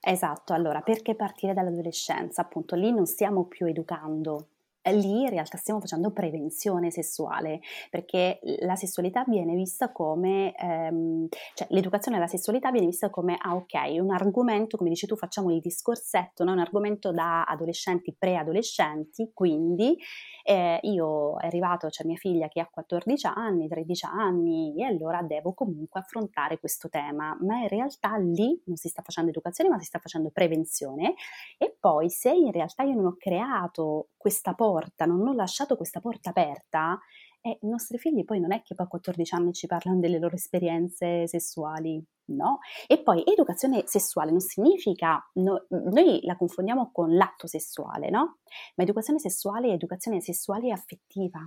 Esatto, 0.00 0.52
allora 0.52 0.80
perché 0.80 1.14
partire 1.14 1.54
dall'adolescenza? 1.54 2.42
Appunto, 2.42 2.74
lì 2.74 2.92
non 2.92 3.06
stiamo 3.06 3.46
più 3.46 3.66
educando 3.66 4.48
lì 4.90 5.22
in 5.22 5.30
realtà 5.30 5.56
stiamo 5.56 5.80
facendo 5.80 6.10
prevenzione 6.12 6.90
sessuale, 6.90 7.60
perché 7.90 8.40
la 8.60 8.76
sessualità 8.76 9.24
viene 9.26 9.54
vista 9.54 9.92
come, 9.92 10.54
ehm, 10.54 11.28
cioè 11.54 11.66
l'educazione 11.70 12.16
alla 12.16 12.26
sessualità 12.26 12.70
viene 12.70 12.86
vista 12.86 13.10
come, 13.10 13.36
ah 13.40 13.54
ok, 13.54 14.00
un 14.00 14.10
argomento, 14.10 14.76
come 14.76 14.90
dici 14.90 15.06
tu, 15.06 15.16
facciamo 15.16 15.50
il 15.52 15.60
discorsetto, 15.60 16.44
no? 16.44 16.52
un 16.52 16.58
argomento 16.58 17.12
da 17.12 17.44
adolescenti, 17.44 18.14
preadolescenti, 18.18 19.30
quindi 19.32 19.96
eh, 20.44 20.78
io 20.82 21.38
è 21.38 21.46
arrivato, 21.46 21.88
c'è 21.88 22.04
mia 22.04 22.16
figlia 22.16 22.48
che 22.48 22.60
ha 22.60 22.68
14 22.70 23.26
anni, 23.26 23.68
13 23.68 24.06
anni, 24.06 24.74
e 24.76 24.84
allora 24.84 25.22
devo 25.22 25.52
comunque 25.52 26.00
affrontare 26.00 26.58
questo 26.58 26.88
tema, 26.88 27.36
ma 27.40 27.58
in 27.58 27.68
realtà 27.68 28.16
lì 28.16 28.60
non 28.64 28.76
si 28.76 28.88
sta 28.88 29.02
facendo 29.02 29.30
educazione, 29.30 29.70
ma 29.70 29.78
si 29.78 29.84
sta 29.84 29.98
facendo 29.98 30.30
prevenzione, 30.30 31.14
e 31.58 31.76
poi 31.78 32.08
se 32.10 32.30
in 32.30 32.50
realtà 32.50 32.82
io 32.82 32.94
non 32.94 33.06
ho 33.06 33.16
creato 33.18 34.08
questa 34.16 34.54
porta, 34.54 34.77
porta, 34.78 35.04
non 35.04 35.26
ho 35.26 35.32
lasciato 35.32 35.76
questa 35.76 36.00
porta 36.00 36.30
aperta 36.30 36.98
e 37.40 37.58
i 37.60 37.68
nostri 37.68 37.98
figli 37.98 38.24
poi 38.24 38.40
non 38.40 38.52
è 38.52 38.62
che 38.62 38.74
poi 38.74 38.86
a 38.86 38.88
14 38.88 39.34
anni 39.34 39.52
ci 39.52 39.66
parlano 39.66 40.00
delle 40.00 40.18
loro 40.18 40.34
esperienze 40.34 41.26
sessuali, 41.26 42.02
no? 42.26 42.58
E 42.86 43.02
poi 43.02 43.22
educazione 43.24 43.84
sessuale 43.86 44.30
non 44.30 44.40
significa, 44.40 45.20
no, 45.34 45.66
noi 45.68 46.20
la 46.22 46.36
confondiamo 46.36 46.90
con 46.92 47.14
l'atto 47.14 47.46
sessuale, 47.46 48.10
no? 48.10 48.38
Ma 48.76 48.84
educazione 48.84 49.18
sessuale 49.18 49.68
è 49.68 49.72
educazione 49.72 50.20
sessuale 50.20 50.68
e 50.68 50.72
affettiva. 50.72 51.40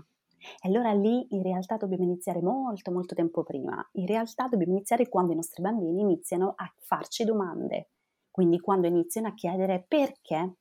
E 0.61 0.67
allora 0.67 0.91
lì 0.93 1.27
in 1.29 1.43
realtà 1.43 1.77
dobbiamo 1.77 2.03
iniziare 2.03 2.41
molto 2.41 2.91
molto 2.91 3.13
tempo 3.13 3.43
prima. 3.43 3.87
In 3.93 4.07
realtà 4.07 4.47
dobbiamo 4.47 4.73
iniziare 4.73 5.07
quando 5.07 5.33
i 5.33 5.35
nostri 5.35 5.61
bambini 5.61 6.01
iniziano 6.01 6.53
a 6.55 6.73
farci 6.79 7.25
domande. 7.25 7.89
Quindi 8.31 8.59
quando 8.59 8.87
iniziano 8.87 9.27
a 9.27 9.33
chiedere 9.33 9.85
perché 9.87 10.55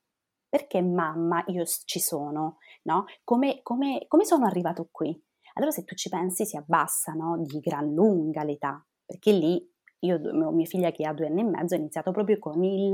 perché 0.50 0.82
mamma 0.82 1.42
io 1.46 1.64
ci 1.64 2.00
sono, 2.00 2.58
no? 2.82 3.04
Come, 3.24 3.60
come, 3.62 4.04
come 4.08 4.24
sono 4.24 4.44
arrivato 4.44 4.88
qui? 4.90 5.18
Allora 5.54 5.70
se 5.70 5.84
tu 5.84 5.94
ci 5.94 6.08
pensi 6.08 6.44
si 6.44 6.56
abbassa 6.56 7.12
no? 7.12 7.38
di 7.38 7.60
gran 7.60 7.92
lunga 7.92 8.42
l'età, 8.42 8.84
perché 9.04 9.32
lì 9.32 9.68
io, 10.00 10.18
mia 10.52 10.66
figlia 10.66 10.90
che 10.90 11.06
ha 11.06 11.12
due 11.12 11.26
anni 11.26 11.40
e 11.40 11.44
mezzo, 11.44 11.74
ha 11.74 11.78
iniziato 11.78 12.10
proprio 12.10 12.38
con 12.38 12.62
il, 12.64 12.90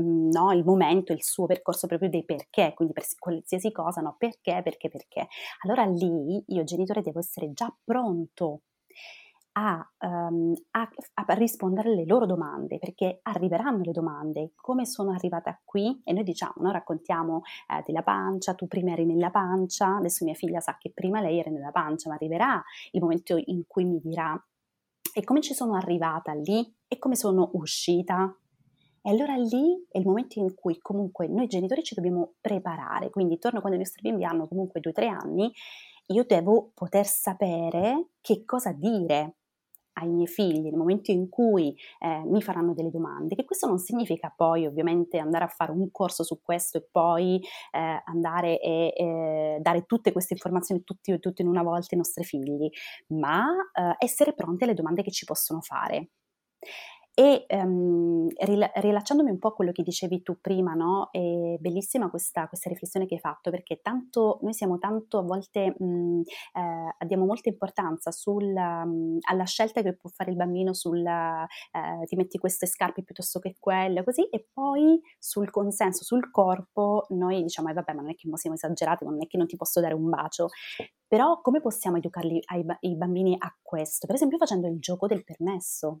mm, 0.00 0.30
no, 0.30 0.52
il 0.52 0.64
momento, 0.64 1.12
il 1.12 1.22
suo 1.22 1.46
percorso 1.46 1.86
proprio 1.86 2.08
dei 2.08 2.24
perché, 2.24 2.72
quindi 2.74 2.94
per 2.94 3.04
qualsiasi 3.18 3.72
cosa, 3.72 4.00
no, 4.00 4.14
perché, 4.18 4.60
perché, 4.62 4.88
perché. 4.88 5.26
Allora 5.64 5.84
lì 5.84 6.42
io 6.46 6.64
genitore 6.64 7.02
devo 7.02 7.18
essere 7.18 7.52
già 7.52 7.74
pronto 7.84 8.62
a, 9.56 9.88
um, 10.00 10.52
a, 10.72 10.90
a, 11.14 11.34
rispondere 11.34 11.90
alle 11.90 12.06
loro 12.06 12.26
domande, 12.26 12.78
perché 12.78 13.20
arriveranno 13.22 13.82
le 13.82 13.92
domande, 13.92 14.52
come 14.56 14.84
sono 14.84 15.12
arrivata 15.12 15.60
qui? 15.64 16.00
E 16.04 16.12
noi 16.12 16.24
diciamo, 16.24 16.54
no, 16.56 16.70
raccontiamo 16.72 17.42
eh, 17.68 17.82
della 17.86 18.02
pancia, 18.02 18.54
tu 18.54 18.66
prima 18.66 18.92
eri 18.92 19.04
nella 19.04 19.30
pancia, 19.30 19.96
adesso 19.96 20.24
mia 20.24 20.34
figlia 20.34 20.60
sa 20.60 20.76
che 20.78 20.90
prima 20.92 21.20
lei 21.20 21.38
era 21.38 21.50
nella 21.50 21.70
pancia, 21.70 22.08
ma 22.08 22.16
arriverà 22.16 22.62
il 22.92 23.00
momento 23.00 23.40
in 23.44 23.64
cui 23.66 23.84
mi 23.84 24.00
dirà 24.00 24.40
e 25.16 25.22
come 25.22 25.40
ci 25.40 25.54
sono 25.54 25.76
arrivata 25.76 26.32
lì 26.32 26.74
e 26.88 26.98
come 26.98 27.14
sono 27.14 27.50
uscita. 27.52 28.36
E 29.06 29.10
allora 29.10 29.36
lì 29.36 29.86
è 29.88 29.98
il 29.98 30.06
momento 30.06 30.40
in 30.40 30.54
cui 30.54 30.78
comunque 30.78 31.28
noi 31.28 31.46
genitori 31.46 31.84
ci 31.84 31.94
dobbiamo 31.94 32.34
preparare, 32.40 33.10
quindi 33.10 33.38
torno 33.38 33.60
quando 33.60 33.76
i 33.78 33.82
nostri 33.82 34.02
bimbi 34.02 34.24
hanno 34.24 34.48
comunque 34.48 34.80
2-3 34.80 35.08
anni, 35.08 35.52
io 36.06 36.24
devo 36.24 36.72
poter 36.74 37.06
sapere 37.06 38.08
che 38.20 38.44
cosa 38.44 38.72
dire 38.72 39.36
ai 39.94 40.08
miei 40.08 40.26
figli 40.26 40.60
nel 40.60 40.74
momento 40.74 41.10
in 41.10 41.28
cui 41.28 41.76
eh, 41.98 42.22
mi 42.24 42.42
faranno 42.42 42.74
delle 42.74 42.90
domande, 42.90 43.34
che 43.34 43.44
questo 43.44 43.66
non 43.66 43.78
significa 43.78 44.32
poi 44.34 44.66
ovviamente 44.66 45.18
andare 45.18 45.44
a 45.44 45.48
fare 45.48 45.72
un 45.72 45.90
corso 45.90 46.22
su 46.22 46.40
questo 46.42 46.78
e 46.78 46.88
poi 46.90 47.40
eh, 47.72 48.02
andare 48.04 48.60
e 48.60 48.92
eh, 48.96 49.58
dare 49.60 49.84
tutte 49.84 50.12
queste 50.12 50.34
informazioni 50.34 50.82
tutti, 50.84 51.18
tutte 51.18 51.42
in 51.42 51.48
una 51.48 51.62
volta 51.62 51.88
ai 51.90 51.98
nostri 51.98 52.24
figli, 52.24 52.68
ma 53.08 53.46
eh, 53.72 53.94
essere 53.98 54.34
pronti 54.34 54.64
alle 54.64 54.74
domande 54.74 55.02
che 55.02 55.10
ci 55.10 55.24
possono 55.24 55.60
fare. 55.60 56.10
E 57.16 57.46
um, 57.48 58.26
rila- 58.38 58.72
rilacciandomi 58.74 59.30
un 59.30 59.38
po' 59.38 59.48
a 59.48 59.52
quello 59.54 59.70
che 59.70 59.84
dicevi 59.84 60.22
tu 60.22 60.40
prima, 60.40 60.74
no? 60.74 61.10
È 61.12 61.56
bellissima 61.60 62.10
questa, 62.10 62.48
questa 62.48 62.68
riflessione 62.68 63.06
che 63.06 63.14
hai 63.14 63.20
fatto, 63.20 63.50
perché 63.50 63.80
tanto, 63.80 64.40
noi 64.42 64.52
siamo 64.52 64.78
tanto 64.78 65.18
a 65.18 65.22
volte, 65.22 65.76
mh, 65.78 66.22
eh, 66.54 67.06
diamo 67.06 67.24
molta 67.24 67.48
importanza 67.48 68.10
sul, 68.10 68.52
um, 68.56 69.18
alla 69.28 69.44
scelta 69.44 69.80
che 69.82 69.94
può 69.94 70.10
fare 70.12 70.30
il 70.32 70.36
bambino 70.36 70.74
sul 70.74 71.06
eh, 71.06 72.04
ti 72.06 72.16
metti 72.16 72.38
queste 72.38 72.66
scarpe 72.66 73.04
piuttosto 73.04 73.38
che 73.38 73.54
quelle, 73.60 74.02
così, 74.02 74.24
e 74.28 74.48
poi 74.52 75.00
sul 75.18 75.50
consenso, 75.50 76.02
sul 76.02 76.30
corpo, 76.32 77.06
noi 77.10 77.42
diciamo, 77.42 77.68
eh, 77.68 77.74
vabbè, 77.74 77.92
ma 77.92 78.02
non 78.02 78.10
è 78.10 78.14
che 78.16 78.28
siamo 78.34 78.56
esagerati, 78.56 79.04
non 79.04 79.22
è 79.22 79.26
che 79.28 79.36
non 79.36 79.46
ti 79.46 79.56
posso 79.56 79.80
dare 79.80 79.94
un 79.94 80.08
bacio, 80.08 80.48
però 81.06 81.40
come 81.40 81.60
possiamo 81.60 81.96
educarli 81.98 82.40
ai, 82.46 82.64
ai 82.80 82.96
bambini 82.96 83.36
a 83.38 83.56
questo? 83.62 84.06
Per 84.06 84.16
esempio 84.16 84.38
facendo 84.38 84.66
il 84.66 84.80
gioco 84.80 85.06
del 85.06 85.22
permesso. 85.22 86.00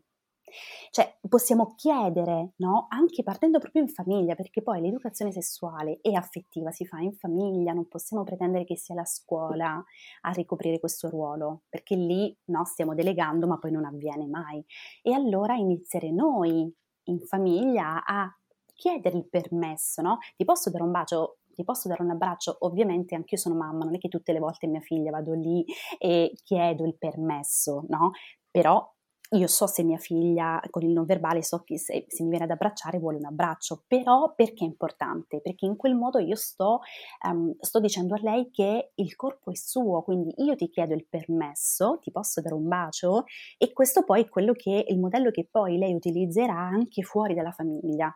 Cioè, 0.90 1.18
possiamo 1.28 1.74
chiedere, 1.76 2.52
no? 2.56 2.86
Anche 2.88 3.22
partendo 3.22 3.58
proprio 3.58 3.82
in 3.82 3.88
famiglia, 3.88 4.34
perché 4.34 4.62
poi 4.62 4.80
l'educazione 4.80 5.32
sessuale 5.32 6.00
e 6.00 6.14
affettiva 6.14 6.70
si 6.70 6.86
fa 6.86 6.98
in 7.00 7.12
famiglia, 7.12 7.72
non 7.72 7.88
possiamo 7.88 8.22
pretendere 8.24 8.64
che 8.64 8.76
sia 8.76 8.94
la 8.94 9.04
scuola 9.04 9.82
a 10.22 10.30
ricoprire 10.30 10.80
questo 10.80 11.08
ruolo, 11.08 11.62
perché 11.68 11.96
lì 11.96 12.36
no, 12.46 12.64
stiamo 12.64 12.94
delegando, 12.94 13.46
ma 13.46 13.58
poi 13.58 13.70
non 13.72 13.84
avviene 13.84 14.26
mai. 14.26 14.64
E 15.02 15.12
allora 15.12 15.54
iniziare 15.54 16.10
noi 16.10 16.72
in 17.04 17.20
famiglia 17.20 18.04
a 18.04 18.30
chiedere 18.74 19.16
il 19.16 19.28
permesso, 19.28 20.02
no? 20.02 20.18
Ti 20.36 20.44
posso 20.44 20.70
dare 20.70 20.84
un 20.84 20.90
bacio? 20.90 21.38
ti 21.54 21.64
posso 21.64 21.88
dare 21.88 22.02
un 22.02 22.10
abbraccio? 22.10 22.56
Ovviamente 22.60 23.14
anche 23.14 23.36
io 23.36 23.40
sono 23.40 23.54
mamma, 23.54 23.84
non 23.84 23.94
è 23.94 23.98
che 23.98 24.08
tutte 24.08 24.32
le 24.32 24.40
volte 24.40 24.66
mia 24.66 24.80
figlia 24.80 25.10
vado 25.10 25.32
lì 25.32 25.64
e 25.98 26.32
chiedo 26.42 26.84
il 26.84 26.96
permesso, 26.98 27.84
no? 27.88 28.10
Però 28.50 28.93
io 29.30 29.46
so 29.46 29.66
se 29.66 29.82
mia 29.82 29.96
figlia 29.96 30.62
con 30.70 30.82
il 30.82 30.92
non 30.92 31.04
verbale 31.04 31.42
so 31.42 31.62
che 31.64 31.78
se, 31.78 32.04
se, 32.08 32.22
mi 32.22 32.28
viene 32.28 32.44
ad 32.44 32.50
abbracciare 32.50 32.98
vuole 32.98 33.16
un 33.16 33.24
abbraccio, 33.24 33.82
però 33.86 34.32
perché 34.34 34.64
è 34.64 34.68
importante? 34.68 35.40
Perché 35.40 35.66
in 35.66 35.76
quel 35.76 35.94
modo 35.94 36.18
io 36.18 36.36
sto, 36.36 36.80
um, 37.26 37.54
sto 37.58 37.80
dicendo 37.80 38.14
a 38.14 38.18
lei 38.22 38.50
che 38.50 38.92
il 38.94 39.16
corpo 39.16 39.50
è 39.50 39.56
suo, 39.56 40.02
quindi 40.02 40.32
io 40.38 40.54
ti 40.54 40.68
chiedo 40.68 40.94
il 40.94 41.06
permesso, 41.08 41.98
ti 42.00 42.10
posso 42.10 42.40
dare 42.40 42.54
un 42.54 42.68
bacio 42.68 43.24
e 43.58 43.72
questo 43.72 44.04
poi 44.04 44.22
è 44.22 44.28
quello 44.28 44.52
che 44.52 44.84
il 44.88 44.98
modello 44.98 45.30
che 45.30 45.48
poi 45.50 45.78
lei 45.78 45.94
utilizzerà 45.94 46.58
anche 46.58 47.02
fuori 47.02 47.34
dalla 47.34 47.52
famiglia. 47.52 48.14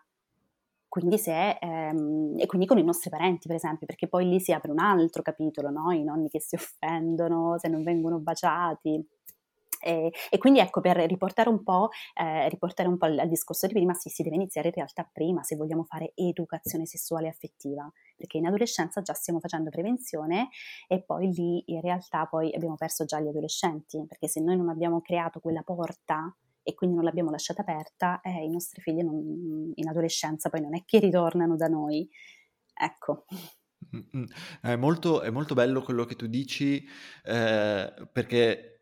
Quindi 0.88 1.18
se, 1.18 1.58
ehm, 1.60 2.34
e 2.38 2.46
quindi 2.46 2.66
con 2.66 2.78
i 2.78 2.82
nostri 2.84 3.10
parenti, 3.10 3.46
per 3.46 3.56
esempio, 3.56 3.86
perché 3.86 4.08
poi 4.08 4.26
lì 4.26 4.40
si 4.40 4.52
apre 4.52 4.70
un 4.70 4.78
altro 4.78 5.22
capitolo, 5.22 5.68
no? 5.70 5.92
I 5.92 6.02
nonni 6.02 6.30
che 6.30 6.40
si 6.40 6.54
offendono 6.54 7.58
se 7.58 7.68
non 7.68 7.82
vengono 7.82 8.18
baciati. 8.18 9.06
E, 9.80 10.12
e, 10.30 10.38
quindi 10.38 10.60
ecco, 10.60 10.80
per 10.80 10.96
riportare 10.96 11.48
un 11.48 11.62
po', 11.62 11.90
eh, 12.14 12.48
riportare 12.48 12.88
un 12.88 12.96
po' 12.96 13.06
al, 13.06 13.18
al, 13.18 13.28
discorso 13.28 13.66
di 13.66 13.74
prima, 13.74 13.94
sì, 13.94 14.08
si 14.08 14.22
deve 14.22 14.36
iniziare 14.36 14.68
in 14.68 14.74
realtà 14.74 15.08
prima 15.10 15.42
se 15.42 15.56
vogliamo 15.56 15.84
fare 15.84 16.12
educazione 16.14 16.86
sessuale 16.86 17.28
affettiva, 17.28 17.90
perché 18.16 18.38
in 18.38 18.46
adolescenza 18.46 19.02
già 19.02 19.14
stiamo 19.14 19.40
facendo 19.40 19.70
prevenzione 19.70 20.48
e 20.86 21.02
poi 21.02 21.32
lì 21.32 21.62
in 21.66 21.80
realtà 21.80 22.26
poi 22.26 22.52
abbiamo 22.54 22.76
perso 22.76 23.04
già 23.04 23.20
gli 23.20 23.28
adolescenti, 23.28 24.04
perché 24.06 24.28
se 24.28 24.40
noi 24.40 24.56
non 24.56 24.68
abbiamo 24.68 25.00
creato 25.00 25.40
quella 25.40 25.62
porta 25.62 26.34
e 26.62 26.74
quindi 26.74 26.96
non 26.96 27.04
l'abbiamo 27.04 27.30
lasciata 27.30 27.62
aperta, 27.62 28.20
eh, 28.20 28.44
i 28.44 28.50
nostri 28.50 28.82
figli 28.82 29.02
non, 29.02 29.72
in 29.74 29.88
adolescenza 29.88 30.50
poi 30.50 30.60
non 30.60 30.74
è 30.74 30.82
che 30.84 30.98
ritornano 30.98 31.56
da 31.56 31.66
noi. 31.66 32.08
Ecco. 32.74 33.24
È 34.60 34.76
molto, 34.76 35.22
è 35.22 35.30
molto 35.30 35.54
bello 35.54 35.80
quello 35.82 36.04
che 36.04 36.14
tu 36.14 36.26
dici 36.26 36.84
eh, 37.24 38.08
perché 38.12 38.77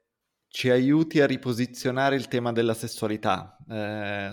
ci 0.48 0.70
aiuti 0.70 1.20
a 1.20 1.26
riposizionare 1.26 2.16
il 2.16 2.28
tema 2.28 2.52
della 2.52 2.74
sessualità. 2.74 3.56
Eh, 3.68 4.30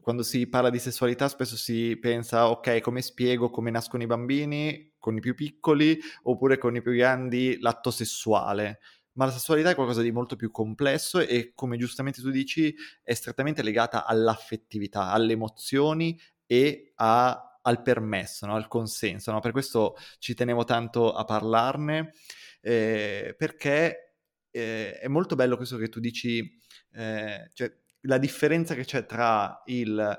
quando 0.00 0.22
si 0.22 0.48
parla 0.48 0.70
di 0.70 0.78
sessualità 0.78 1.28
spesso 1.28 1.56
si 1.56 1.96
pensa, 2.00 2.50
ok, 2.50 2.80
come 2.80 3.02
spiego 3.02 3.50
come 3.50 3.70
nascono 3.70 4.02
i 4.02 4.06
bambini? 4.06 4.90
con 5.02 5.16
i 5.16 5.20
più 5.20 5.34
piccoli 5.34 5.98
oppure 6.22 6.58
con 6.58 6.76
i 6.76 6.80
più 6.80 6.92
grandi 6.92 7.58
l'atto 7.58 7.90
sessuale 7.90 8.78
ma 9.14 9.26
la 9.26 9.32
sessualità 9.32 9.70
è 9.70 9.74
qualcosa 9.74 10.00
di 10.00 10.10
molto 10.10 10.36
più 10.36 10.50
complesso 10.50 11.20
e, 11.20 11.52
come 11.54 11.76
giustamente 11.76 12.22
tu 12.22 12.30
dici, 12.30 12.74
è 13.02 13.12
strettamente 13.12 13.62
legata 13.62 14.06
all'affettività, 14.06 15.10
alle 15.10 15.32
emozioni 15.32 16.18
e 16.46 16.92
a, 16.94 17.58
al 17.60 17.82
permesso, 17.82 18.46
no? 18.46 18.54
al 18.54 18.68
consenso. 18.68 19.30
No? 19.30 19.40
Per 19.40 19.52
questo 19.52 19.96
ci 20.18 20.32
tenevo 20.32 20.64
tanto 20.64 21.12
a 21.12 21.24
parlarne, 21.24 22.14
eh, 22.62 23.34
perché 23.36 24.11
eh, 24.52 24.98
è 24.98 25.08
molto 25.08 25.34
bello 25.34 25.56
questo 25.56 25.76
che 25.76 25.88
tu 25.88 25.98
dici, 25.98 26.58
eh, 26.92 27.50
cioè 27.52 27.72
la 28.02 28.18
differenza 28.18 28.74
che 28.74 28.84
c'è 28.84 29.04
tra 29.06 29.62
il 29.66 30.18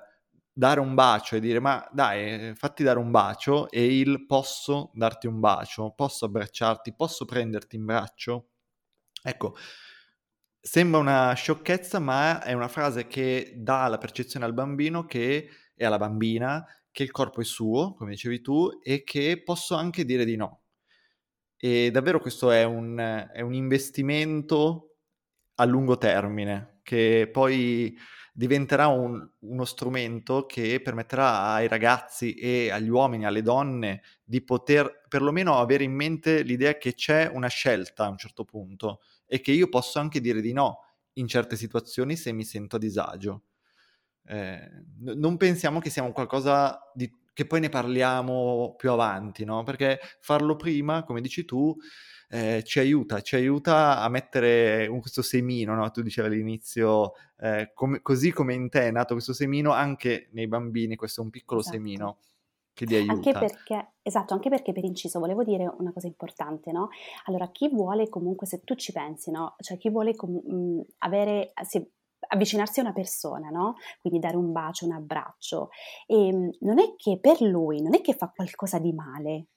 dare 0.55 0.79
un 0.79 0.93
bacio 0.93 1.35
e 1.35 1.39
dire 1.39 1.59
ma 1.59 1.87
dai, 1.91 2.53
fatti 2.55 2.83
dare 2.83 2.99
un 2.99 3.09
bacio 3.09 3.69
e 3.71 3.97
il 3.99 4.25
posso 4.25 4.91
darti 4.93 5.27
un 5.27 5.39
bacio, 5.39 5.93
posso 5.95 6.25
abbracciarti, 6.25 6.93
posso 6.95 7.25
prenderti 7.25 7.75
in 7.75 7.85
braccio? 7.85 8.49
Ecco, 9.23 9.55
sembra 10.59 10.99
una 10.99 11.33
sciocchezza, 11.33 11.99
ma 11.99 12.41
è 12.43 12.53
una 12.53 12.67
frase 12.67 13.07
che 13.07 13.53
dà 13.57 13.87
la 13.87 13.97
percezione 13.97 14.45
al 14.45 14.53
bambino 14.53 15.05
che, 15.05 15.49
e 15.75 15.85
alla 15.85 15.97
bambina 15.97 16.65
che 16.91 17.03
il 17.03 17.11
corpo 17.11 17.41
è 17.41 17.43
suo, 17.43 17.93
come 17.95 18.11
dicevi 18.11 18.41
tu, 18.41 18.69
e 18.81 19.03
che 19.03 19.41
posso 19.43 19.75
anche 19.75 20.05
dire 20.05 20.25
di 20.25 20.35
no. 20.35 20.62
E 21.65 21.91
davvero 21.91 22.19
questo 22.19 22.51
è 22.51 22.65
un, 22.65 22.97
è 23.31 23.39
un 23.39 23.53
investimento 23.53 24.97
a 25.55 25.63
lungo 25.63 25.97
termine, 25.97 26.81
che 26.83 27.29
poi 27.31 27.97
diventerà 28.33 28.87
un, 28.87 29.25
uno 29.39 29.63
strumento 29.63 30.45
che 30.45 30.81
permetterà 30.81 31.53
ai 31.53 31.69
ragazzi 31.69 32.33
e 32.33 32.69
agli 32.69 32.89
uomini, 32.89 33.25
alle 33.25 33.41
donne, 33.41 34.01
di 34.25 34.43
poter 34.43 35.03
perlomeno 35.07 35.57
avere 35.57 35.85
in 35.85 35.93
mente 35.93 36.41
l'idea 36.41 36.77
che 36.77 36.95
c'è 36.95 37.31
una 37.33 37.47
scelta 37.47 38.07
a 38.07 38.09
un 38.09 38.17
certo 38.17 38.43
punto 38.43 38.99
e 39.25 39.39
che 39.39 39.53
io 39.53 39.69
posso 39.69 39.99
anche 39.99 40.19
dire 40.19 40.41
di 40.41 40.51
no 40.51 40.79
in 41.13 41.29
certe 41.29 41.55
situazioni 41.55 42.17
se 42.17 42.33
mi 42.33 42.43
sento 42.43 42.75
a 42.75 42.79
disagio. 42.79 43.43
Eh, 44.25 44.69
non 44.99 45.37
pensiamo 45.37 45.79
che 45.79 45.89
sia 45.89 46.03
un 46.03 46.11
qualcosa 46.11 46.77
di, 46.93 47.09
che 47.33 47.45
poi 47.45 47.59
ne 47.59 47.69
parliamo 47.69 48.75
più 48.77 48.91
avanti, 48.91 49.43
no? 49.43 49.63
Perché 49.63 49.99
farlo 50.19 50.55
prima, 50.55 51.03
come 51.03 51.19
dici 51.19 51.45
tu, 51.45 51.75
eh, 52.29 52.63
ci 52.63 52.79
aiuta, 52.79 53.21
ci 53.21 53.35
aiuta 53.35 53.99
a 53.99 54.09
mettere 54.09 54.87
un, 54.87 54.99
questo 54.99 55.21
semino, 55.21 55.75
no? 55.75 55.89
Tu 55.91 56.01
dicevi 56.01 56.27
all'inizio, 56.27 57.13
eh, 57.39 57.71
come, 57.73 58.01
così 58.01 58.31
come 58.31 58.53
in 58.53 58.69
te 58.69 58.87
è 58.87 58.91
nato 58.91 59.13
questo 59.13 59.33
semino, 59.33 59.71
anche 59.71 60.29
nei 60.31 60.47
bambini 60.47 60.95
questo 60.95 61.21
è 61.21 61.23
un 61.23 61.29
piccolo 61.29 61.59
esatto. 61.59 61.75
semino 61.75 62.17
che 62.73 62.85
ti 62.85 62.95
aiuta. 62.95 63.13
Anche 63.13 63.31
perché, 63.33 63.91
esatto, 64.01 64.33
anche 64.33 64.49
perché 64.49 64.71
per 64.71 64.83
inciso 64.83 65.19
volevo 65.19 65.43
dire 65.43 65.71
una 65.77 65.91
cosa 65.91 66.07
importante, 66.07 66.71
no? 66.71 66.89
Allora, 67.25 67.49
chi 67.49 67.69
vuole 67.69 68.09
comunque, 68.09 68.47
se 68.47 68.61
tu 68.63 68.75
ci 68.75 68.91
pensi, 68.91 69.31
no? 69.31 69.55
Cioè 69.59 69.77
chi 69.77 69.89
vuole 69.89 70.15
com- 70.15 70.83
avere, 70.99 71.53
se, 71.63 71.91
avvicinarsi 72.27 72.79
a 72.79 72.83
una 72.83 72.93
persona, 72.93 73.49
no? 73.49 73.75
Quindi 73.99 74.19
dare 74.19 74.35
un 74.35 74.51
bacio, 74.51 74.85
un 74.85 74.93
abbraccio, 74.93 75.69
e 76.07 76.27
ehm, 76.27 76.49
non 76.61 76.79
è 76.79 76.95
che 76.95 77.19
per 77.19 77.41
lui, 77.41 77.81
non 77.81 77.93
è 77.93 78.01
che 78.01 78.13
fa 78.13 78.31
qualcosa 78.33 78.79
di 78.79 78.93
male, 78.93 79.47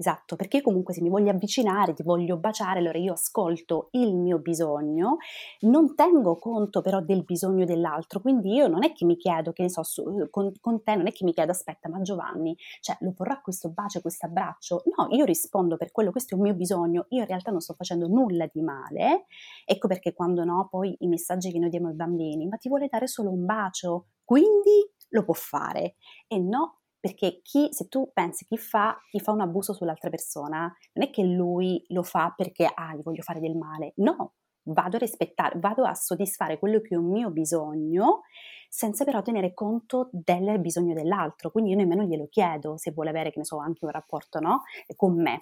Esatto, 0.00 0.34
perché 0.34 0.62
comunque 0.62 0.94
se 0.94 1.02
mi 1.02 1.10
voglio 1.10 1.30
avvicinare, 1.30 1.92
ti 1.92 2.02
voglio 2.02 2.38
baciare, 2.38 2.78
allora 2.78 2.96
io 2.96 3.12
ascolto 3.12 3.88
il 3.90 4.16
mio 4.16 4.38
bisogno, 4.38 5.18
non 5.60 5.94
tengo 5.94 6.38
conto 6.38 6.80
però 6.80 7.02
del 7.02 7.22
bisogno 7.22 7.66
dell'altro, 7.66 8.22
quindi 8.22 8.54
io 8.54 8.66
non 8.66 8.82
è 8.82 8.94
che 8.94 9.04
mi 9.04 9.18
chiedo, 9.18 9.52
che 9.52 9.60
ne 9.60 9.68
so, 9.68 9.82
su, 9.82 10.02
con, 10.30 10.54
con, 10.58 10.82
te 10.82 10.96
non 10.96 11.06
è 11.06 11.12
che 11.12 11.22
mi 11.24 11.34
chiedo, 11.34 11.52
aspetta, 11.52 11.90
ma 11.90 12.00
Giovanni, 12.00 12.56
cioè 12.80 12.96
lo 13.00 13.12
vorrà 13.14 13.42
questo 13.42 13.68
bacio, 13.68 14.00
questo 14.00 14.24
abbraccio? 14.24 14.84
No, 14.96 15.08
io 15.14 15.26
rispondo 15.26 15.76
per 15.76 15.92
quello, 15.92 16.12
questo 16.12 16.32
è 16.34 16.38
un 16.38 16.44
mio 16.44 16.54
bisogno, 16.54 17.04
io 17.10 17.20
in 17.20 17.26
realtà 17.26 17.50
non 17.50 17.60
sto 17.60 17.74
facendo 17.74 18.08
nulla 18.08 18.48
di 18.50 18.62
male, 18.62 19.26
ecco 19.66 19.86
perché 19.86 20.14
quando 20.14 20.44
no, 20.44 20.66
poi 20.70 20.96
i 21.00 21.08
messaggi 21.08 21.52
che 21.52 21.58
noi 21.58 21.68
diamo 21.68 21.88
ai 21.88 21.94
bambini, 21.94 22.46
ma 22.46 22.56
ti 22.56 22.70
vuole 22.70 22.88
dare 22.90 23.06
solo 23.06 23.28
un 23.28 23.44
bacio, 23.44 24.06
quindi 24.24 24.80
lo 25.10 25.24
può 25.24 25.34
fare, 25.34 25.96
e 26.26 26.38
no, 26.38 26.79
perché 27.00 27.40
chi, 27.42 27.68
se 27.72 27.88
tu 27.88 28.10
pensi 28.12 28.44
chi 28.44 28.58
fa, 28.58 28.96
chi 29.10 29.20
fa 29.20 29.32
un 29.32 29.40
abuso 29.40 29.72
sull'altra 29.72 30.10
persona, 30.10 30.72
non 30.92 31.06
è 31.06 31.10
che 31.10 31.22
lui 31.24 31.82
lo 31.88 32.02
fa 32.02 32.32
perché, 32.36 32.70
ah, 32.72 32.94
gli 32.94 33.02
voglio 33.02 33.22
fare 33.22 33.40
del 33.40 33.56
male, 33.56 33.92
no, 33.96 34.34
vado 34.64 34.96
a 34.96 35.00
rispettare, 35.00 35.58
vado 35.58 35.84
a 35.84 35.94
soddisfare 35.94 36.58
quello 36.58 36.80
che 36.80 36.94
è 36.94 36.98
un 36.98 37.10
mio 37.10 37.30
bisogno, 37.30 38.20
senza 38.68 39.04
però 39.04 39.22
tenere 39.22 39.54
conto 39.54 40.08
del 40.12 40.60
bisogno 40.60 40.94
dell'altro, 40.94 41.50
quindi 41.50 41.70
io 41.70 41.76
nemmeno 41.76 42.04
glielo 42.04 42.28
chiedo 42.28 42.76
se 42.76 42.92
vuole 42.92 43.10
avere, 43.10 43.30
che 43.30 43.38
ne 43.38 43.44
so, 43.44 43.58
anche 43.58 43.84
un 43.84 43.90
rapporto, 43.90 44.38
no, 44.38 44.62
con 44.96 45.20
me, 45.20 45.40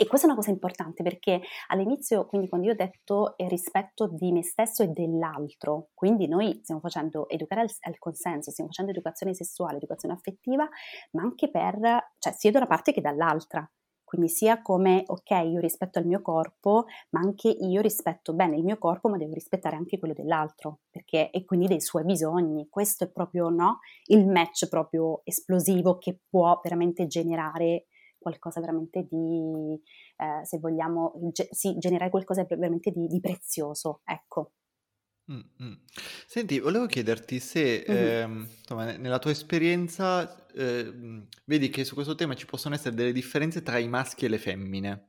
e 0.00 0.06
questa 0.06 0.28
è 0.28 0.30
una 0.30 0.38
cosa 0.38 0.52
importante 0.52 1.02
perché 1.02 1.40
all'inizio, 1.66 2.24
quindi 2.26 2.48
quando 2.48 2.68
io 2.68 2.72
ho 2.72 2.76
detto 2.76 3.34
rispetto 3.48 4.06
di 4.06 4.30
me 4.30 4.44
stesso 4.44 4.84
e 4.84 4.88
dell'altro, 4.90 5.88
quindi 5.92 6.28
noi 6.28 6.60
stiamo 6.62 6.80
facendo 6.80 7.28
educare 7.28 7.62
al, 7.62 7.68
al, 7.80 7.98
consenso, 7.98 8.52
stiamo 8.52 8.70
facendo 8.70 8.92
educazione 8.92 9.34
sessuale, 9.34 9.78
educazione 9.78 10.14
affettiva, 10.14 10.68
ma 11.12 11.22
anche 11.22 11.50
per, 11.50 12.12
cioè 12.18 12.32
sia 12.32 12.52
da 12.52 12.58
una 12.58 12.68
parte 12.68 12.92
che 12.92 13.00
dall'altra. 13.00 13.68
Quindi 14.04 14.28
sia 14.28 14.62
come, 14.62 15.02
ok, 15.04 15.30
io 15.30 15.58
rispetto 15.58 15.98
il 15.98 16.06
mio 16.06 16.22
corpo, 16.22 16.84
ma 17.10 17.20
anche 17.20 17.48
io 17.48 17.80
rispetto 17.80 18.32
bene 18.34 18.56
il 18.56 18.62
mio 18.62 18.78
corpo, 18.78 19.08
ma 19.08 19.16
devo 19.16 19.34
rispettare 19.34 19.74
anche 19.74 19.98
quello 19.98 20.14
dell'altro, 20.14 20.78
perché, 20.90 21.30
e 21.30 21.44
quindi 21.44 21.66
dei 21.66 21.80
suoi 21.80 22.04
bisogni. 22.04 22.68
Questo 22.70 23.02
è 23.02 23.10
proprio, 23.10 23.48
no, 23.48 23.80
il 24.04 24.28
match 24.28 24.68
proprio 24.68 25.22
esplosivo 25.24 25.98
che 25.98 26.20
può 26.30 26.58
veramente 26.62 27.08
generare 27.08 27.86
qualcosa 28.28 28.60
veramente 28.60 29.06
di, 29.08 29.80
eh, 30.16 30.44
se 30.44 30.58
vogliamo, 30.58 31.12
ge- 31.32 31.48
sì, 31.50 31.76
generare 31.78 32.10
qualcosa 32.10 32.44
veramente 32.44 32.90
di, 32.90 33.06
di 33.06 33.20
prezioso, 33.20 34.00
ecco. 34.04 34.52
Mm-hmm. 35.30 35.72
Senti, 36.26 36.58
volevo 36.58 36.86
chiederti 36.86 37.38
se, 37.38 37.84
mm-hmm. 37.88 38.42
eh, 38.42 38.48
insomma, 38.60 38.96
nella 38.96 39.18
tua 39.18 39.30
esperienza, 39.30 40.46
eh, 40.52 41.26
vedi 41.44 41.68
che 41.68 41.84
su 41.84 41.94
questo 41.94 42.14
tema 42.14 42.34
ci 42.34 42.46
possono 42.46 42.74
essere 42.74 42.94
delle 42.94 43.12
differenze 43.12 43.62
tra 43.62 43.78
i 43.78 43.88
maschi 43.88 44.24
e 44.24 44.28
le 44.28 44.38
femmine. 44.38 45.06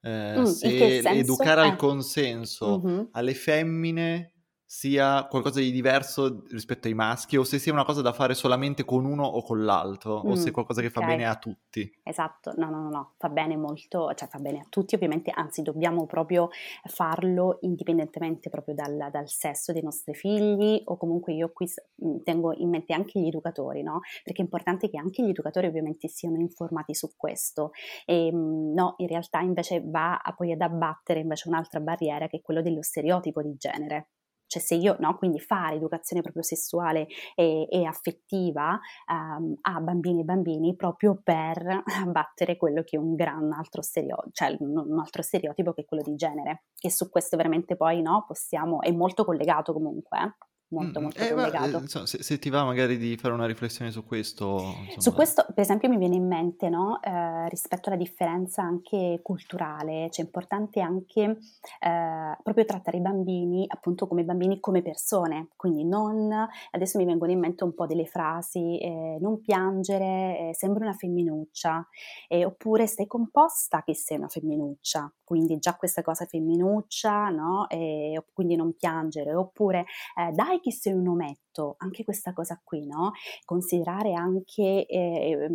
Eh, 0.00 0.38
mm, 0.38 0.44
se 0.44 0.98
educare 0.98 1.62
al 1.62 1.72
eh. 1.72 1.76
consenso 1.76 2.80
mm-hmm. 2.84 3.04
alle 3.12 3.34
femmine 3.34 4.35
sia 4.68 5.26
qualcosa 5.30 5.60
di 5.60 5.70
diverso 5.70 6.42
rispetto 6.50 6.88
ai 6.88 6.94
maschi 6.94 7.36
o 7.36 7.44
se 7.44 7.60
sia 7.60 7.72
una 7.72 7.84
cosa 7.84 8.02
da 8.02 8.12
fare 8.12 8.34
solamente 8.34 8.84
con 8.84 9.04
uno 9.04 9.24
o 9.24 9.40
con 9.42 9.64
l'altro 9.64 10.22
mm, 10.24 10.30
o 10.30 10.34
se 10.34 10.48
è 10.48 10.50
qualcosa 10.50 10.80
che 10.80 10.88
okay. 10.88 11.02
fa 11.02 11.08
bene 11.08 11.24
a 11.24 11.36
tutti. 11.36 11.88
Esatto, 12.02 12.52
no, 12.56 12.68
no, 12.68 12.82
no, 12.82 12.88
no, 12.88 13.12
fa 13.16 13.28
bene 13.28 13.56
molto, 13.56 14.12
cioè 14.14 14.28
fa 14.28 14.38
bene 14.38 14.58
a 14.58 14.66
tutti 14.68 14.96
ovviamente, 14.96 15.30
anzi 15.32 15.62
dobbiamo 15.62 16.06
proprio 16.06 16.48
farlo 16.84 17.58
indipendentemente 17.60 18.50
proprio 18.50 18.74
dal, 18.74 19.08
dal 19.12 19.28
sesso 19.28 19.72
dei 19.72 19.82
nostri 19.82 20.14
figli 20.14 20.82
o 20.86 20.96
comunque 20.96 21.32
io 21.32 21.52
qui 21.52 21.70
mm, 22.04 22.16
tengo 22.24 22.52
in 22.54 22.68
mente 22.68 22.92
anche 22.92 23.20
gli 23.20 23.28
educatori, 23.28 23.82
no? 23.82 24.00
Perché 24.24 24.40
è 24.40 24.44
importante 24.44 24.90
che 24.90 24.98
anche 24.98 25.22
gli 25.22 25.30
educatori 25.30 25.68
ovviamente 25.68 26.08
siano 26.08 26.40
informati 26.40 26.92
su 26.92 27.12
questo 27.16 27.70
e 28.04 28.32
mm, 28.32 28.74
no, 28.74 28.94
in 28.98 29.06
realtà 29.06 29.38
invece 29.40 29.80
va 29.84 30.16
a 30.16 30.34
poi 30.34 30.50
ad 30.50 30.60
abbattere 30.60 31.20
invece 31.20 31.48
un'altra 31.48 31.78
barriera 31.78 32.26
che 32.26 32.38
è 32.38 32.42
quello 32.42 32.62
dello 32.62 32.82
stereotipo 32.82 33.42
di 33.42 33.54
genere 33.56 34.08
cioè 34.46 34.62
se 34.62 34.74
io, 34.74 34.96
no, 35.00 35.16
quindi 35.16 35.40
fare 35.40 35.76
educazione 35.76 36.22
proprio 36.22 36.42
sessuale 36.42 37.06
e, 37.34 37.66
e 37.70 37.84
affettiva 37.84 38.78
um, 39.10 39.56
a 39.62 39.80
bambini 39.80 40.20
e 40.20 40.24
bambini 40.24 40.76
proprio 40.76 41.20
per 41.22 41.82
abbattere 42.02 42.56
quello 42.56 42.82
che 42.82 42.96
è 42.96 42.98
un 42.98 43.14
gran 43.14 43.52
altro 43.52 43.82
stereotipo, 43.82 44.30
cioè 44.32 44.56
un 44.60 44.98
altro 44.98 45.22
stereotipo 45.22 45.72
che 45.72 45.82
è 45.82 45.84
quello 45.84 46.02
di 46.02 46.14
genere, 46.14 46.64
che 46.74 46.90
su 46.90 47.10
questo 47.10 47.36
veramente 47.36 47.76
poi, 47.76 48.02
no, 48.02 48.24
possiamo, 48.26 48.80
è 48.80 48.90
molto 48.92 49.24
collegato 49.24 49.72
comunque. 49.72 50.36
Eh 50.80 50.84
molto 50.84 51.00
molto 51.00 51.20
eh, 51.20 51.32
collegato. 51.32 51.80
Ma, 51.80 52.06
se, 52.06 52.22
se, 52.22 52.38
ti 52.38 52.50
va 52.50 52.64
magari 52.64 52.98
di 52.98 53.16
fare 53.16 53.34
una 53.34 53.46
riflessione 53.46 53.90
su 53.90 54.04
questo. 54.04 54.54
Insomma. 54.56 55.00
Su 55.00 55.12
questo, 55.12 55.46
per 55.54 55.62
esempio, 55.62 55.88
mi 55.88 55.96
viene 55.96 56.16
in 56.16 56.26
mente, 56.26 56.68
no, 56.68 57.00
eh, 57.02 57.48
rispetto 57.48 57.88
alla 57.88 57.98
differenza 57.98 58.62
anche 58.62 59.20
culturale, 59.22 60.08
cioè 60.10 60.24
è 60.24 60.26
importante 60.26 60.80
anche 60.80 61.22
eh, 61.22 62.36
proprio 62.42 62.64
trattare 62.64 62.98
i 62.98 63.00
bambini 63.00 63.64
appunto 63.68 64.06
come 64.06 64.24
bambini, 64.24 64.60
come 64.60 64.82
persone, 64.82 65.48
quindi 65.56 65.84
non, 65.84 66.30
adesso 66.70 66.98
mi 66.98 67.04
vengono 67.04 67.32
in 67.32 67.38
mente 67.38 67.64
un 67.64 67.74
po' 67.74 67.86
delle 67.86 68.06
frasi, 68.06 68.78
eh, 68.78 69.18
non 69.20 69.40
piangere, 69.40 70.48
eh, 70.48 70.50
sembra 70.54 70.84
una 70.84 70.94
femminuccia, 70.94 71.86
oppure 72.28 72.86
stai 72.86 73.06
composta 73.06 73.82
che 73.82 73.94
sei 73.94 74.18
una 74.18 74.28
femminuccia, 74.28 75.12
quindi 75.26 75.58
già 75.58 75.74
questa 75.74 76.02
cosa 76.02 76.24
femminuccia, 76.24 77.30
no? 77.30 77.68
E 77.68 78.24
quindi 78.32 78.54
non 78.54 78.74
piangere, 78.76 79.34
oppure 79.34 79.80
eh, 80.16 80.30
dai 80.32 80.60
che 80.60 80.70
sei 80.70 80.92
un 80.92 81.08
ometto, 81.08 81.74
anche 81.78 82.04
questa 82.04 82.32
cosa 82.32 82.60
qui, 82.62 82.86
no? 82.86 83.10
Considerare 83.44 84.14
anche, 84.14 84.86
eh, 84.86 85.48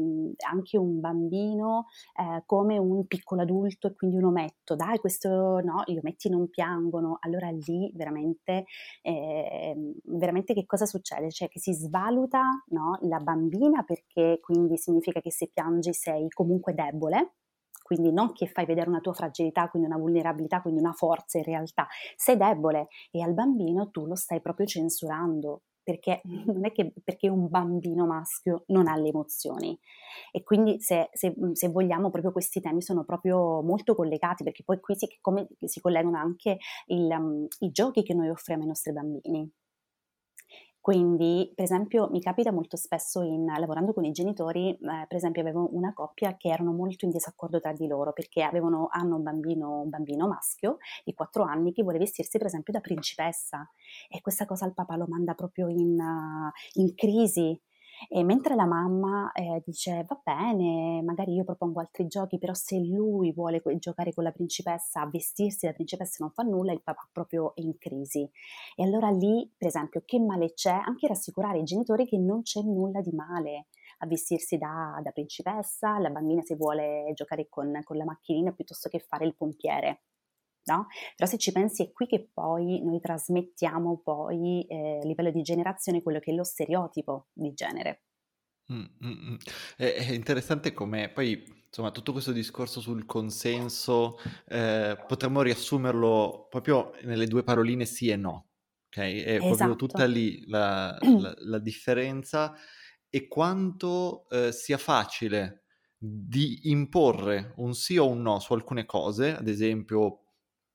anche 0.52 0.78
un 0.78 1.00
bambino 1.00 1.86
eh, 2.20 2.44
come 2.46 2.78
un 2.78 3.06
piccolo 3.08 3.44
adulto 3.44 3.88
e 3.88 3.94
quindi 3.96 4.18
un 4.18 4.26
ometto, 4.26 4.76
dai 4.76 5.00
questo 5.00 5.30
no, 5.62 5.84
gli 5.86 5.98
ometti 5.98 6.28
non 6.30 6.50
piangono, 6.50 7.18
allora 7.22 7.50
lì 7.50 7.90
veramente, 7.96 8.66
ehm, 9.04 9.94
veramente 10.04 10.54
che 10.54 10.66
cosa 10.66 10.86
succede? 10.86 11.32
Cioè 11.32 11.48
che 11.48 11.60
si 11.60 11.74
svaluta 11.74 12.42
no, 12.72 12.98
la 13.04 13.20
bambina 13.20 13.84
perché 13.84 14.40
quindi 14.42 14.78
significa 14.78 15.22
che 15.22 15.32
se 15.32 15.50
piangi 15.54 15.94
sei 15.94 16.28
comunque 16.30 16.74
debole, 16.74 17.36
quindi 17.92 18.14
non 18.14 18.32
che 18.32 18.48
fai 18.48 18.66
vedere 18.66 18.88
una 18.88 19.02
tua 19.02 19.12
fragilità, 19.12 19.68
quindi 19.68 19.90
una 19.90 19.98
vulnerabilità, 19.98 20.62
quindi 20.62 20.80
una 20.80 20.94
forza 20.94 21.40
in 21.40 21.44
realtà, 21.44 21.88
sei 22.16 22.38
debole 22.38 22.88
e 23.12 23.22
al 23.22 23.34
bambino 23.34 23.90
tu 23.92 24.06
lo 24.06 24.16
stai 24.16 24.40
proprio 24.40 24.66
censurando, 24.66 25.64
perché 25.84 26.22
non 26.48 26.64
è 26.66 26.72
che 26.72 26.94
perché 27.04 27.28
un 27.28 27.50
bambino 27.50 28.06
maschio 28.06 28.64
non 28.68 28.88
ha 28.88 28.96
le 28.96 29.10
emozioni. 29.10 29.78
E 30.32 30.42
quindi 30.42 30.80
se, 30.80 31.10
se, 31.12 31.36
se 31.52 31.68
vogliamo 31.68 32.10
proprio 32.10 32.32
questi 32.32 32.62
temi 32.62 32.82
sono 32.82 33.04
proprio 33.04 33.62
molto 33.62 33.94
collegati 33.94 34.46
perché 34.46 34.64
poi 34.64 34.80
qui 34.80 34.96
si, 34.96 35.10
si 35.66 35.82
collegano 35.82 36.18
anche 36.18 36.60
il, 36.86 37.10
um, 37.12 37.46
i 37.60 37.72
giochi 37.72 38.04
che 38.04 38.14
noi 38.14 38.30
offriamo 38.30 38.62
ai 38.62 38.70
nostri 38.70 38.94
bambini 38.94 39.52
quindi, 40.82 41.52
per 41.54 41.64
esempio, 41.64 42.10
mi 42.10 42.20
capita 42.20 42.52
molto 42.52 42.76
spesso 42.76 43.22
in, 43.22 43.46
lavorando 43.46 43.94
con 43.94 44.04
i 44.04 44.12
genitori, 44.12 44.72
eh, 44.72 44.78
per 45.08 45.16
esempio 45.16 45.42
avevo 45.42 45.70
una 45.76 45.94
coppia 45.94 46.36
che 46.38 46.50
erano 46.50 46.72
molto 46.74 47.06
in 47.06 47.12
disaccordo 47.12 47.60
tra 47.60 47.72
di 47.72 47.86
loro 47.86 48.14
perché 48.14 48.42
avevano, 48.42 48.88
hanno 48.92 49.18
un 49.18 49.22
bambino, 49.22 49.82
un 49.82 49.90
bambino 49.90 50.28
maschio 50.28 50.78
di 51.04 51.14
4 51.14 51.44
anni 51.44 51.72
che 51.72 51.84
vuole 51.84 52.00
vestirsi 52.00 52.40
per 52.40 52.48
esempio 52.48 52.74
da 52.74 52.80
principessa. 52.80 53.70
E 54.10 54.22
questa 54.22 54.48
cosa 54.48 54.66
il 54.66 54.74
papà 54.74 54.96
lo 54.96 55.06
manda 55.08 55.36
proprio 55.36 55.68
in, 55.68 56.00
in 56.74 56.96
crisi 56.96 57.62
e 58.10 58.24
mentre 58.24 58.56
la 58.56 58.66
mamma 58.66 59.32
eh, 59.34 59.62
dice 59.66 60.06
va 60.08 60.20
bene, 60.24 61.02
magari 61.04 61.34
io 61.34 61.44
propongo 61.44 61.80
altri 61.80 62.08
giochi, 62.08 62.38
però 62.38 62.54
se 62.54 62.80
lui 62.80 63.32
vuole 63.32 63.62
giocare 63.78 64.14
con 64.14 64.24
la 64.24 64.32
principessa, 64.32 65.08
vestirsi 65.12 65.66
da 65.66 65.74
principessa 65.74 66.18
non 66.20 66.32
fa 66.32 66.44
nulla, 66.44 66.72
il 66.72 66.82
papà 66.82 67.08
proprio 67.12 67.56
è 67.56 67.62
in 67.62 67.78
crisi. 67.78 68.30
E 68.76 68.84
allora 68.84 69.10
lì, 69.10 69.52
per 69.58 69.68
esempio, 69.68 70.02
che 70.06 70.20
male 70.20 70.54
c'è? 70.54 70.72
Anche 70.74 71.08
rassicurare 71.08 71.60
i 71.60 71.64
genitori 71.64 72.06
che 72.06 72.18
non 72.18 72.42
c'è 72.42 72.62
nulla 72.62 73.02
di 73.02 73.12
male 73.12 73.68
a 74.00 74.08
vestirsi 74.08 74.58
da, 74.58 75.00
da 75.04 75.12
principessa, 75.12 76.00
la 76.00 76.10
bambina 76.10 76.42
se 76.42 76.56
vuole 76.56 77.12
giocare 77.14 77.48
con, 77.50 77.82
con 77.84 77.98
la 77.98 78.06
macchinina 78.06 78.52
piuttosto 78.52 78.90
che 78.90 79.00
fare 79.00 79.26
il 79.26 79.36
pompiere 79.36 80.02
no? 80.66 80.88
Però 81.16 81.30
se 81.30 81.38
ci 81.38 81.52
pensi 81.52 81.84
è 81.84 81.92
qui 81.92 82.08
che 82.08 82.30
poi 82.34 82.82
noi 82.84 83.00
trasmettiamo 83.00 84.02
poi 84.04 84.66
eh, 84.68 85.00
a 85.02 85.06
livello 85.06 85.32
di 85.32 85.42
generazione 85.42 86.02
quello 86.02 86.20
che 86.20 86.32
è 86.32 86.36
lo 86.36 86.44
stereotipo 86.44 87.28
di 87.34 87.54
genere. 87.54 88.04
Mm, 88.72 88.86
mm, 89.06 89.32
mm. 89.32 89.36
È, 89.76 89.94
è 89.94 90.12
interessante 90.14 90.74
come 90.74 91.10
poi, 91.10 91.44
insomma, 91.66 91.92
tutto 91.92 92.12
questo 92.12 92.32
discorso 92.32 92.80
sul 92.80 93.06
consenso 93.06 94.18
eh, 94.48 94.98
potremmo 95.08 95.42
riassumerlo 95.42 96.48
proprio 96.50 96.94
nelle 97.04 97.28
due 97.28 97.44
paroline 97.44 97.86
sì 97.86 98.10
e 98.10 98.16
no, 98.16 98.50
ok? 98.88 98.98
È 98.98 99.36
esatto. 99.36 99.56
proprio 99.56 99.76
tutta 99.76 100.06
lì 100.06 100.48
la, 100.48 100.98
la, 101.02 101.34
la 101.38 101.60
differenza 101.60 102.54
e 103.10 103.28
quanto 103.28 104.30
eh, 104.30 104.54
sia 104.54 104.78
facile 104.78 105.64
di 105.98 106.62
imporre 106.72 107.54
un 107.58 107.76
sì 107.76 107.98
o 107.98 108.08
un 108.08 108.22
no 108.22 108.40
su 108.40 108.54
alcune 108.54 108.86
cose, 108.86 109.36
ad 109.36 109.48
esempio 109.48 110.31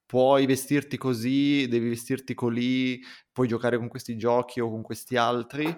puoi 0.06 0.46
vestirti 0.46 0.96
così, 0.96 1.66
devi 1.68 1.88
vestirti 1.88 2.34
colì, 2.34 3.00
puoi 3.32 3.48
giocare 3.48 3.76
con 3.76 3.88
questi 3.88 4.16
giochi 4.16 4.60
o 4.60 4.70
con 4.70 4.82
questi 4.82 5.16
altri, 5.16 5.76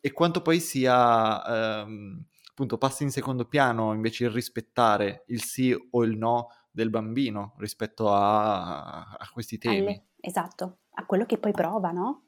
e 0.00 0.12
quanto 0.12 0.42
poi 0.42 0.60
sia, 0.60 1.82
ehm, 1.82 2.24
appunto, 2.50 2.76
passi 2.76 3.04
in 3.04 3.10
secondo 3.10 3.46
piano 3.46 3.94
invece 3.94 4.24
il 4.24 4.30
rispettare 4.30 5.24
il 5.28 5.42
sì 5.42 5.74
o 5.90 6.04
il 6.04 6.16
no 6.16 6.48
del 6.70 6.90
bambino 6.90 7.54
rispetto 7.58 8.12
a, 8.12 9.00
a 9.00 9.30
questi 9.32 9.58
temi. 9.58 9.78
Alle, 9.78 10.04
esatto, 10.20 10.78
a 10.94 11.06
quello 11.06 11.24
che 11.24 11.38
poi 11.38 11.52
prova, 11.52 11.90
no? 11.90 12.27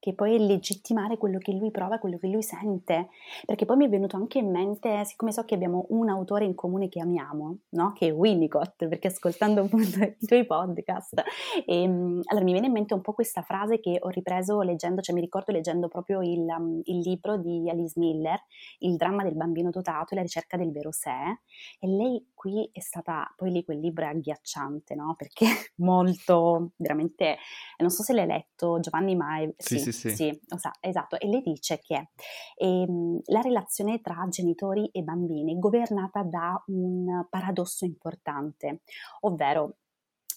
Che 0.00 0.14
poi 0.14 0.36
è 0.36 0.38
legittimare 0.38 1.18
quello 1.18 1.38
che 1.38 1.52
lui 1.52 1.70
prova, 1.70 1.98
quello 1.98 2.18
che 2.18 2.28
lui 2.28 2.42
sente, 2.42 3.08
perché 3.44 3.64
poi 3.64 3.76
mi 3.76 3.86
è 3.86 3.88
venuto 3.88 4.16
anche 4.16 4.38
in 4.38 4.50
mente, 4.50 5.04
siccome 5.04 5.32
so 5.32 5.44
che 5.44 5.54
abbiamo 5.54 5.86
un 5.90 6.08
autore 6.08 6.44
in 6.44 6.54
comune 6.54 6.88
che 6.88 7.00
amiamo, 7.00 7.58
no? 7.70 7.92
che 7.94 8.08
è 8.08 8.12
Winnicott, 8.12 8.86
perché 8.86 9.08
ascoltando 9.08 9.62
appunto 9.62 9.98
i 10.02 10.26
tuoi 10.26 10.46
podcast, 10.46 11.22
e, 11.66 11.82
ehm, 11.82 12.22
allora 12.26 12.44
mi 12.44 12.52
viene 12.52 12.68
in 12.68 12.72
mente 12.72 12.94
un 12.94 13.00
po' 13.00 13.12
questa 13.12 13.42
frase 13.42 13.80
che 13.80 13.98
ho 14.00 14.08
ripreso 14.08 14.60
leggendo, 14.60 15.00
cioè 15.00 15.14
mi 15.14 15.20
ricordo 15.20 15.52
leggendo 15.52 15.88
proprio 15.88 16.22
il, 16.22 16.46
um, 16.46 16.80
il 16.84 16.98
libro 17.00 17.36
di 17.36 17.68
Alice 17.68 17.98
Miller, 17.98 18.38
Il 18.78 18.96
dramma 18.96 19.24
del 19.24 19.34
bambino 19.34 19.70
dotato 19.70 20.12
e 20.12 20.16
la 20.16 20.22
ricerca 20.22 20.56
del 20.56 20.70
vero 20.70 20.92
sé, 20.92 21.40
e 21.80 21.88
lei 21.88 22.30
qui 22.34 22.68
è 22.72 22.80
stata, 22.80 23.32
poi 23.36 23.50
lì 23.50 23.64
quel 23.64 23.80
libro 23.80 24.04
è 24.04 24.08
agghiacciante, 24.08 24.94
no? 24.94 25.16
perché 25.16 25.46
molto, 25.78 26.70
veramente, 26.76 27.36
non 27.78 27.90
so 27.90 28.04
se 28.04 28.12
l'hai 28.12 28.26
letto, 28.26 28.78
Giovanni 28.78 29.16
Mai, 29.16 29.52
sì, 29.56 29.78
sì 29.78 29.88
sì, 29.92 29.92
sì. 29.98 30.10
sì 30.10 30.40
esatto. 30.80 31.18
E 31.18 31.28
lei 31.28 31.42
dice 31.42 31.78
che 31.80 32.10
ehm, 32.56 33.20
la 33.26 33.40
relazione 33.40 34.00
tra 34.00 34.26
genitori 34.28 34.88
e 34.92 35.02
bambini 35.02 35.54
è 35.54 35.58
governata 35.58 36.22
da 36.22 36.62
un 36.66 37.26
paradosso 37.28 37.84
importante, 37.84 38.82
ovvero 39.20 39.76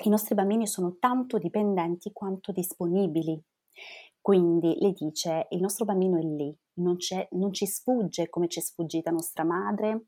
i 0.03 0.09
nostri 0.09 0.35
bambini 0.35 0.67
sono 0.67 0.97
tanto 0.99 1.37
dipendenti 1.37 2.11
quanto 2.11 2.51
disponibili. 2.51 3.41
Quindi 4.19 4.75
le 4.79 4.91
dice, 4.91 5.47
il 5.49 5.61
nostro 5.61 5.85
bambino 5.85 6.17
è 6.17 6.21
lì, 6.21 6.55
non, 6.75 6.97
non 7.31 7.53
ci 7.53 7.65
sfugge 7.65 8.29
come 8.29 8.47
ci 8.47 8.59
è 8.59 8.61
sfuggita 8.61 9.09
nostra 9.09 9.43
madre, 9.43 10.05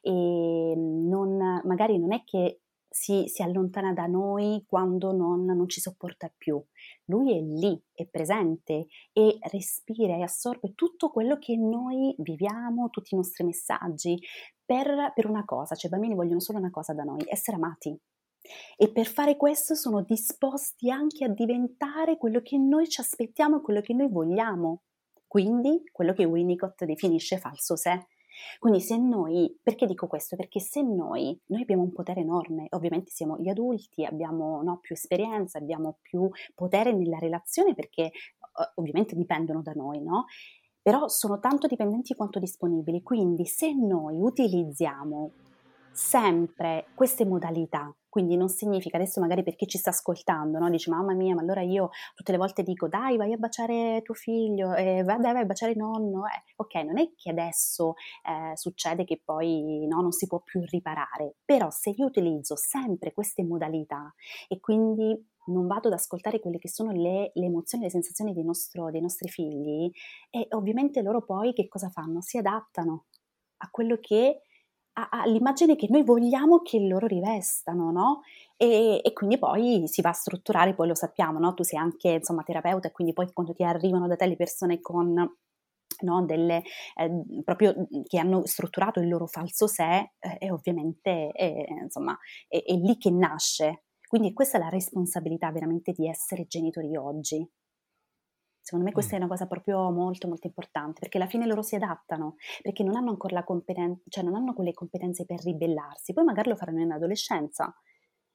e 0.00 0.74
non, 0.76 1.60
magari 1.64 1.98
non 1.98 2.12
è 2.12 2.22
che 2.24 2.60
si, 2.88 3.24
si, 3.26 3.42
allontana 3.42 3.92
da 3.92 4.06
noi 4.06 4.64
quando 4.66 5.12
non, 5.12 5.44
non, 5.44 5.68
ci 5.68 5.80
sopporta 5.80 6.32
più. 6.36 6.62
Lui 7.08 7.36
è 7.36 7.40
lì, 7.40 7.80
è 7.92 8.06
presente 8.06 8.86
e 9.12 9.38
respira 9.50 10.16
e 10.16 10.22
assorbe 10.22 10.74
tutto 10.74 11.10
quello 11.10 11.38
che 11.38 11.56
noi 11.56 12.14
viviamo, 12.18 12.90
tutti 12.90 13.14
i 13.14 13.16
nostri 13.16 13.44
messaggi, 13.44 14.18
per, 14.64 15.12
per 15.14 15.26
una 15.26 15.44
cosa, 15.44 15.74
cioè 15.74 15.90
i 15.90 15.92
bambini 15.92 16.14
vogliono 16.14 16.40
solo 16.40 16.58
una 16.58 16.70
cosa 16.70 16.92
da 16.92 17.04
noi, 17.04 17.24
essere 17.26 17.56
amati. 17.56 17.98
E 18.76 18.92
per 18.92 19.06
fare 19.06 19.36
questo 19.36 19.74
sono 19.74 20.02
disposti 20.02 20.90
anche 20.90 21.24
a 21.24 21.28
diventare 21.28 22.18
quello 22.18 22.40
che 22.40 22.58
noi 22.58 22.88
ci 22.88 23.00
aspettiamo 23.00 23.58
e 23.58 23.62
quello 23.62 23.80
che 23.80 23.94
noi 23.94 24.08
vogliamo. 24.08 24.82
Quindi 25.26 25.82
quello 25.92 26.12
che 26.12 26.24
Winnicott 26.24 26.84
definisce 26.84 27.38
falso 27.38 27.76
sé 27.76 28.06
quindi 28.58 28.80
se 28.80 28.96
noi, 28.96 29.56
perché 29.62 29.86
dico 29.86 30.06
questo? 30.06 30.36
Perché 30.36 30.60
se 30.60 30.82
noi, 30.82 31.38
noi 31.46 31.62
abbiamo 31.62 31.82
un 31.82 31.92
potere 31.92 32.20
enorme, 32.20 32.66
ovviamente 32.70 33.10
siamo 33.10 33.38
gli 33.38 33.48
adulti, 33.48 34.04
abbiamo 34.04 34.62
no, 34.62 34.78
più 34.80 34.94
esperienza, 34.94 35.58
abbiamo 35.58 35.98
più 36.02 36.28
potere 36.54 36.92
nella 36.92 37.18
relazione 37.18 37.74
perché 37.74 38.10
ovviamente 38.74 39.14
dipendono 39.14 39.62
da 39.62 39.72
noi, 39.72 40.02
no? 40.02 40.24
Però 40.82 41.08
sono 41.08 41.38
tanto 41.38 41.66
dipendenti 41.66 42.14
quanto 42.14 42.38
disponibili, 42.38 43.02
quindi 43.02 43.44
se 43.46 43.72
noi 43.74 44.20
utilizziamo 44.20 45.32
sempre 45.92 46.86
queste 46.94 47.24
modalità 47.24 47.94
quindi 48.18 48.36
non 48.36 48.48
significa, 48.48 48.96
adesso 48.96 49.20
magari 49.20 49.44
per 49.44 49.54
chi 49.54 49.68
ci 49.68 49.78
sta 49.78 49.90
ascoltando, 49.90 50.58
no? 50.58 50.68
dice 50.70 50.90
mamma 50.90 51.14
mia, 51.14 51.36
ma 51.36 51.40
allora 51.40 51.60
io 51.60 51.90
tutte 52.16 52.32
le 52.32 52.38
volte 52.38 52.64
dico 52.64 52.88
dai 52.88 53.16
vai 53.16 53.32
a 53.32 53.36
baciare 53.36 54.02
tuo 54.02 54.14
figlio, 54.14 54.74
eh, 54.74 55.04
vai, 55.04 55.20
dai 55.20 55.32
vai 55.34 55.42
a 55.42 55.44
baciare 55.44 55.76
nonno. 55.76 56.26
Eh, 56.26 56.54
ok, 56.56 56.74
non 56.82 56.98
è 56.98 57.12
che 57.14 57.30
adesso 57.30 57.94
eh, 58.28 58.56
succede 58.56 59.04
che 59.04 59.20
poi 59.24 59.86
no, 59.86 60.00
non 60.00 60.10
si 60.10 60.26
può 60.26 60.40
più 60.40 60.60
riparare, 60.64 61.36
però 61.44 61.70
se 61.70 61.90
io 61.90 62.06
utilizzo 62.06 62.56
sempre 62.56 63.12
queste 63.12 63.44
modalità 63.44 64.12
e 64.48 64.58
quindi 64.58 65.16
non 65.46 65.68
vado 65.68 65.86
ad 65.86 65.94
ascoltare 65.94 66.40
quelle 66.40 66.58
che 66.58 66.68
sono 66.68 66.90
le, 66.90 67.30
le 67.32 67.46
emozioni, 67.46 67.84
le 67.84 67.90
sensazioni 67.90 68.32
dei, 68.32 68.42
nostro, 68.42 68.90
dei 68.90 69.00
nostri 69.00 69.28
figli, 69.28 69.88
e 70.28 70.48
ovviamente 70.50 71.02
loro 71.02 71.24
poi 71.24 71.52
che 71.52 71.68
cosa 71.68 71.88
fanno? 71.88 72.20
Si 72.20 72.36
adattano 72.36 73.04
a 73.58 73.70
quello 73.70 73.96
che 74.00 74.42
all'immagine 75.10 75.76
che 75.76 75.86
noi 75.90 76.02
vogliamo 76.02 76.60
che 76.62 76.80
loro 76.80 77.06
rivestano, 77.06 77.90
no? 77.90 78.22
E, 78.56 79.00
e, 79.04 79.12
quindi 79.12 79.38
poi 79.38 79.86
si 79.86 80.00
va 80.00 80.10
a 80.10 80.12
strutturare, 80.12 80.74
poi 80.74 80.88
lo 80.88 80.94
sappiamo, 80.94 81.38
no? 81.38 81.54
Tu 81.54 81.62
sei 81.62 81.78
anche 81.78 82.08
insomma 82.08 82.42
terapeuta 82.42 82.88
e 82.88 82.92
quindi 82.92 83.12
poi 83.12 83.30
quando 83.32 83.52
ti 83.54 83.62
arrivano 83.62 84.06
da 84.08 84.16
te 84.16 84.26
le 84.26 84.36
persone 84.36 84.80
con 84.80 85.36
No, 86.00 86.24
delle, 86.24 86.62
eh, 86.94 87.42
proprio 87.42 87.74
che 88.06 88.18
hanno 88.18 88.46
strutturato 88.46 89.00
il 89.00 89.08
loro 89.08 89.26
falso 89.26 89.66
sé 89.66 90.12
eh, 90.20 90.36
e 90.38 90.50
ovviamente 90.52 91.32
eh, 91.32 91.66
insomma 91.82 92.16
è, 92.46 92.62
è, 92.62 92.74
lì 92.74 92.96
che 92.98 93.10
nasce. 93.10 93.84
Quindi 94.06 94.32
questa 94.32 94.58
è 94.58 94.60
la 94.60 94.68
responsabilità 94.68 95.50
veramente 95.50 95.92
di 95.92 96.06
essere 96.06 96.46
genitori 96.46 96.94
oggi. 96.96 97.44
Secondo 98.68 98.84
me 98.84 98.92
questa 98.92 99.14
mm. 99.14 99.16
è 99.16 99.22
una 99.22 99.30
cosa 99.30 99.46
proprio 99.46 99.90
molto 99.90 100.28
molto 100.28 100.46
importante, 100.46 101.00
perché 101.00 101.16
alla 101.16 101.26
fine 101.26 101.46
loro 101.46 101.62
si 101.62 101.74
adattano, 101.74 102.36
perché 102.60 102.84
non 102.84 102.96
hanno 102.96 103.08
ancora 103.08 103.32
la 103.32 103.42
competenza, 103.42 104.02
cioè 104.08 104.22
non 104.22 104.34
hanno 104.34 104.52
quelle 104.52 104.74
competenze 104.74 105.24
per 105.24 105.42
ribellarsi, 105.42 106.12
poi 106.12 106.24
magari 106.24 106.50
lo 106.50 106.54
faranno 106.54 106.82
in 106.82 106.92
adolescenza 106.92 107.74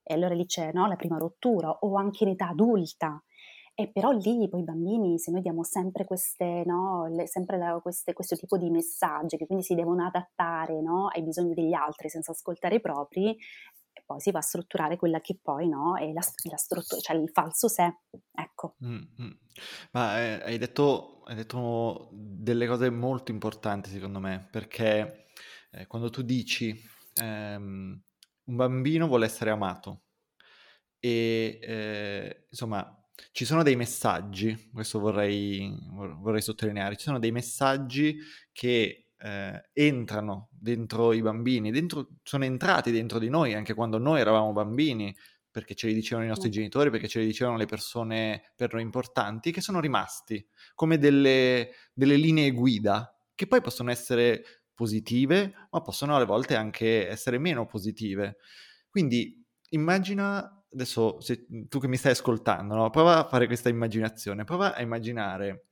e 0.01 0.13
allora 0.15 0.33
lì 0.33 0.47
c'è 0.47 0.71
no, 0.73 0.87
la 0.87 0.95
prima 0.95 1.19
rottura, 1.19 1.69
o 1.69 1.95
anche 1.97 2.23
in 2.23 2.31
età 2.31 2.47
adulta. 2.47 3.23
E 3.75 3.91
però 3.91 4.09
lì 4.09 4.49
poi 4.49 4.61
i 4.61 4.63
bambini, 4.63 5.19
se 5.19 5.29
noi 5.29 5.41
diamo 5.41 5.63
sempre, 5.63 6.03
queste, 6.03 6.63
no, 6.65 7.05
le, 7.09 7.27
sempre 7.27 7.59
la, 7.59 7.79
queste, 7.79 8.13
questo 8.13 8.35
tipo 8.35 8.57
di 8.57 8.71
messaggi 8.71 9.37
che 9.37 9.45
quindi 9.45 9.63
si 9.63 9.75
devono 9.75 10.03
adattare 10.03 10.81
no, 10.81 11.09
ai 11.09 11.21
bisogni 11.21 11.53
degli 11.53 11.73
altri 11.73 12.09
senza 12.09 12.31
ascoltare 12.31 12.75
i 12.75 12.81
propri, 12.81 13.37
poi 14.13 14.21
si 14.21 14.31
va 14.31 14.39
a 14.39 14.43
strutturare 14.43 14.97
quella 14.97 15.19
che 15.21 15.37
poi 15.41 15.67
no, 15.67 15.97
è 15.97 16.11
la, 16.11 16.21
la 16.49 16.57
struttura, 16.57 17.01
cioè 17.01 17.15
il 17.15 17.29
falso 17.31 17.67
sé. 17.67 18.01
Ecco. 18.31 18.75
Mm-hmm. 18.85 19.31
Ma 19.91 20.21
eh, 20.21 20.43
hai, 20.43 20.57
detto, 20.59 21.23
hai 21.23 21.35
detto 21.35 22.09
delle 22.11 22.67
cose 22.67 22.89
molto 22.91 23.31
importanti 23.31 23.89
secondo 23.89 24.19
me, 24.19 24.47
perché 24.51 25.25
eh, 25.71 25.87
quando 25.87 26.11
tu 26.11 26.21
dici 26.21 26.79
ehm, 27.15 28.01
un 28.45 28.55
bambino 28.55 29.07
vuole 29.07 29.25
essere 29.25 29.49
amato 29.49 30.03
e 30.99 31.59
eh, 31.61 32.47
insomma 32.49 32.97
ci 33.31 33.45
sono 33.45 33.63
dei 33.63 33.75
messaggi, 33.75 34.69
questo 34.71 34.99
vorrei, 34.99 35.75
vorrei, 36.19 36.41
sottolineare, 36.41 36.97
ci 36.97 37.03
sono 37.03 37.19
dei 37.19 37.31
messaggi 37.31 38.17
che 38.51 39.02
eh, 39.23 39.69
entrano 39.71 40.49
dentro 40.51 41.13
i 41.13 41.21
bambini, 41.21 41.71
dentro, 41.71 42.09
sono 42.23 42.43
entrati 42.43 42.91
dentro 42.91 43.19
di 43.19 43.29
noi 43.29 43.53
anche 43.53 43.73
quando 43.73 43.97
noi 43.97 44.19
eravamo 44.19 44.51
bambini, 44.51 45.15
perché 45.49 45.75
ce 45.75 45.87
li 45.87 45.93
dicevano 45.93 46.25
i 46.25 46.29
nostri 46.29 46.49
genitori, 46.49 46.89
perché 46.89 47.07
ce 47.07 47.19
li 47.19 47.25
dicevano 47.25 47.57
le 47.57 47.65
persone 47.65 48.51
per 48.55 48.73
noi 48.73 48.81
importanti, 48.81 49.51
che 49.51 49.61
sono 49.61 49.79
rimasti 49.79 50.45
come 50.73 50.97
delle, 50.97 51.69
delle 51.93 52.15
linee 52.15 52.51
guida, 52.51 53.15
che 53.33 53.47
poi 53.47 53.61
possono 53.61 53.91
essere 53.91 54.43
positive, 54.73 55.67
ma 55.69 55.81
possono 55.81 56.15
alle 56.15 56.25
volte 56.25 56.55
anche 56.55 57.07
essere 57.07 57.37
meno 57.37 57.65
positive. 57.65 58.37
Quindi 58.89 59.41
immagina 59.69 60.63
adesso 60.73 61.21
se, 61.21 61.45
tu 61.69 61.79
che 61.79 61.87
mi 61.87 61.97
stai 61.97 62.11
ascoltando, 62.11 62.75
no? 62.75 62.89
prova 62.89 63.19
a 63.19 63.27
fare 63.27 63.45
questa 63.45 63.69
immaginazione, 63.69 64.43
prova 64.43 64.73
a 64.73 64.81
immaginare 64.81 65.67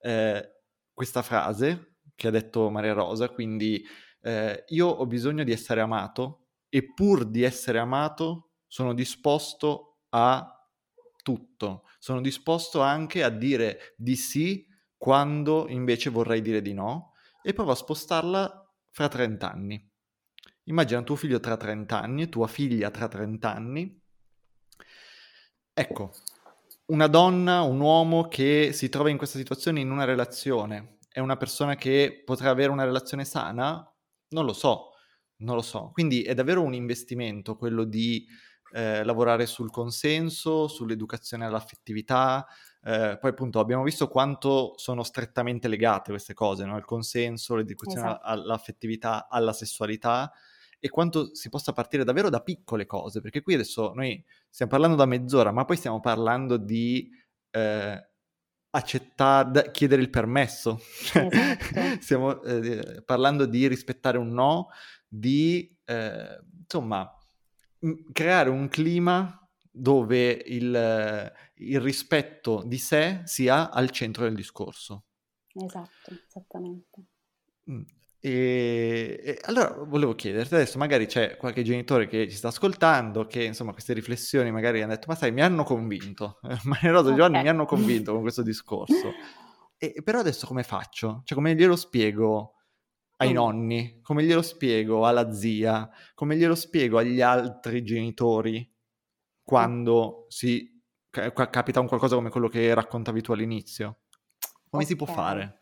eh, 0.00 0.50
questa 0.92 1.22
frase 1.22 1.93
che 2.14 2.28
ha 2.28 2.30
detto 2.30 2.70
Maria 2.70 2.92
Rosa, 2.92 3.28
quindi 3.28 3.84
eh, 4.20 4.64
io 4.68 4.86
ho 4.86 5.06
bisogno 5.06 5.44
di 5.44 5.52
essere 5.52 5.80
amato 5.80 6.46
e 6.68 6.92
pur 6.92 7.24
di 7.24 7.42
essere 7.42 7.78
amato 7.78 8.52
sono 8.66 8.94
disposto 8.94 9.98
a 10.10 10.48
tutto, 11.22 11.84
sono 11.98 12.20
disposto 12.20 12.80
anche 12.80 13.22
a 13.22 13.30
dire 13.30 13.94
di 13.96 14.16
sì 14.16 14.66
quando 14.96 15.68
invece 15.68 16.10
vorrei 16.10 16.40
dire 16.40 16.62
di 16.62 16.72
no 16.72 17.12
e 17.42 17.52
prova 17.52 17.72
a 17.72 17.76
spostarla 17.76 18.72
fra 18.90 19.08
30 19.08 19.50
anni. 19.50 19.92
Immagina 20.64 21.02
tuo 21.02 21.16
figlio 21.16 21.40
tra 21.40 21.56
30 21.56 22.00
anni, 22.00 22.28
tua 22.28 22.46
figlia 22.46 22.90
tra 22.90 23.06
30 23.06 23.54
anni 23.54 24.02
Ecco, 25.76 26.12
una 26.86 27.08
donna, 27.08 27.62
un 27.62 27.80
uomo 27.80 28.28
che 28.28 28.70
si 28.72 28.88
trova 28.88 29.10
in 29.10 29.16
questa 29.16 29.38
situazione 29.38 29.80
in 29.80 29.90
una 29.90 30.04
relazione, 30.04 30.93
è 31.14 31.20
una 31.20 31.36
persona 31.36 31.76
che 31.76 32.22
potrà 32.24 32.50
avere 32.50 32.72
una 32.72 32.82
relazione 32.82 33.24
sana? 33.24 33.88
Non 34.30 34.44
lo 34.44 34.52
so, 34.52 34.94
non 35.42 35.54
lo 35.54 35.62
so. 35.62 35.90
Quindi 35.92 36.22
è 36.22 36.34
davvero 36.34 36.60
un 36.60 36.74
investimento 36.74 37.54
quello 37.54 37.84
di 37.84 38.26
eh, 38.72 39.04
lavorare 39.04 39.46
sul 39.46 39.70
consenso, 39.70 40.66
sull'educazione 40.66 41.44
all'affettività. 41.44 42.44
Eh, 42.82 43.16
poi 43.20 43.30
appunto 43.30 43.60
abbiamo 43.60 43.84
visto 43.84 44.08
quanto 44.08 44.72
sono 44.74 45.04
strettamente 45.04 45.68
legate 45.68 46.10
queste 46.10 46.34
cose, 46.34 46.64
no? 46.64 46.76
il 46.76 46.84
consenso, 46.84 47.54
l'educazione 47.54 48.08
esatto. 48.08 48.26
all'affettività, 48.26 49.28
alla 49.28 49.52
sessualità 49.52 50.32
e 50.80 50.88
quanto 50.88 51.32
si 51.32 51.48
possa 51.48 51.72
partire 51.72 52.02
davvero 52.02 52.28
da 52.28 52.40
piccole 52.40 52.86
cose, 52.86 53.20
perché 53.20 53.40
qui 53.40 53.54
adesso 53.54 53.92
noi 53.94 54.20
stiamo 54.50 54.72
parlando 54.72 54.96
da 54.96 55.06
mezz'ora, 55.06 55.52
ma 55.52 55.64
poi 55.64 55.76
stiamo 55.76 56.00
parlando 56.00 56.56
di 56.56 57.08
eh, 57.52 58.08
accettare, 58.74 59.70
chiedere 59.70 60.02
il 60.02 60.10
permesso, 60.10 60.80
esatto. 60.80 62.00
stiamo 62.02 62.42
eh, 62.42 63.02
parlando 63.04 63.46
di 63.46 63.68
rispettare 63.68 64.18
un 64.18 64.32
no, 64.32 64.68
di 65.06 65.76
eh, 65.84 66.40
insomma 66.60 67.08
creare 68.12 68.50
un 68.50 68.68
clima 68.68 69.38
dove 69.70 70.30
il, 70.46 71.32
il 71.54 71.80
rispetto 71.80 72.62
di 72.64 72.78
sé 72.78 73.22
sia 73.24 73.70
al 73.70 73.90
centro 73.90 74.24
del 74.24 74.34
discorso. 74.34 75.04
Esatto, 75.52 76.12
esattamente. 76.26 77.04
Mm. 77.70 77.82
E, 78.26 79.20
e, 79.22 79.38
allora 79.42 79.74
volevo 79.84 80.14
chiederti, 80.14 80.54
adesso 80.54 80.78
magari 80.78 81.04
c'è 81.04 81.36
qualche 81.36 81.62
genitore 81.62 82.06
che 82.06 82.26
ci 82.26 82.36
sta 82.36 82.48
ascoltando, 82.48 83.26
che 83.26 83.44
insomma 83.44 83.72
queste 83.72 83.92
riflessioni 83.92 84.50
magari 84.50 84.80
hanno 84.80 84.94
detto, 84.94 85.08
ma 85.08 85.14
sai, 85.14 85.30
mi 85.30 85.42
hanno 85.42 85.62
convinto, 85.62 86.38
Maria 86.64 86.92
Rosa 86.92 87.10
e 87.10 87.14
Giovanni 87.16 87.42
mi 87.42 87.48
hanno 87.50 87.66
convinto 87.66 88.12
con 88.12 88.22
questo 88.22 88.40
discorso, 88.40 89.12
e, 89.76 90.00
però 90.02 90.20
adesso 90.20 90.46
come 90.46 90.62
faccio? 90.62 91.20
Cioè 91.26 91.36
come 91.36 91.54
glielo 91.54 91.76
spiego 91.76 92.54
ai 93.18 93.32
mm. 93.32 93.34
nonni, 93.34 94.00
come 94.00 94.24
glielo 94.24 94.40
spiego 94.40 95.06
alla 95.06 95.30
zia, 95.30 95.86
come 96.14 96.38
glielo 96.38 96.54
spiego 96.54 96.96
agli 96.96 97.20
altri 97.20 97.82
genitori 97.82 98.66
quando 99.42 100.24
si 100.28 100.82
capita 101.10 101.80
un 101.80 101.88
qualcosa 101.88 102.14
come 102.14 102.30
quello 102.30 102.48
che 102.48 102.72
raccontavi 102.72 103.20
tu 103.20 103.32
all'inizio? 103.32 103.98
Come 104.70 104.82
okay. 104.82 104.86
si 104.86 104.96
può 104.96 105.04
fare? 105.04 105.58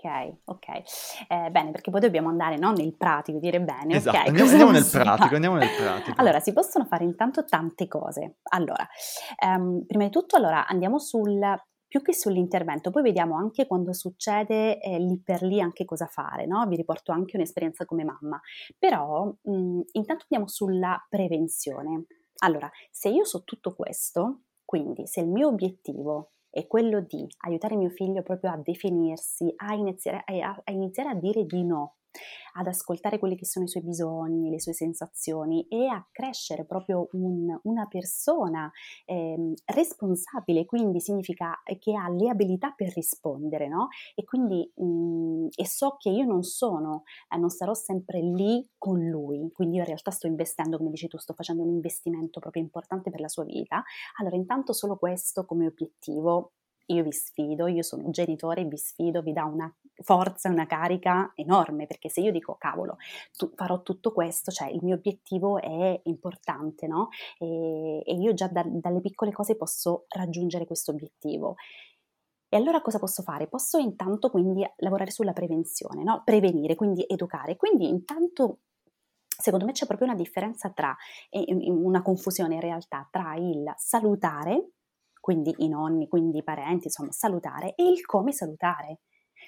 Ok, 0.00 0.36
ok. 0.44 0.68
Eh, 1.28 1.50
bene, 1.50 1.72
perché 1.72 1.90
poi 1.90 2.00
dobbiamo 2.00 2.28
andare 2.28 2.56
no, 2.56 2.70
nel 2.70 2.96
pratico, 2.96 3.38
dire 3.40 3.60
bene. 3.60 3.96
Esatto, 3.96 4.16
okay, 4.16 4.28
andiamo, 4.28 4.50
andiamo 4.50 4.70
nel 4.70 4.88
pratico, 4.88 5.34
andiamo 5.34 5.56
nel 5.56 5.68
pratico. 5.76 6.20
Allora, 6.20 6.38
si 6.38 6.52
possono 6.52 6.84
fare 6.84 7.02
intanto 7.04 7.44
tante 7.44 7.88
cose. 7.88 8.36
Allora, 8.50 8.86
um, 9.44 9.84
prima 9.86 10.04
di 10.04 10.10
tutto, 10.10 10.36
allora, 10.36 10.66
andiamo 10.68 11.00
sul, 11.00 11.40
più 11.88 12.00
che 12.00 12.14
sull'intervento, 12.14 12.90
poi 12.90 13.02
vediamo 13.02 13.36
anche 13.36 13.66
quando 13.66 13.92
succede 13.92 14.80
eh, 14.80 14.98
lì 14.98 15.20
per 15.20 15.42
lì 15.42 15.60
anche 15.60 15.84
cosa 15.84 16.06
fare, 16.06 16.46
no? 16.46 16.64
Vi 16.66 16.76
riporto 16.76 17.10
anche 17.10 17.36
un'esperienza 17.36 17.84
come 17.84 18.04
mamma. 18.04 18.40
Però, 18.78 19.24
mh, 19.24 19.80
intanto 19.92 20.26
andiamo 20.28 20.46
sulla 20.46 21.04
prevenzione. 21.08 22.04
Allora, 22.44 22.70
se 22.92 23.08
io 23.08 23.24
so 23.24 23.42
tutto 23.42 23.74
questo, 23.74 24.42
quindi 24.64 25.08
se 25.08 25.22
il 25.22 25.28
mio 25.28 25.48
obiettivo 25.48 26.30
è 26.50 26.66
quello 26.66 27.00
di 27.00 27.26
aiutare 27.46 27.76
mio 27.76 27.90
figlio 27.90 28.22
proprio 28.22 28.50
a 28.50 28.56
definirsi, 28.56 29.52
a 29.56 29.74
iniziare 29.74 30.24
a, 30.26 30.60
a 30.64 30.72
iniziare 30.72 31.10
a 31.10 31.14
dire 31.14 31.44
di 31.44 31.64
no 31.64 31.97
ad 32.54 32.66
ascoltare 32.66 33.18
quelli 33.18 33.36
che 33.36 33.44
sono 33.44 33.64
i 33.64 33.68
suoi 33.68 33.82
bisogni, 33.82 34.50
le 34.50 34.60
sue 34.60 34.72
sensazioni 34.72 35.66
e 35.68 35.86
a 35.86 36.06
crescere 36.10 36.64
proprio 36.64 37.08
un, 37.12 37.58
una 37.62 37.86
persona 37.86 38.70
eh, 39.04 39.54
responsabile, 39.66 40.64
quindi 40.64 41.00
significa 41.00 41.60
che 41.78 41.94
ha 41.94 42.08
le 42.08 42.28
abilità 42.28 42.72
per 42.72 42.92
rispondere, 42.94 43.68
no? 43.68 43.88
E 44.14 44.24
quindi 44.24 44.70
mh, 44.74 44.84
mm, 44.84 45.46
e 45.54 45.66
so 45.66 45.96
che 45.98 46.10
io 46.10 46.24
non 46.24 46.42
sono, 46.42 47.04
eh, 47.28 47.38
non 47.38 47.50
sarò 47.50 47.74
sempre 47.74 48.20
lì 48.20 48.68
con 48.76 49.00
lui, 49.00 49.50
quindi 49.52 49.76
io 49.76 49.82
in 49.82 49.88
realtà 49.88 50.10
sto 50.10 50.26
investendo, 50.26 50.78
come 50.78 50.90
dici 50.90 51.08
tu, 51.08 51.18
sto 51.18 51.34
facendo 51.34 51.62
un 51.62 51.70
investimento 51.70 52.40
proprio 52.40 52.62
importante 52.62 53.10
per 53.10 53.20
la 53.20 53.28
sua 53.28 53.44
vita. 53.44 53.82
Allora, 54.20 54.36
intanto 54.36 54.72
solo 54.72 54.96
questo 54.96 55.44
come 55.44 55.66
obiettivo 55.66 56.52
io 56.88 57.02
vi 57.02 57.12
sfido, 57.12 57.66
io 57.66 57.82
sono 57.82 58.10
genitore, 58.10 58.64
vi 58.64 58.76
sfido, 58.76 59.22
vi 59.22 59.32
dà 59.32 59.44
una 59.44 59.72
forza, 60.02 60.48
una 60.48 60.66
carica 60.66 61.32
enorme, 61.34 61.86
perché 61.86 62.08
se 62.08 62.20
io 62.20 62.32
dico 62.32 62.56
cavolo, 62.56 62.96
tu, 63.36 63.50
farò 63.54 63.82
tutto 63.82 64.12
questo, 64.12 64.50
cioè 64.50 64.68
il 64.68 64.80
mio 64.82 64.94
obiettivo 64.94 65.60
è 65.60 66.00
importante, 66.04 66.86
no? 66.86 67.08
E, 67.38 68.02
e 68.04 68.14
io 68.14 68.32
già 68.34 68.48
da, 68.48 68.62
dalle 68.66 69.00
piccole 69.00 69.32
cose 69.32 69.56
posso 69.56 70.04
raggiungere 70.08 70.66
questo 70.66 70.92
obiettivo. 70.92 71.56
E 72.50 72.56
allora 72.56 72.80
cosa 72.80 72.98
posso 72.98 73.22
fare? 73.22 73.46
Posso 73.46 73.78
intanto 73.78 74.30
quindi 74.30 74.66
lavorare 74.76 75.10
sulla 75.10 75.34
prevenzione, 75.34 76.02
no? 76.02 76.22
Prevenire, 76.24 76.74
quindi 76.74 77.04
educare. 77.06 77.56
Quindi 77.56 77.88
intanto 77.88 78.60
secondo 79.40 79.66
me 79.66 79.72
c'è 79.72 79.86
proprio 79.86 80.08
una 80.08 80.16
differenza 80.16 80.70
tra, 80.70 80.96
una 81.30 82.02
confusione 82.02 82.54
in 82.54 82.60
realtà 82.60 83.06
tra 83.10 83.36
il 83.36 83.72
salutare 83.76 84.70
quindi 85.28 85.54
i 85.58 85.68
nonni, 85.68 86.08
quindi 86.08 86.38
i 86.38 86.42
parenti, 86.42 86.86
insomma, 86.86 87.12
salutare 87.12 87.74
e 87.74 87.86
il 87.86 88.06
come 88.06 88.32
salutare. 88.32 89.00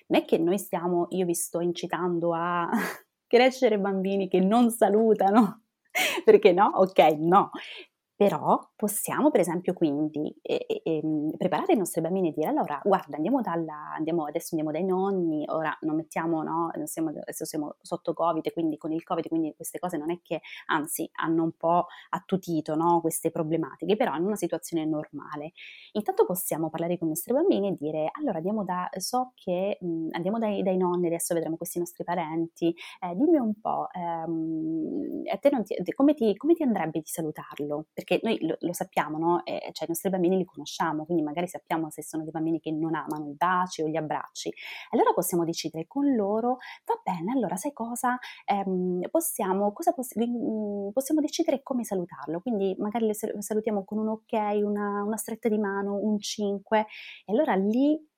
Non 0.08 0.20
è 0.20 0.24
che 0.26 0.36
noi 0.36 0.58
stiamo, 0.58 1.06
io 1.12 1.24
vi 1.24 1.32
sto 1.32 1.60
incitando 1.60 2.34
a 2.34 2.68
crescere 3.26 3.78
bambini 3.78 4.28
che 4.28 4.40
non 4.40 4.68
salutano, 4.68 5.62
perché 6.22 6.52
no? 6.52 6.70
Ok, 6.74 6.98
no. 7.16 7.48
Però 8.20 8.60
possiamo 8.76 9.30
per 9.30 9.40
esempio 9.40 9.72
quindi 9.72 10.30
eh, 10.42 10.82
eh, 10.84 11.00
preparare 11.38 11.72
i 11.72 11.76
nostri 11.78 12.02
bambini 12.02 12.28
e 12.28 12.32
dire 12.32 12.50
allora 12.50 12.78
guarda 12.84 13.16
andiamo, 13.16 13.40
dalla, 13.40 13.94
andiamo 13.96 14.26
adesso 14.26 14.48
andiamo 14.50 14.70
dai 14.70 14.84
nonni, 14.84 15.46
ora 15.48 15.74
non 15.80 15.96
mettiamo, 15.96 16.42
no, 16.42 16.70
non 16.74 16.86
siamo, 16.86 17.08
adesso 17.08 17.46
siamo 17.46 17.76
sotto 17.80 18.12
Covid, 18.12 18.52
quindi 18.52 18.76
con 18.76 18.92
il 18.92 19.04
Covid, 19.04 19.26
quindi 19.26 19.54
queste 19.56 19.78
cose 19.78 19.96
non 19.96 20.10
è 20.10 20.20
che 20.20 20.42
anzi 20.66 21.08
hanno 21.14 21.44
un 21.44 21.52
po' 21.56 21.86
attutito 22.10 22.74
no, 22.74 23.00
queste 23.00 23.30
problematiche, 23.30 23.96
però 23.96 24.14
in 24.16 24.24
una 24.26 24.36
situazione 24.36 24.84
normale. 24.84 25.52
Intanto 25.92 26.26
possiamo 26.26 26.68
parlare 26.68 26.98
con 26.98 27.06
i 27.08 27.12
nostri 27.12 27.32
bambini 27.32 27.68
e 27.68 27.76
dire 27.78 28.10
allora 28.12 28.36
andiamo 28.36 28.64
da, 28.64 28.86
so 28.98 29.32
che 29.34 29.78
mh, 29.80 30.08
andiamo 30.10 30.38
dai, 30.38 30.62
dai, 30.62 30.76
nonni, 30.76 31.06
adesso 31.06 31.32
vedremo 31.32 31.56
questi 31.56 31.78
nostri 31.78 32.04
parenti, 32.04 32.68
eh, 33.00 33.14
dimmi 33.14 33.38
un 33.38 33.58
po', 33.62 33.88
ehm, 33.92 35.22
ti, 35.82 35.92
come, 35.94 36.12
ti, 36.14 36.36
come 36.36 36.54
ti 36.54 36.62
andrebbe 36.62 36.98
di 37.00 37.06
salutarlo? 37.06 37.86
Perché 37.94 38.09
perché 38.10 38.20
noi 38.24 38.38
lo, 38.44 38.56
lo 38.58 38.72
sappiamo, 38.72 39.18
no? 39.18 39.44
eh, 39.44 39.70
cioè 39.72 39.84
i 39.84 39.88
nostri 39.88 40.10
bambini 40.10 40.36
li 40.36 40.44
conosciamo, 40.44 41.04
quindi 41.04 41.22
magari 41.22 41.46
sappiamo 41.46 41.90
se 41.90 42.02
sono 42.02 42.24
dei 42.24 42.32
bambini 42.32 42.58
che 42.58 42.72
non 42.72 42.96
amano 42.96 43.28
i 43.28 43.34
baci 43.36 43.82
o 43.82 43.86
gli 43.86 43.96
abbracci. 43.96 44.52
Allora 44.90 45.12
possiamo 45.12 45.44
decidere 45.44 45.86
con 45.86 46.14
loro, 46.16 46.58
va 46.84 47.00
bene, 47.04 47.32
allora 47.32 47.54
sai 47.54 47.72
cosa, 47.72 48.18
ehm, 48.46 49.02
possiamo, 49.10 49.72
cosa 49.72 49.92
poss- 49.92 50.14
possiamo 50.92 51.20
decidere 51.20 51.62
come 51.62 51.84
salutarlo, 51.84 52.40
quindi 52.40 52.74
magari 52.78 53.06
le 53.06 53.14
salutiamo 53.14 53.84
con 53.84 53.98
un 53.98 54.08
ok, 54.08 54.32
una, 54.64 55.04
una 55.04 55.16
stretta 55.16 55.48
di 55.48 55.58
mano, 55.58 55.94
un 55.94 56.18
5, 56.18 56.80
e 57.26 57.32
allora 57.32 57.54
lì 57.54 58.09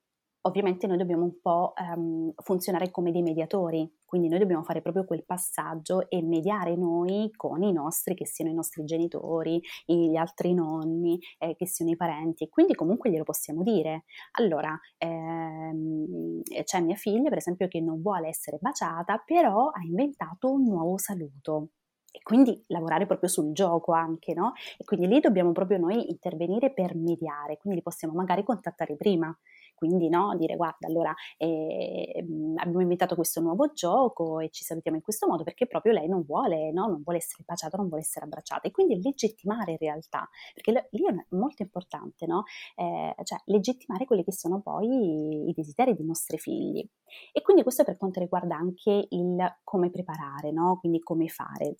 ovviamente 0.43 0.87
noi 0.87 0.97
dobbiamo 0.97 1.25
un 1.25 1.41
po' 1.41 1.75
ehm, 1.77 2.33
funzionare 2.43 2.91
come 2.91 3.11
dei 3.13 3.23
mediatori, 3.23 3.91
quindi 4.05 4.29
noi 4.29 4.39
dobbiamo 4.39 4.63
fare 4.63 4.83
proprio 4.83 5.05
quel 5.05 5.25
passaggio 5.25 6.09
e 6.11 6.23
mediare 6.23 6.77
noi 6.77 7.31
con 7.37 7.63
i 7.63 7.73
nostri, 7.73 8.15
che 8.15 8.27
siano 8.27 8.51
i 8.51 8.55
nostri 8.55 8.85
genitori, 8.85 9.61
gli 9.87 10.17
altri 10.17 10.55
nonni, 10.55 11.19
eh, 11.39 11.55
che 11.57 11.67
siano 11.67 11.93
i 11.93 11.97
parenti, 11.97 12.49
quindi 12.49 12.75
comunque 12.75 13.11
glielo 13.11 13.25
possiamo 13.25 13.63
dire. 13.63 14.05
Allora, 14.33 14.79
ehm, 14.99 16.43
c'è 16.65 16.81
mia 16.81 16.97
figlia, 16.97 17.29
per 17.29 17.39
esempio, 17.39 17.69
che 17.69 17.81
non 17.81 18.01
vuole 18.03 18.29
essere 18.29 18.59
baciata, 18.61 19.23
però 19.25 19.69
ha 19.69 19.83
inventato 19.85 20.51
un 20.53 20.65
nuovo 20.65 20.99
saluto 20.99 21.69
e 22.15 22.21
quindi 22.23 22.63
lavorare 22.67 23.07
proprio 23.07 23.29
sul 23.31 23.53
gioco 23.53 23.93
anche, 23.93 24.35
no? 24.35 24.53
E 24.77 24.85
quindi 24.85 25.07
lì 25.07 25.21
dobbiamo 25.21 25.53
proprio 25.53 25.79
noi 25.79 26.11
intervenire 26.11 26.71
per 26.73 26.95
mediare, 26.95 27.57
quindi 27.57 27.79
li 27.79 27.83
possiamo 27.83 28.13
magari 28.15 28.45
contattare 28.45 28.97
prima 28.97 29.35
quindi 29.83 30.09
no, 30.09 30.37
dire 30.37 30.55
guarda 30.55 30.87
allora 30.87 31.13
eh, 31.37 32.25
abbiamo 32.55 32.83
inventato 32.83 33.17
questo 33.17 33.41
nuovo 33.41 33.73
gioco 33.73 34.39
e 34.39 34.49
ci 34.51 34.63
salutiamo 34.63 34.97
in 34.97 35.03
questo 35.03 35.27
modo 35.27 35.43
perché 35.43 35.67
proprio 35.67 35.93
lei 35.93 36.07
non 36.07 36.23
vuole, 36.23 36.71
no? 36.71 36.87
non 36.87 37.03
vuole 37.03 37.19
essere 37.19 37.43
baciata, 37.45 37.77
non 37.77 37.89
vuole 37.89 38.03
essere 38.03 38.27
abbracciata 38.27 38.69
e 38.69 38.71
quindi 38.71 39.03
legittimare 39.03 39.73
in 39.73 39.79
realtà, 39.79 40.29
perché 40.55 40.89
lì 40.93 41.05
è 41.05 41.27
molto 41.31 41.63
importante, 41.63 42.27
no? 42.27 42.45
eh, 42.77 43.13
cioè 43.25 43.41
legittimare 43.47 44.05
quelli 44.05 44.23
che 44.23 44.31
sono 44.31 44.61
poi 44.61 45.49
i 45.49 45.53
desideri 45.53 45.97
dei 45.97 46.07
nostri 46.07 46.39
figli. 46.39 46.89
E 47.33 47.43
quindi 47.43 47.65
questo 47.65 47.83
per 47.83 47.97
quanto 47.97 48.21
riguarda 48.21 48.55
anche 48.55 49.09
il 49.11 49.59
come 49.65 49.91
preparare, 49.91 50.53
no? 50.53 50.79
quindi 50.79 51.01
come 51.01 51.27
fare. 51.27 51.75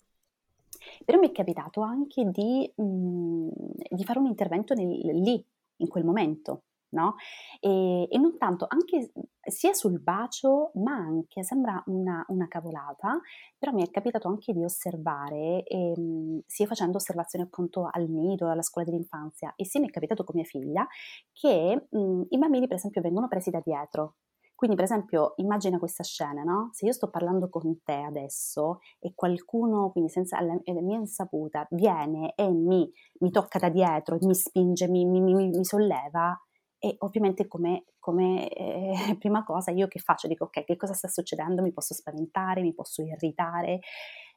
Però 1.05 1.17
mi 1.17 1.29
è 1.29 1.31
capitato 1.31 1.79
anche 1.79 2.29
di, 2.29 2.69
mh, 2.75 3.47
di 3.91 4.03
fare 4.03 4.19
un 4.19 4.25
intervento 4.25 4.73
nel, 4.73 4.89
lì, 4.89 5.41
in 5.77 5.87
quel 5.87 6.03
momento, 6.03 6.63
no? 6.93 7.15
E, 7.59 8.07
e, 8.09 8.17
non 8.17 8.37
tanto, 8.37 8.65
anche 8.69 9.11
sia 9.41 9.73
sul 9.73 9.99
bacio, 9.99 10.71
ma 10.75 10.93
anche, 10.93 11.43
sembra 11.43 11.81
una, 11.87 12.23
una 12.29 12.47
cavolata, 12.47 13.19
però 13.57 13.73
mi 13.73 13.83
è 13.85 13.89
capitato 13.91 14.27
anche 14.27 14.53
di 14.53 14.63
osservare, 14.63 15.63
ehm, 15.63 16.41
sia 16.45 16.65
facendo 16.67 16.97
osservazioni 16.97 17.45
appunto 17.45 17.89
al 17.91 18.07
nido, 18.09 18.49
alla 18.49 18.61
scuola 18.61 18.89
dell'infanzia, 18.89 19.53
e 19.55 19.65
sia 19.65 19.79
mi 19.79 19.87
è 19.87 19.91
capitato 19.91 20.23
con 20.23 20.35
mia 20.35 20.45
figlia, 20.45 20.87
che 21.33 21.87
mh, 21.89 22.21
i 22.29 22.37
bambini 22.37 22.67
per 22.67 22.77
esempio 22.77 23.01
vengono 23.01 23.27
presi 23.27 23.49
da 23.49 23.61
dietro, 23.63 24.15
quindi, 24.63 24.81
per 24.81 24.89
esempio, 24.89 25.33
immagina 25.37 25.77
questa 25.77 26.03
scena, 26.03 26.43
no? 26.43 26.69
Se 26.71 26.85
io 26.85 26.93
sto 26.93 27.09
parlando 27.09 27.49
con 27.49 27.81
te 27.83 27.95
adesso 27.95 28.79
e 28.99 29.11
qualcuno, 29.13 29.91
quindi 29.91 30.09
senza 30.09 30.39
la, 30.39 30.57
la 30.63 30.81
mia 30.81 30.99
insaputa, 30.99 31.67
viene 31.71 32.33
e 32.35 32.49
mi, 32.49 32.89
mi, 33.19 33.29
tocca 33.29 33.59
da 33.59 33.67
dietro, 33.67 34.17
mi 34.21 34.33
spinge, 34.33 34.87
mi, 34.87 35.05
mi, 35.05 35.19
mi 35.21 35.65
solleva, 35.65 36.39
e 36.85 36.97
ovviamente 36.99 37.47
come, 37.47 37.85
come 37.97 38.49
eh, 38.49 38.93
prima 39.17 39.45
cosa 39.45 39.71
io 39.71 39.87
che 39.87 39.99
faccio? 39.99 40.27
Dico 40.27 40.45
ok, 40.45 40.65
che 40.65 40.75
cosa 40.75 40.93
sta 40.93 41.07
succedendo? 41.07 41.61
Mi 41.61 41.71
posso 41.71 41.93
spaventare, 41.93 42.61
mi 42.61 42.73
posso 42.73 43.01
irritare. 43.01 43.79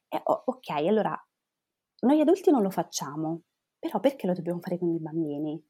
E, 0.09 0.21
oh, 0.23 0.43
ok, 0.47 0.69
allora 0.87 1.21
noi 2.03 2.21
adulti 2.21 2.53
non 2.53 2.63
lo 2.63 2.71
facciamo, 2.71 3.43
però 3.81 3.99
perché 3.99 4.29
lo 4.29 4.33
dobbiamo 4.33 4.61
fare 4.61 4.79
con 4.79 4.91
i 4.91 5.01
bambini? 5.01 5.61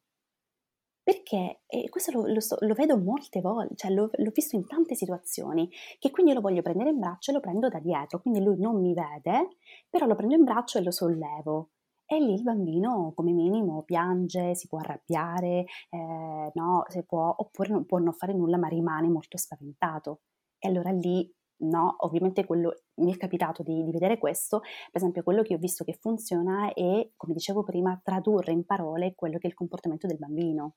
Perché, 1.02 1.62
e 1.66 1.88
questo 1.88 2.10
lo, 2.12 2.26
lo, 2.26 2.40
lo, 2.58 2.74
vedo 2.74 2.98
molte 2.98 3.40
volte, 3.40 3.74
cioè 3.76 3.92
l'ho, 3.92 4.10
l'ho 4.12 4.30
visto 4.34 4.56
in 4.56 4.66
tante 4.66 4.94
situazioni, 4.94 5.70
che 5.98 6.10
quindi 6.10 6.34
lo 6.34 6.42
voglio 6.42 6.60
prendere 6.60 6.90
in 6.90 6.98
braccio 6.98 7.30
e 7.30 7.34
lo 7.34 7.40
prendo 7.40 7.68
da 7.68 7.78
dietro, 7.78 8.20
quindi 8.20 8.42
lui 8.42 8.58
non 8.58 8.80
mi 8.82 8.92
vede, 8.92 9.56
però 9.88 10.04
lo 10.04 10.14
prendo 10.14 10.34
in 10.34 10.44
braccio 10.44 10.76
e 10.76 10.82
lo 10.82 10.90
sollevo. 10.90 11.70
E 12.08 12.20
lì 12.20 12.34
il 12.34 12.42
bambino 12.42 13.12
come 13.16 13.32
minimo 13.32 13.82
piange, 13.82 14.54
si 14.54 14.68
può 14.68 14.78
arrabbiare, 14.78 15.64
eh, 15.90 16.50
no, 16.54 16.84
può, 17.04 17.34
oppure 17.36 17.68
non 17.70 17.84
può 17.84 17.98
non 17.98 18.12
fare 18.12 18.32
nulla 18.32 18.58
ma 18.58 18.68
rimane 18.68 19.08
molto 19.08 19.36
spaventato. 19.36 20.20
E 20.58 20.68
allora 20.68 20.90
lì, 20.90 21.28
no, 21.64 21.96
ovviamente 21.98 22.44
quello, 22.44 22.82
mi 23.00 23.12
è 23.12 23.16
capitato 23.16 23.62
di, 23.64 23.82
di 23.82 23.90
vedere 23.90 24.18
questo, 24.18 24.60
per 24.60 25.00
esempio 25.00 25.24
quello 25.24 25.42
che 25.42 25.54
ho 25.54 25.58
visto 25.58 25.82
che 25.82 25.94
funziona 26.00 26.72
è, 26.72 27.10
come 27.16 27.34
dicevo 27.34 27.64
prima, 27.64 28.00
tradurre 28.02 28.52
in 28.52 28.64
parole 28.64 29.14
quello 29.16 29.38
che 29.38 29.48
è 29.48 29.50
il 29.50 29.56
comportamento 29.56 30.06
del 30.06 30.18
bambino. 30.18 30.76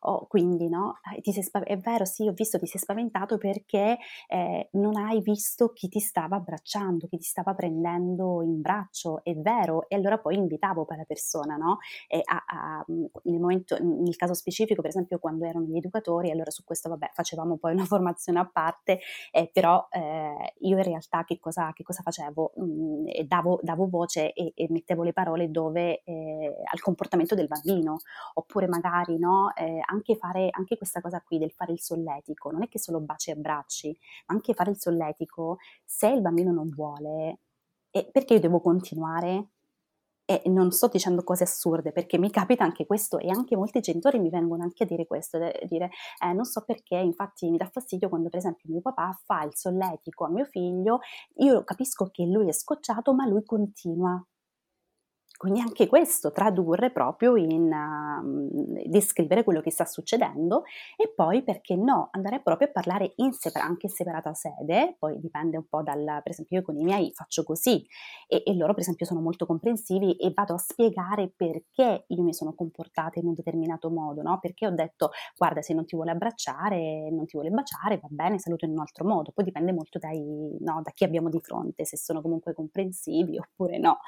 Oh, 0.00 0.26
quindi, 0.26 0.68
no, 0.68 0.98
spav- 1.22 1.64
è 1.64 1.76
vero, 1.78 2.04
sì, 2.04 2.28
ho 2.28 2.32
visto 2.32 2.58
ti 2.58 2.66
sei 2.66 2.80
spaventato 2.80 3.36
perché 3.38 3.98
eh, 4.28 4.68
non 4.72 4.96
hai 4.96 5.20
visto 5.20 5.72
chi 5.72 5.88
ti 5.88 6.00
stava 6.00 6.36
abbracciando, 6.36 7.06
chi 7.08 7.18
ti 7.18 7.24
stava 7.24 7.54
prendendo 7.54 8.42
in 8.42 8.60
braccio, 8.60 9.22
è 9.24 9.34
vero, 9.34 9.88
e 9.88 9.96
allora 9.96 10.18
poi 10.18 10.36
invitavo 10.36 10.84
quella 10.84 11.04
persona, 11.04 11.56
no? 11.56 11.78
A, 12.24 12.44
a, 12.46 12.84
nel, 12.86 13.40
momento, 13.40 13.76
nel 13.80 14.16
caso 14.16 14.34
specifico, 14.34 14.80
per 14.82 14.90
esempio, 14.90 15.18
quando 15.18 15.44
erano 15.44 15.66
gli 15.66 15.76
educatori, 15.76 16.30
allora 16.30 16.50
su 16.50 16.64
questo, 16.64 16.88
vabbè, 16.88 17.10
facevamo 17.12 17.56
poi 17.56 17.72
una 17.72 17.84
formazione 17.86 18.38
a 18.38 18.46
parte, 18.46 19.00
eh, 19.32 19.50
però 19.52 19.86
eh, 19.90 20.54
io 20.60 20.76
in 20.76 20.82
realtà 20.82 21.24
che 21.24 21.38
cosa, 21.38 21.72
che 21.72 21.82
cosa 21.82 22.02
facevo? 22.02 22.52
Mm, 22.60 23.06
davo, 23.26 23.58
davo, 23.62 23.88
voce 23.88 24.32
e, 24.32 24.52
e, 24.54 24.66
mettevo 24.70 25.02
le 25.02 25.12
parole 25.12 25.50
dove 25.50 26.02
eh, 26.04 26.54
al 26.64 26.80
comportamento 26.80 27.34
del 27.34 27.46
bambino, 27.46 27.98
oppure 28.34 28.66
magari, 28.68 29.18
no? 29.18 29.54
Eh, 29.58 29.80
anche 29.86 30.16
fare 30.16 30.48
anche 30.50 30.76
questa 30.76 31.00
cosa 31.00 31.20
qui 31.20 31.38
del 31.38 31.52
fare 31.52 31.72
il 31.72 31.80
solletico, 31.80 32.50
non 32.50 32.62
è 32.62 32.68
che 32.68 32.78
solo 32.78 33.00
baci 33.00 33.30
e 33.30 33.32
abbracci, 33.34 33.98
ma 34.26 34.34
anche 34.34 34.54
fare 34.54 34.70
il 34.70 34.78
solletico, 34.78 35.58
se 35.84 36.08
il 36.08 36.20
bambino 36.20 36.52
non 36.52 36.68
vuole, 36.68 37.40
eh, 37.90 38.08
perché 38.12 38.34
io 38.34 38.40
devo 38.40 38.60
continuare? 38.60 39.48
E 40.30 40.42
non 40.46 40.70
sto 40.72 40.88
dicendo 40.88 41.24
cose 41.24 41.44
assurde 41.44 41.90
perché 41.90 42.18
mi 42.18 42.30
capita 42.30 42.62
anche 42.62 42.84
questo 42.84 43.18
e 43.18 43.30
anche 43.30 43.56
molti 43.56 43.80
genitori 43.80 44.18
mi 44.18 44.28
vengono 44.28 44.62
anche 44.62 44.84
a 44.84 44.86
dire 44.86 45.06
questo, 45.06 45.38
a 45.38 45.52
dire 45.66 45.88
eh, 46.22 46.32
non 46.34 46.44
so 46.44 46.64
perché, 46.66 46.96
infatti 46.96 47.48
mi 47.50 47.56
dà 47.56 47.66
fastidio 47.66 48.10
quando 48.10 48.28
per 48.28 48.40
esempio 48.40 48.68
mio 48.70 48.82
papà 48.82 49.18
fa 49.24 49.42
il 49.44 49.56
solletico 49.56 50.26
a 50.26 50.28
mio 50.30 50.44
figlio, 50.44 51.00
io 51.36 51.64
capisco 51.64 52.10
che 52.10 52.24
lui 52.26 52.48
è 52.48 52.52
scocciato 52.52 53.14
ma 53.14 53.26
lui 53.26 53.42
continua 53.44 54.22
quindi 55.38 55.60
anche 55.60 55.86
questo, 55.86 56.32
tradurre 56.32 56.90
proprio 56.90 57.36
in 57.36 57.70
uh, 57.72 58.82
descrivere 58.88 59.44
quello 59.44 59.60
che 59.60 59.70
sta 59.70 59.84
succedendo 59.84 60.64
e 60.96 61.12
poi 61.14 61.44
perché 61.44 61.76
no, 61.76 62.08
andare 62.10 62.40
proprio 62.40 62.66
a 62.66 62.72
parlare 62.72 63.12
in 63.16 63.32
separa- 63.32 63.64
anche 63.64 63.86
in 63.86 63.92
separata 63.92 64.34
sede, 64.34 64.96
poi 64.98 65.20
dipende 65.20 65.56
un 65.56 65.68
po' 65.68 65.82
dal, 65.82 66.02
per 66.24 66.32
esempio 66.32 66.58
io 66.58 66.64
con 66.64 66.76
i 66.76 66.82
miei 66.82 67.12
faccio 67.14 67.44
così 67.44 67.86
e, 68.26 68.42
e 68.44 68.54
loro 68.56 68.72
per 68.72 68.82
esempio 68.82 69.06
sono 69.06 69.20
molto 69.20 69.46
comprensivi 69.46 70.16
e 70.16 70.32
vado 70.34 70.54
a 70.54 70.58
spiegare 70.58 71.32
perché 71.34 72.06
io 72.08 72.22
mi 72.24 72.34
sono 72.34 72.52
comportata 72.52 73.20
in 73.20 73.28
un 73.28 73.34
determinato 73.34 73.90
modo, 73.90 74.22
no? 74.22 74.40
Perché 74.40 74.66
ho 74.66 74.72
detto 74.72 75.10
guarda 75.36 75.62
se 75.62 75.72
non 75.72 75.84
ti 75.86 75.94
vuole 75.94 76.10
abbracciare, 76.10 77.10
non 77.12 77.26
ti 77.26 77.36
vuole 77.36 77.50
baciare, 77.50 78.00
va 78.02 78.08
bene, 78.10 78.40
saluto 78.40 78.64
in 78.64 78.72
un 78.72 78.80
altro 78.80 79.04
modo, 79.04 79.30
poi 79.30 79.44
dipende 79.44 79.72
molto 79.72 80.00
dai, 80.00 80.56
no, 80.58 80.80
da 80.82 80.90
chi 80.90 81.04
abbiamo 81.04 81.28
di 81.28 81.38
fronte, 81.40 81.84
se 81.84 81.96
sono 81.96 82.20
comunque 82.20 82.54
comprensivi 82.54 83.38
oppure 83.38 83.78
no. 83.78 83.98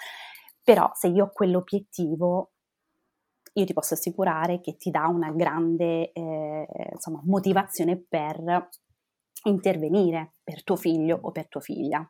Però 0.63 0.91
se 0.95 1.09
io 1.09 1.25
ho 1.27 1.31
quell'obiettivo, 1.33 2.53
io 3.55 3.65
ti 3.65 3.73
posso 3.73 3.95
assicurare 3.95 4.61
che 4.61 4.77
ti 4.77 4.91
dà 4.91 5.07
una 5.07 5.33
grande 5.33 6.13
eh, 6.13 6.67
insomma, 6.93 7.21
motivazione 7.25 7.99
per 7.99 8.69
intervenire 9.45 10.35
per 10.45 10.63
tuo 10.65 10.77
figlio 10.77 11.19
o 11.21 11.33
per 11.33 11.49
tua 11.49 11.61
figlia. 11.61 12.09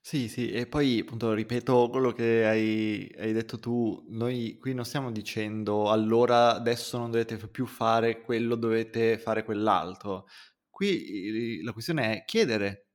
Sì, 0.00 0.28
sì, 0.28 0.50
e 0.50 0.66
poi 0.66 1.00
appunto 1.00 1.32
ripeto 1.34 1.88
quello 1.90 2.12
che 2.12 2.44
hai, 2.46 3.12
hai 3.18 3.32
detto 3.32 3.58
tu, 3.58 4.04
noi 4.08 4.56
qui 4.58 4.72
non 4.72 4.84
stiamo 4.84 5.10
dicendo 5.12 5.90
allora 5.90 6.54
adesso 6.54 6.96
non 6.98 7.10
dovete 7.10 7.36
più 7.48 7.66
fare 7.66 8.22
quello, 8.22 8.54
dovete 8.56 9.18
fare 9.18 9.44
quell'altro. 9.44 10.26
Qui 10.70 11.60
la 11.62 11.72
questione 11.72 12.20
è 12.20 12.24
chiedere, 12.24 12.88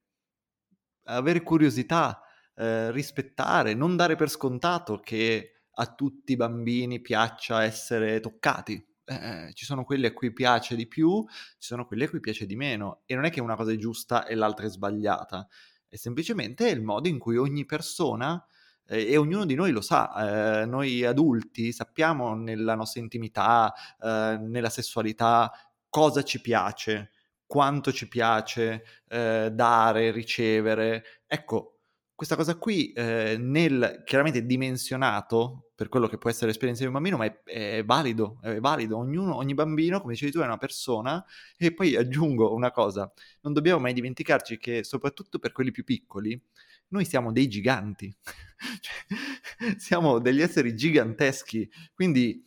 avere 1.04 1.42
curiosità, 1.42 2.20
eh, 2.56 2.90
rispettare, 2.90 3.74
non 3.74 3.96
dare 3.96 4.16
per 4.16 4.28
scontato 4.28 5.00
che 5.00 5.54
a 5.76 5.94
tutti 5.94 6.32
i 6.32 6.36
bambini 6.36 7.00
piaccia 7.00 7.62
essere 7.64 8.20
toccati. 8.20 8.84
Eh, 9.06 9.50
ci 9.52 9.64
sono 9.64 9.84
quelli 9.84 10.06
a 10.06 10.12
cui 10.12 10.32
piace 10.32 10.76
di 10.76 10.86
più, 10.86 11.24
ci 11.28 11.68
sono 11.68 11.84
quelli 11.84 12.04
a 12.04 12.08
cui 12.08 12.20
piace 12.20 12.46
di 12.46 12.56
meno. 12.56 13.02
E 13.06 13.14
non 13.14 13.24
è 13.24 13.30
che 13.30 13.40
una 13.40 13.56
cosa 13.56 13.72
è 13.72 13.76
giusta 13.76 14.26
e 14.26 14.34
l'altra 14.34 14.66
è 14.66 14.70
sbagliata, 14.70 15.46
è 15.88 15.96
semplicemente 15.96 16.68
il 16.68 16.82
modo 16.82 17.08
in 17.08 17.18
cui 17.18 17.36
ogni 17.36 17.64
persona 17.66 18.44
eh, 18.86 19.10
e 19.10 19.16
ognuno 19.16 19.44
di 19.44 19.54
noi 19.54 19.72
lo 19.72 19.80
sa, 19.80 20.62
eh, 20.62 20.66
noi 20.66 21.04
adulti 21.04 21.72
sappiamo 21.72 22.34
nella 22.34 22.74
nostra 22.74 23.00
intimità, 23.00 23.72
eh, 24.00 24.38
nella 24.40 24.70
sessualità, 24.70 25.50
cosa 25.88 26.22
ci 26.22 26.40
piace, 26.40 27.10
quanto 27.46 27.92
ci 27.92 28.08
piace 28.08 28.84
eh, 29.08 29.50
dare, 29.52 30.10
ricevere. 30.10 31.04
Ecco, 31.26 31.73
questa 32.14 32.36
cosa 32.36 32.56
qui 32.56 32.92
eh, 32.92 33.36
nel 33.38 34.02
chiaramente 34.04 34.46
dimensionato 34.46 35.70
per 35.74 35.88
quello 35.88 36.06
che 36.06 36.18
può 36.18 36.30
essere 36.30 36.46
l'esperienza 36.46 36.82
di 36.82 36.88
un 36.88 36.94
bambino, 36.94 37.16
ma 37.16 37.24
è, 37.24 37.42
è 37.44 37.84
valido, 37.84 38.38
è 38.40 38.60
valido. 38.60 38.96
Ognuno, 38.96 39.36
ogni 39.36 39.54
bambino, 39.54 40.00
come 40.00 40.12
dicevi 40.12 40.30
tu, 40.30 40.38
è 40.38 40.44
una 40.44 40.56
persona. 40.56 41.24
E 41.56 41.74
poi 41.74 41.96
aggiungo 41.96 42.54
una 42.54 42.70
cosa, 42.70 43.12
non 43.40 43.52
dobbiamo 43.52 43.80
mai 43.80 43.92
dimenticarci 43.92 44.58
che 44.58 44.84
soprattutto 44.84 45.38
per 45.38 45.52
quelli 45.52 45.72
più 45.72 45.82
piccoli, 45.84 46.40
noi 46.88 47.04
siamo 47.04 47.32
dei 47.32 47.48
giganti, 47.48 48.14
cioè, 48.80 49.74
siamo 49.76 50.20
degli 50.20 50.40
esseri 50.40 50.74
giganteschi, 50.74 51.68
quindi 51.92 52.44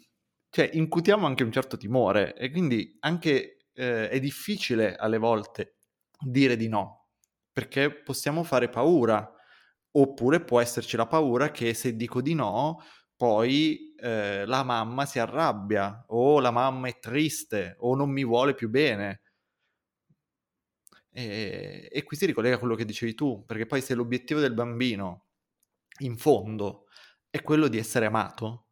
cioè, 0.50 0.70
incutiamo 0.74 1.26
anche 1.26 1.44
un 1.44 1.52
certo 1.52 1.76
timore 1.76 2.36
e 2.36 2.50
quindi 2.50 2.96
anche 3.02 3.68
eh, 3.74 4.10
è 4.10 4.20
difficile 4.20 4.96
alle 4.96 5.18
volte 5.18 5.76
dire 6.20 6.56
di 6.56 6.70
no, 6.70 7.10
perché 7.52 7.92
possiamo 7.92 8.44
fare 8.44 8.70
paura, 8.70 9.30
oppure 10.00 10.42
può 10.42 10.60
esserci 10.62 10.96
la 10.98 11.08
paura 11.08 11.52
che 11.52 11.74
se 11.74 11.96
dico 11.96 12.22
di 12.22 12.34
no, 12.34 12.82
poi 13.16 13.94
eh, 13.96 14.46
la 14.46 14.64
mamma 14.64 15.06
si 15.06 15.20
arrabbia, 15.20 16.06
o 16.10 16.40
la 16.40 16.52
mamma 16.52 16.88
è 16.88 17.00
triste, 17.00 17.76
o 17.80 17.96
non 17.96 18.12
mi 18.12 18.24
vuole 18.24 18.54
più 18.54 18.70
bene. 18.70 19.22
E, 21.12 21.90
e 21.92 22.04
qui 22.04 22.16
si 22.16 22.28
ricollega 22.28 22.56
a 22.56 22.60
quello 22.60 22.76
che 22.76 22.86
dicevi 22.86 23.16
tu, 23.16 23.44
perché 23.46 23.66
poi 23.66 23.82
se 23.82 23.96
l'obiettivo 23.96 24.40
del 24.40 24.54
bambino, 24.54 25.26
in 26.02 26.16
fondo, 26.18 26.86
è 27.30 27.42
quello 27.42 27.68
di 27.68 27.80
essere 27.80 28.06
amato, 28.06 28.68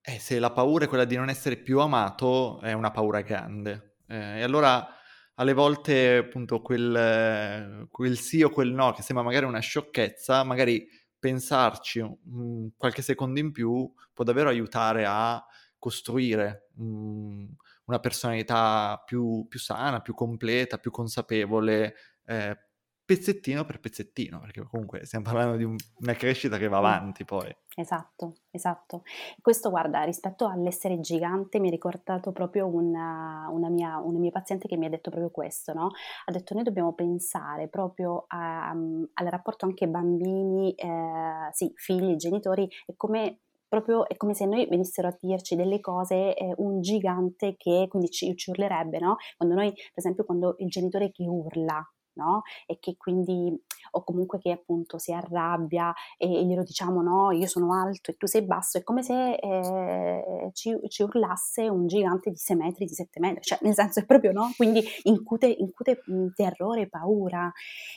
e 0.00 0.14
eh, 0.14 0.18
se 0.20 0.38
la 0.38 0.52
paura 0.52 0.84
è 0.84 0.88
quella 0.88 1.04
di 1.04 1.16
non 1.16 1.28
essere 1.28 1.56
più 1.56 1.80
amato, 1.80 2.60
è 2.60 2.72
una 2.72 2.90
paura 2.92 3.20
grande. 3.20 3.96
Eh, 4.06 4.38
e 4.38 4.42
allora 4.42 4.97
alle 5.38 5.52
volte 5.54 6.16
appunto 6.16 6.60
quel, 6.60 7.86
quel, 7.90 8.18
sì 8.18 8.42
o 8.42 8.50
quel 8.50 8.72
no 8.72 8.92
che 8.92 9.02
sembra 9.02 9.24
magari 9.24 9.46
una 9.46 9.60
sciocchezza, 9.60 10.42
magari 10.42 10.86
pensarci 11.18 12.00
um, 12.00 12.70
qualche 12.76 13.02
secondo 13.02 13.38
in 13.40 13.52
più 13.52 13.90
può 14.12 14.24
davvero 14.24 14.48
aiutare 14.48 15.04
a 15.06 15.44
costruire 15.78 16.68
um, 16.76 17.48
una 17.84 18.00
personalità 18.00 19.00
più, 19.04 19.46
più, 19.48 19.60
sana, 19.60 20.00
più 20.00 20.14
completa, 20.14 20.78
più 20.78 20.90
consapevole, 20.90 21.94
eh, 22.26 22.67
pezzettino 23.08 23.64
per 23.64 23.80
pezzettino, 23.80 24.38
perché 24.38 24.62
comunque 24.64 25.06
stiamo 25.06 25.24
parlando 25.24 25.56
di 25.56 25.64
un, 25.64 25.74
una 26.00 26.12
crescita 26.12 26.58
che 26.58 26.68
va 26.68 26.76
avanti 26.76 27.24
poi. 27.24 27.50
Esatto, 27.74 28.34
esatto. 28.50 29.02
Questo, 29.40 29.70
guarda, 29.70 30.02
rispetto 30.02 30.46
all'essere 30.46 31.00
gigante 31.00 31.58
mi 31.58 31.68
ha 31.68 31.70
ricordato 31.70 32.32
proprio 32.32 32.66
una, 32.66 33.48
una, 33.50 33.70
mia, 33.70 33.96
una, 33.96 34.18
mia, 34.18 34.30
paziente 34.30 34.68
che 34.68 34.76
mi 34.76 34.84
ha 34.84 34.90
detto 34.90 35.08
proprio 35.08 35.30
questo, 35.30 35.72
no? 35.72 35.88
Ha 36.26 36.30
detto 36.30 36.52
noi 36.52 36.64
dobbiamo 36.64 36.92
pensare 36.92 37.68
proprio 37.68 38.26
a, 38.26 38.72
um, 38.74 39.08
al 39.14 39.26
rapporto 39.28 39.64
anche 39.64 39.88
bambini, 39.88 40.74
eh, 40.74 41.48
sì, 41.52 41.72
figli, 41.76 42.14
genitori, 42.16 42.68
e 42.84 42.92
come 42.94 43.38
proprio 43.68 44.06
è 44.06 44.18
come 44.18 44.34
se 44.34 44.44
noi 44.44 44.66
venissero 44.66 45.08
a 45.08 45.16
dirci 45.18 45.56
delle 45.56 45.80
cose, 45.80 46.34
eh, 46.34 46.52
un 46.58 46.82
gigante 46.82 47.56
che 47.56 47.86
quindi 47.88 48.10
ci, 48.10 48.36
ci 48.36 48.50
urlerebbe, 48.50 48.98
no? 48.98 49.16
Quando 49.38 49.54
noi, 49.54 49.72
per 49.72 49.92
esempio, 49.94 50.24
quando 50.24 50.56
il 50.58 50.68
genitore 50.68 51.10
che 51.10 51.24
urla, 51.26 51.82
no? 52.18 52.42
E 52.66 52.78
che 52.80 52.96
quindi, 52.96 53.56
o 53.92 54.04
comunque 54.04 54.38
che 54.38 54.50
appunto 54.50 54.98
si 54.98 55.12
arrabbia 55.12 55.94
e, 56.16 56.40
e 56.40 56.44
glielo 56.44 56.62
diciamo 56.62 57.00
no, 57.00 57.30
io 57.30 57.46
sono 57.46 57.72
alto 57.72 58.10
e 58.10 58.16
tu 58.16 58.26
sei 58.26 58.42
basso, 58.42 58.78
è 58.78 58.82
come 58.82 59.02
se 59.02 59.34
eh, 59.34 60.50
ci, 60.52 60.76
ci, 60.88 61.02
urlasse 61.02 61.68
un 61.68 61.86
gigante 61.86 62.30
di 62.30 62.36
6 62.36 62.56
metri, 62.56 62.84
di 62.84 62.94
7 62.94 63.20
metri, 63.20 63.42
cioè 63.42 63.58
nel 63.62 63.74
senso 63.74 64.00
è 64.00 64.04
proprio 64.04 64.32
no, 64.32 64.52
quindi 64.56 64.82
incute, 65.04 65.46
incute 65.46 66.02
mh, 66.04 66.28
terrore, 66.34 66.88
paura 66.88 67.50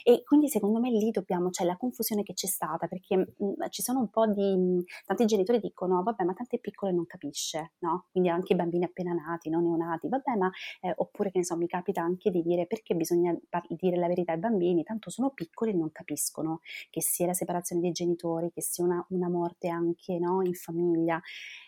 e 0.04 0.22
quindi 0.24 0.48
secondo 0.48 0.78
me 0.80 0.90
lì 0.90 1.10
dobbiamo, 1.10 1.50
cioè, 1.50 1.66
la 1.66 1.76
confusione 1.76 2.22
che 2.22 2.34
c'è 2.34 2.46
stata 2.46 2.86
perché 2.86 3.16
mh, 3.16 3.68
ci 3.70 3.82
sono 3.82 4.00
un 4.00 4.08
po' 4.08 4.26
di, 4.26 4.56
mh, 4.56 4.84
tanti 5.06 5.26
genitori 5.26 5.58
dicono 5.58 6.02
vabbè 6.02 6.24
ma 6.24 6.32
tanto 6.34 6.56
è 6.56 6.58
piccolo 6.60 6.92
e 6.92 6.94
non 6.94 7.06
capisce, 7.06 7.72
no? 7.80 8.06
Quindi 8.10 8.28
anche 8.30 8.52
i 8.52 8.56
bambini 8.56 8.84
appena 8.84 9.12
nati, 9.12 9.50
non 9.50 9.62
neonati, 9.62 10.08
vabbè 10.08 10.36
ma, 10.36 10.50
eh, 10.80 10.92
oppure 10.96 11.30
che 11.30 11.38
ne 11.38 11.44
so, 11.44 11.56
mi 11.56 11.66
capita 11.66 12.02
anche 12.02 12.30
di 12.30 12.42
dire 12.42 12.66
perché 12.66 12.94
bisogna 12.94 13.36
par- 13.48 13.66
dire 13.68 13.96
la 13.96 14.06
verità 14.14 14.32
ai 14.32 14.38
bambini, 14.38 14.82
tanto 14.82 15.10
sono 15.10 15.30
piccoli 15.30 15.70
e 15.70 15.74
non 15.74 15.90
capiscono 15.92 16.60
che 16.90 17.02
sia 17.02 17.26
la 17.26 17.34
separazione 17.34 17.80
dei 17.80 17.92
genitori, 17.92 18.50
che 18.52 18.62
sia 18.62 18.84
una, 18.84 19.04
una 19.10 19.28
morte 19.28 19.68
anche 19.68 20.18
no, 20.18 20.42
in 20.42 20.54
famiglia. 20.54 21.20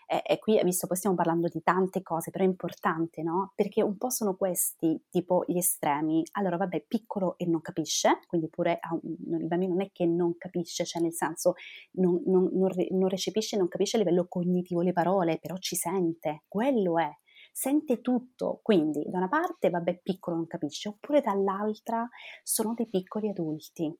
E, 0.07 0.23
e 0.25 0.39
qui, 0.39 0.61
visto, 0.63 0.87
poi 0.87 0.97
stiamo 0.97 1.17
parlando 1.17 1.49
di 1.49 1.63
tante 1.63 2.03
cose, 2.03 2.31
però 2.31 2.45
è 2.45 2.47
importante, 2.47 3.23
no? 3.23 3.53
Perché 3.55 3.83
un 3.83 3.97
po' 3.97 4.11
sono 4.11 4.37
questi, 4.37 5.03
tipo 5.09 5.45
gli 5.47 5.57
estremi. 5.57 6.23
Allora, 6.33 6.57
vabbè, 6.57 6.85
piccolo 6.87 7.37
e 7.39 7.47
non 7.47 7.61
capisce, 7.61 8.21
quindi 8.27 8.49
pure 8.49 8.79
un, 8.91 9.41
il 9.41 9.47
bambino 9.47 9.75
non 9.75 9.83
è 9.83 9.91
che 9.93 10.07
non 10.07 10.37
capisce, 10.37 10.85
cioè 10.85 11.03
nel 11.03 11.15
senso 11.15 11.55
non, 11.93 12.21
non, 12.27 12.51
non, 12.53 12.71
non 12.91 13.09
recepisce, 13.09 13.57
non 13.57 13.69
capisce 13.69 13.97
a 13.97 14.01
livello 14.01 14.27
cognitivo 14.29 14.83
le 14.83 14.93
parole, 14.93 15.39
però 15.39 15.57
ci 15.59 15.77
sente, 15.77 16.45
quello 16.49 16.99
è 16.99 17.11
sente 17.57 18.01
tutto, 18.01 18.59
quindi 18.65 19.05
da 19.09 19.19
una 19.19 19.29
parte 19.29 19.71
vabbè 19.71 20.01
piccolo 20.03 20.35
non 20.35 20.49
capisce, 20.49 20.89
oppure 20.89 21.21
dall'altra 21.21 22.07
sono 22.43 22.75
dei 22.75 22.89
piccoli 22.89 23.29
adulti. 23.29 23.97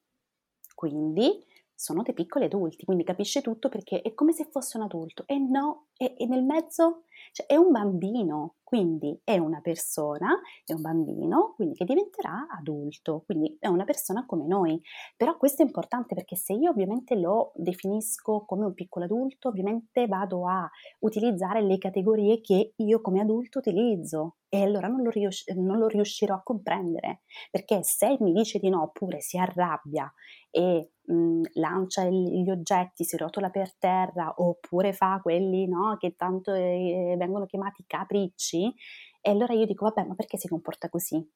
Quindi 0.75 1.41
sono 1.85 2.01
dei 2.01 2.15
piccoli 2.15 2.47
adulti, 2.47 2.87
quindi 2.87 3.05
capisce 3.05 3.43
tutto 3.43 3.69
perché 3.69 4.01
è 4.01 4.15
come 4.15 4.33
se 4.33 4.49
fosse 4.51 4.79
un 4.79 4.85
adulto 4.85 5.25
e 5.27 5.39
no, 5.39 5.89
e, 5.99 6.15
e 6.17 6.27
nel 6.27 6.43
mezzo 6.43 7.03
cioè, 7.31 7.47
è 7.47 7.57
un 7.57 7.71
bambino, 7.71 8.55
quindi 8.63 9.21
è 9.23 9.37
una 9.37 9.61
persona, 9.61 10.41
è 10.65 10.73
un 10.73 10.81
bambino, 10.81 11.53
quindi 11.57 11.75
che 11.75 11.85
diventerà 11.85 12.47
adulto, 12.49 13.23
quindi 13.27 13.57
è 13.61 13.69
una 13.69 13.85
persona 13.85 14.25
come 14.25 14.47
noi. 14.47 14.81
Però 15.15 15.37
questo 15.37 15.63
è 15.63 15.67
importante 15.67 16.15
perché 16.15 16.37
se 16.37 16.55
io 16.55 16.71
ovviamente 16.71 17.17
lo 17.17 17.53
definisco 17.55 18.45
come 18.47 18.65
un 18.65 18.73
piccolo 18.73 19.05
adulto, 19.05 19.49
ovviamente 19.49 20.07
vado 20.07 20.49
a 20.49 20.69
utilizzare 21.01 21.61
le 21.61 21.77
categorie 21.77 22.41
che 22.41 22.73
io 22.77 23.01
come 23.03 23.21
adulto 23.21 23.59
utilizzo 23.59 24.37
e 24.49 24.63
allora 24.63 24.87
non 24.87 25.03
lo, 25.03 25.11
rius- 25.11 25.49
non 25.51 25.79
lo 25.79 25.89
riuscirò 25.89 26.35
a 26.35 26.43
comprendere, 26.43 27.23
perché 27.51 27.83
se 27.83 28.17
mi 28.21 28.33
dice 28.33 28.59
di 28.59 28.69
no 28.69 28.83
oppure 28.83 29.21
si 29.21 29.37
arrabbia 29.37 30.13
e 30.51 30.91
mh, 31.07 31.43
lancia 31.55 32.05
gli 32.05 32.49
oggetti, 32.51 33.05
si 33.05 33.17
rotola 33.17 33.51
per 33.51 33.75
terra 33.77 34.35
oppure 34.37 34.93
fa 34.93 35.21
quelli 35.23 35.67
no, 35.69 35.97
che 35.99 36.15
tanto 36.17 36.53
eh, 36.55 37.15
vengono 37.19 37.47
chiamati 37.47 37.85
capricci, 37.87 38.75
e 39.21 39.31
allora 39.31 39.55
io 39.55 39.67
dico 39.67 39.85
vabbè 39.87 40.07
ma 40.07 40.15
perché 40.15 40.37
si 40.39 40.49
comporta 40.49 40.89
così? 40.89 41.27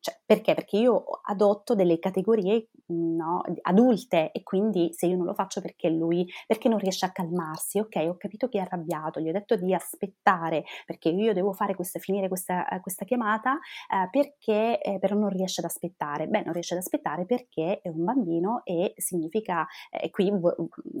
Cioè, 0.00 0.20
perché? 0.24 0.54
Perché 0.54 0.76
io 0.78 1.04
adotto 1.24 1.74
delle 1.74 1.98
categorie 1.98 2.68
no, 2.86 3.42
adulte 3.62 4.30
e 4.32 4.42
quindi 4.42 4.90
se 4.92 5.06
io 5.06 5.16
non 5.16 5.26
lo 5.26 5.34
faccio 5.34 5.60
perché 5.60 5.88
lui, 5.88 6.26
perché 6.46 6.68
non 6.68 6.78
riesce 6.78 7.06
a 7.06 7.10
calmarsi, 7.10 7.78
ok, 7.78 7.96
ho 8.08 8.16
capito 8.16 8.48
che 8.48 8.58
è 8.58 8.62
arrabbiato, 8.62 9.20
gli 9.20 9.28
ho 9.28 9.32
detto 9.32 9.56
di 9.56 9.74
aspettare 9.74 10.64
perché 10.86 11.08
io 11.08 11.32
devo 11.32 11.52
fare 11.52 11.74
questa, 11.74 11.98
finire 11.98 12.28
questa, 12.28 12.64
questa 12.80 13.04
chiamata 13.04 13.54
eh, 13.54 14.08
perché 14.10 14.80
eh, 14.80 14.98
però 14.98 15.16
non 15.16 15.28
riesce 15.30 15.60
ad 15.60 15.66
aspettare. 15.66 16.26
Beh, 16.28 16.42
non 16.44 16.52
riesce 16.52 16.74
ad 16.74 16.80
aspettare 16.80 17.24
perché 17.26 17.80
è 17.82 17.88
un 17.88 18.04
bambino 18.04 18.62
e 18.64 18.92
significa, 18.96 19.66
eh, 19.90 20.10
qui 20.10 20.30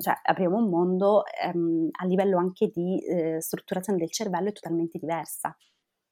cioè, 0.00 0.14
apriamo 0.22 0.56
un 0.56 0.68
mondo 0.68 1.24
ehm, 1.26 1.88
a 2.00 2.04
livello 2.06 2.38
anche 2.38 2.68
di 2.72 2.98
eh, 3.04 3.40
strutturazione 3.40 3.98
del 3.98 4.10
cervello 4.10 4.48
è 4.48 4.52
totalmente 4.52 4.98
diversa 4.98 5.56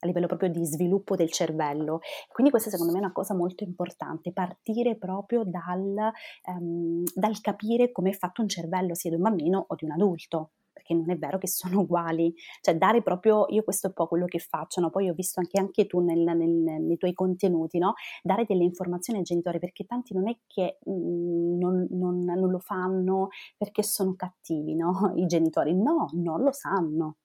a 0.01 0.07
livello 0.07 0.27
proprio 0.27 0.51
di 0.51 0.65
sviluppo 0.65 1.17
del 1.17 1.31
cervello. 1.31 2.01
Quindi 2.33 2.51
questa 2.51 2.71
secondo 2.71 2.93
me 2.93 2.99
è 2.99 3.03
una 3.03 3.13
cosa 3.13 3.35
molto 3.35 3.65
importante, 3.65 4.33
partire 4.33 4.97
proprio 4.97 5.45
dal, 5.45 6.11
um, 6.47 7.03
dal 7.15 7.41
capire 7.41 7.93
come 7.93 8.11
è 8.11 8.15
fatto 8.15 8.43
un 8.43 8.49
cervello 8.49 8.95
sia 8.95 9.11
di 9.11 9.17
un 9.17 9.23
bambino 9.23 9.65
o 9.69 9.75
di 9.75 9.85
un 9.85 9.93
adulto 9.93 10.51
perché 10.81 10.95
non 10.95 11.11
è 11.11 11.17
vero 11.17 11.39
che 11.39 11.47
sono 11.49 11.81
uguali, 11.83 12.35
cioè 12.61 12.77
dare 12.77 13.03
proprio, 13.03 13.47
io 13.49 13.63
questo 13.63 13.87
è 13.87 13.89
un 13.91 13.95
po' 13.95 14.07
quello 14.07 14.25
che 14.27 14.39
faccio, 14.39 14.81
no? 14.81 14.91
poi 14.91 15.09
ho 15.09 15.15
visto 15.15 15.41
anche, 15.41 15.59
anche 15.59 15.87
tu 15.87 16.01
nel, 16.01 16.19
nel, 16.19 16.83
nei 16.83 16.97
tuoi 16.97 17.13
contenuti, 17.13 17.79
no? 17.79 17.95
dare 18.23 18.45
delle 18.47 18.65
informazioni 18.65 19.19
ai 19.19 19.25
genitori, 19.25 19.59
perché 19.59 19.85
tanti 19.85 20.15
non 20.15 20.29
è 20.29 20.37
che 20.47 20.79
mh, 20.85 20.93
mm, 20.93 21.59
non, 21.59 21.87
non, 21.91 22.19
non, 22.25 22.51
lo 22.51 22.59
fanno 22.59 23.29
perché 23.57 23.83
sono 23.83 24.15
cattivi 24.15 24.75
no? 24.75 25.13
i 25.17 25.27
genitori, 25.27 25.75
no, 25.75 26.09
non 26.13 26.43
lo 26.43 26.53
sanno. 26.53 27.17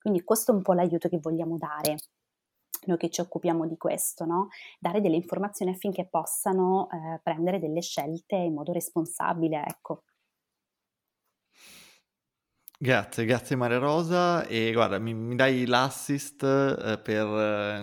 Quindi 0.00 0.22
questo 0.24 0.50
è 0.50 0.54
un 0.54 0.62
po' 0.62 0.72
l'aiuto 0.72 1.08
che 1.08 1.18
vogliamo 1.18 1.56
dare 1.58 1.96
noi 2.86 2.96
che 2.98 3.10
ci 3.10 3.20
occupiamo 3.20 3.66
di 3.66 3.76
questo, 3.76 4.24
no? 4.24 4.48
dare 4.78 5.00
delle 5.00 5.16
informazioni 5.16 5.72
affinché 5.72 6.06
possano 6.08 6.88
eh, 6.90 7.20
prendere 7.22 7.58
delle 7.58 7.80
scelte 7.80 8.36
in 8.36 8.54
modo 8.54 8.72
responsabile. 8.72 9.64
Ecco. 9.66 10.02
Grazie, 12.82 13.24
grazie 13.26 13.54
Maria 13.54 13.78
Rosa 13.78 14.44
e 14.44 14.72
guarda, 14.72 14.98
mi, 14.98 15.14
mi 15.14 15.36
dai 15.36 15.66
l'assist 15.66 16.42
eh, 16.42 16.98
per 17.00 17.26
eh, 17.28 17.80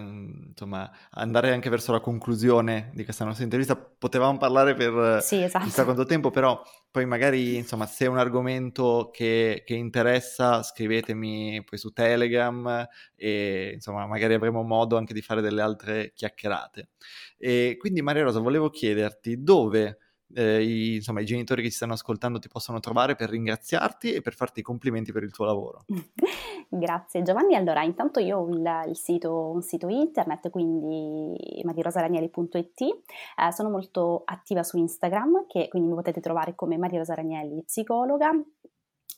insomma 0.49 0.91
andare 1.11 1.53
anche 1.53 1.69
verso 1.69 1.93
la 1.93 2.01
conclusione 2.01 2.91
di 2.93 3.05
questa 3.05 3.23
nostra 3.23 3.45
intervista. 3.45 3.77
Potevamo 3.77 4.37
parlare 4.37 4.73
per 4.73 4.93
eh, 5.19 5.21
sì, 5.21 5.41
esatto. 5.41 5.63
chissà 5.63 5.85
quanto 5.85 6.03
tempo, 6.03 6.31
però 6.31 6.61
poi 6.91 7.05
magari 7.05 7.55
insomma 7.55 7.85
se 7.85 8.03
è 8.03 8.07
un 8.09 8.17
argomento 8.17 9.09
che, 9.13 9.63
che, 9.65 9.73
interessa 9.73 10.63
scrivetemi 10.63 11.63
poi 11.63 11.79
su 11.79 11.91
Telegram 11.93 12.85
e 13.15 13.71
insomma 13.75 14.05
magari 14.05 14.33
avremo 14.33 14.63
modo 14.63 14.97
anche 14.97 15.13
di 15.13 15.21
fare 15.21 15.39
delle 15.39 15.61
altre 15.61 16.11
chiacchierate. 16.13 16.89
E 17.37 17.77
quindi 17.79 18.01
Maria 18.01 18.23
Rosa, 18.23 18.41
volevo 18.41 18.69
chiederti 18.69 19.41
dove 19.41 19.97
eh, 20.33 20.63
i, 20.63 20.95
insomma, 20.95 21.21
i 21.21 21.25
genitori 21.25 21.61
che 21.61 21.69
ci 21.69 21.75
stanno 21.75 21.93
ascoltando 21.93 22.39
ti 22.39 22.47
possono 22.47 22.79
trovare 22.79 23.15
per 23.15 23.29
ringraziarti 23.29 24.13
e 24.13 24.21
per 24.21 24.33
farti 24.33 24.59
i 24.59 24.63
complimenti 24.63 25.11
per 25.11 25.23
il 25.23 25.31
tuo 25.31 25.45
lavoro. 25.45 25.85
Grazie 26.69 27.23
Giovanni. 27.23 27.55
Allora, 27.55 27.83
intanto 27.83 28.19
io 28.19 28.37
ho 28.37 28.49
il, 28.49 28.83
il 28.89 28.95
sito, 28.95 29.49
un 29.49 29.61
sito 29.61 29.87
internet, 29.87 30.49
quindi 30.49 31.61
marirosaranielli.it. 31.63 32.81
Eh, 32.81 33.51
sono 33.51 33.69
molto 33.69 34.21
attiva 34.25 34.63
su 34.63 34.77
Instagram, 34.77 35.47
che 35.47 35.67
quindi 35.67 35.89
mi 35.89 35.95
potete 35.95 36.21
trovare 36.21 36.55
come 36.55 36.77
Maria 36.77 36.99
Rosa 36.99 37.15
Ranielli, 37.15 37.63
psicologa 37.63 38.31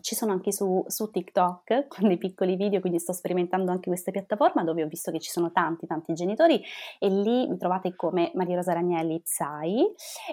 ci 0.02 0.16
sono 0.16 0.32
anche 0.32 0.52
su, 0.52 0.84
su, 0.88 1.10
TikTok 1.10 1.88
con 1.88 2.08
dei 2.08 2.18
piccoli 2.18 2.56
video, 2.56 2.80
quindi 2.80 3.00
sto 3.00 3.14
sperimentando 3.14 3.72
anche 3.72 3.90
questa 3.90 4.12
piattaforma 4.12 4.64
dove 4.64 4.84
ho 4.84 4.88
visto 4.88 5.12
che 5.12 5.20
ci 5.20 5.30
sono 5.30 5.52
tanti 5.52 5.88
tanti 5.88 6.14
genitori 6.14 6.62
e 7.00 7.10
lì 7.10 7.48
mi 7.48 7.58
trovate 7.58 7.96
come 7.96 8.32
Maria 8.36 8.56
Rosa 8.56 8.74
Ragnelli 8.74 9.22
Psai 9.22 9.86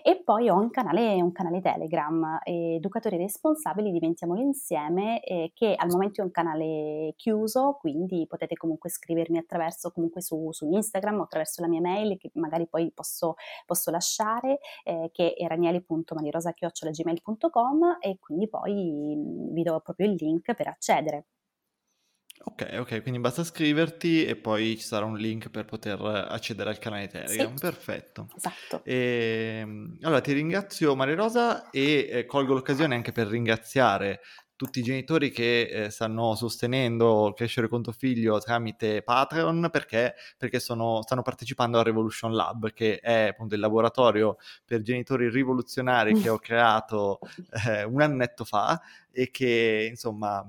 e 0.02 0.22
poi 0.22 0.48
ho 0.48 0.56
un 0.56 0.70
canale, 0.70 1.20
un 1.20 1.32
canale 1.32 1.60
Telegram, 1.60 2.40
Educatori 2.44 3.16
Responsabili 3.16 3.90
Diventiamolo 3.92 4.40
Insieme, 4.40 5.20
eh, 5.20 5.52
che 5.54 5.74
al 5.76 5.88
momento 5.88 6.20
è 6.20 6.24
un 6.24 6.30
canale 6.30 7.14
chiuso, 7.16 7.76
quindi 7.80 8.26
potete 8.26 8.56
comunque 8.56 8.90
scrivermi 8.90 9.38
attraverso 9.38 9.90
comunque 9.90 10.22
su, 10.22 10.50
su 10.52 10.70
Instagram 10.70 11.20
o 11.20 11.24
attraverso 11.24 11.60
la 11.60 11.68
mia 11.68 11.80
mail 11.80 12.16
che 12.18 12.30
magari 12.34 12.66
poi 12.66 12.90
posso, 12.92 13.34
posso 13.66 13.90
lasciare, 13.90 14.60
eh, 14.84 15.10
che 15.12 15.34
è 15.34 15.46
ragnelli.marirosa.gmail.com 15.46 17.98
e 18.00 18.18
quindi 18.18 18.48
poi 18.48 19.16
vi 19.50 19.57
do 19.62 19.80
proprio 19.80 20.06
il 20.06 20.16
link 20.18 20.54
per 20.54 20.68
accedere. 20.68 21.26
Ok, 22.40 22.76
ok, 22.78 23.02
quindi 23.02 23.18
basta 23.18 23.42
scriverti 23.42 24.24
e 24.24 24.36
poi 24.36 24.76
ci 24.76 24.84
sarà 24.84 25.04
un 25.04 25.16
link 25.16 25.50
per 25.50 25.64
poter 25.64 26.00
accedere 26.00 26.70
al 26.70 26.78
canale 26.78 27.08
Telegram. 27.08 27.54
Sì, 27.54 27.60
Perfetto. 27.60 28.28
Esatto. 28.36 28.82
E, 28.84 29.58
ehm, 29.60 29.98
allora 30.02 30.20
ti 30.20 30.32
ringrazio 30.32 30.94
Maria 30.94 31.16
Rosa 31.16 31.70
e 31.70 32.08
eh, 32.10 32.26
colgo 32.26 32.54
l'occasione 32.54 32.94
anche 32.94 33.10
per 33.10 33.26
ringraziare 33.26 34.20
tutti 34.58 34.80
i 34.80 34.82
genitori 34.82 35.30
che 35.30 35.68
eh, 35.70 35.90
stanno 35.90 36.34
sostenendo 36.34 37.32
Crescere 37.36 37.68
con 37.68 37.80
tuo 37.80 37.92
figlio 37.92 38.40
tramite 38.40 39.02
Patreon 39.02 39.68
perché, 39.70 40.16
perché 40.36 40.58
sono, 40.58 41.00
stanno 41.02 41.22
partecipando 41.22 41.78
al 41.78 41.84
Revolution 41.84 42.34
Lab, 42.34 42.72
che 42.72 42.98
è 42.98 43.28
appunto 43.28 43.54
il 43.54 43.60
laboratorio 43.60 44.36
per 44.64 44.82
genitori 44.82 45.30
rivoluzionari 45.30 46.20
che 46.20 46.28
ho 46.28 46.38
creato 46.42 47.20
eh, 47.68 47.84
un 47.84 48.02
annetto 48.02 48.44
fa 48.44 48.80
e 49.12 49.30
che 49.30 49.86
insomma 49.90 50.44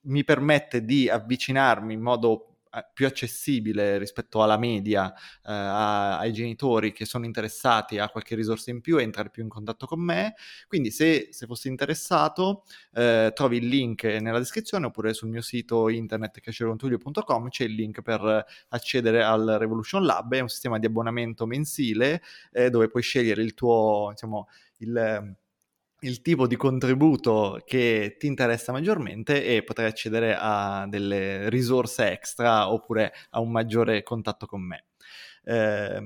mi 0.00 0.24
permette 0.24 0.82
di 0.82 1.10
avvicinarmi 1.10 1.92
in 1.92 2.00
modo 2.00 2.55
più 2.92 3.06
accessibile 3.06 3.98
rispetto 3.98 4.42
alla 4.42 4.58
media 4.58 5.12
eh, 5.12 5.52
ai 5.52 6.32
genitori 6.32 6.92
che 6.92 7.04
sono 7.04 7.24
interessati 7.24 7.98
a 7.98 8.08
qualche 8.08 8.34
risorsa 8.34 8.70
in 8.70 8.80
più 8.80 8.98
e 8.98 9.02
entrare 9.02 9.30
più 9.30 9.42
in 9.42 9.48
contatto 9.48 9.86
con 9.86 10.00
me. 10.00 10.34
Quindi 10.66 10.90
se, 10.90 11.28
se 11.30 11.46
fossi 11.46 11.68
interessato 11.68 12.64
eh, 12.92 13.32
trovi 13.34 13.58
il 13.58 13.66
link 13.66 14.04
nella 14.04 14.38
descrizione 14.38 14.86
oppure 14.86 15.14
sul 15.14 15.28
mio 15.28 15.42
sito 15.42 15.88
internet 15.88 16.40
crescerecontuglio.com 16.40 17.48
c'è 17.48 17.64
il 17.64 17.74
link 17.74 18.02
per 18.02 18.44
accedere 18.68 19.22
al 19.22 19.56
Revolution 19.58 20.04
Lab, 20.04 20.34
è 20.34 20.40
un 20.40 20.48
sistema 20.48 20.78
di 20.78 20.86
abbonamento 20.86 21.46
mensile 21.46 22.22
eh, 22.52 22.70
dove 22.70 22.88
puoi 22.88 23.02
scegliere 23.02 23.42
il 23.42 23.54
tuo, 23.54 24.08
diciamo, 24.10 24.48
il 24.78 25.36
il 26.06 26.22
tipo 26.22 26.46
di 26.46 26.56
contributo 26.56 27.60
che 27.64 28.16
ti 28.18 28.26
interessa 28.26 28.72
maggiormente 28.72 29.44
e 29.44 29.62
potrai 29.62 29.86
accedere 29.86 30.36
a 30.38 30.86
delle 30.88 31.48
risorse 31.50 32.10
extra 32.10 32.72
oppure 32.72 33.12
a 33.30 33.40
un 33.40 33.50
maggiore 33.50 34.02
contatto 34.02 34.46
con 34.46 34.62
me. 34.62 34.86
Eh, 35.44 36.00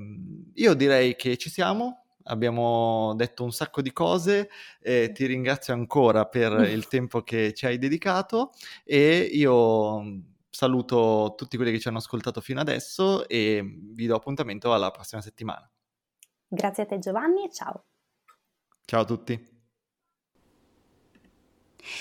io 0.55 0.75
direi 0.75 1.17
che 1.17 1.37
ci 1.37 1.51
siamo, 1.51 2.07
abbiamo 2.25 3.15
detto 3.15 3.45
un 3.45 3.53
sacco 3.53 3.83
di 3.83 3.93
cose, 3.93 4.51
eh, 4.81 5.13
ti 5.13 5.27
ringrazio 5.27 5.75
ancora 5.75 6.27
per 6.27 6.53
il 6.69 6.89
tempo 6.89 7.23
che 7.23 7.53
ci 7.53 7.67
hai 7.67 7.79
dedicato 7.79 8.53
e 8.85 9.19
io 9.19 10.23
saluto 10.49 11.35
tutti 11.37 11.57
quelli 11.57 11.73
che 11.73 11.79
ci 11.79 11.89
hanno 11.89 11.99
ascoltato 11.99 12.41
fino 12.41 12.61
adesso 12.61 13.29
e 13.29 13.63
vi 13.65 14.07
do 14.07 14.17
appuntamento 14.17 14.73
alla 14.73 14.91
prossima 14.91 15.21
settimana. 15.21 15.71
Grazie 16.49 16.83
a 16.83 16.87
te 16.87 16.99
Giovanni 16.99 17.45
e 17.45 17.53
ciao. 17.53 17.85
Ciao 18.85 19.03
a 19.03 19.05
tutti. 19.05 19.50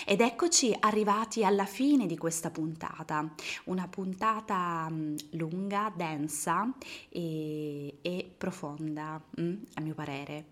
Ed 0.05 0.21
eccoci 0.21 0.75
arrivati 0.79 1.43
alla 1.43 1.65
fine 1.65 2.05
di 2.05 2.17
questa 2.17 2.49
puntata, 2.49 3.33
una 3.65 3.87
puntata 3.87 4.87
mm, 4.89 5.15
lunga, 5.31 5.91
densa 5.95 6.73
e, 7.09 7.97
e 8.01 8.31
profonda, 8.37 9.21
mm, 9.39 9.55
a 9.75 9.81
mio 9.81 9.93
parere. 9.93 10.47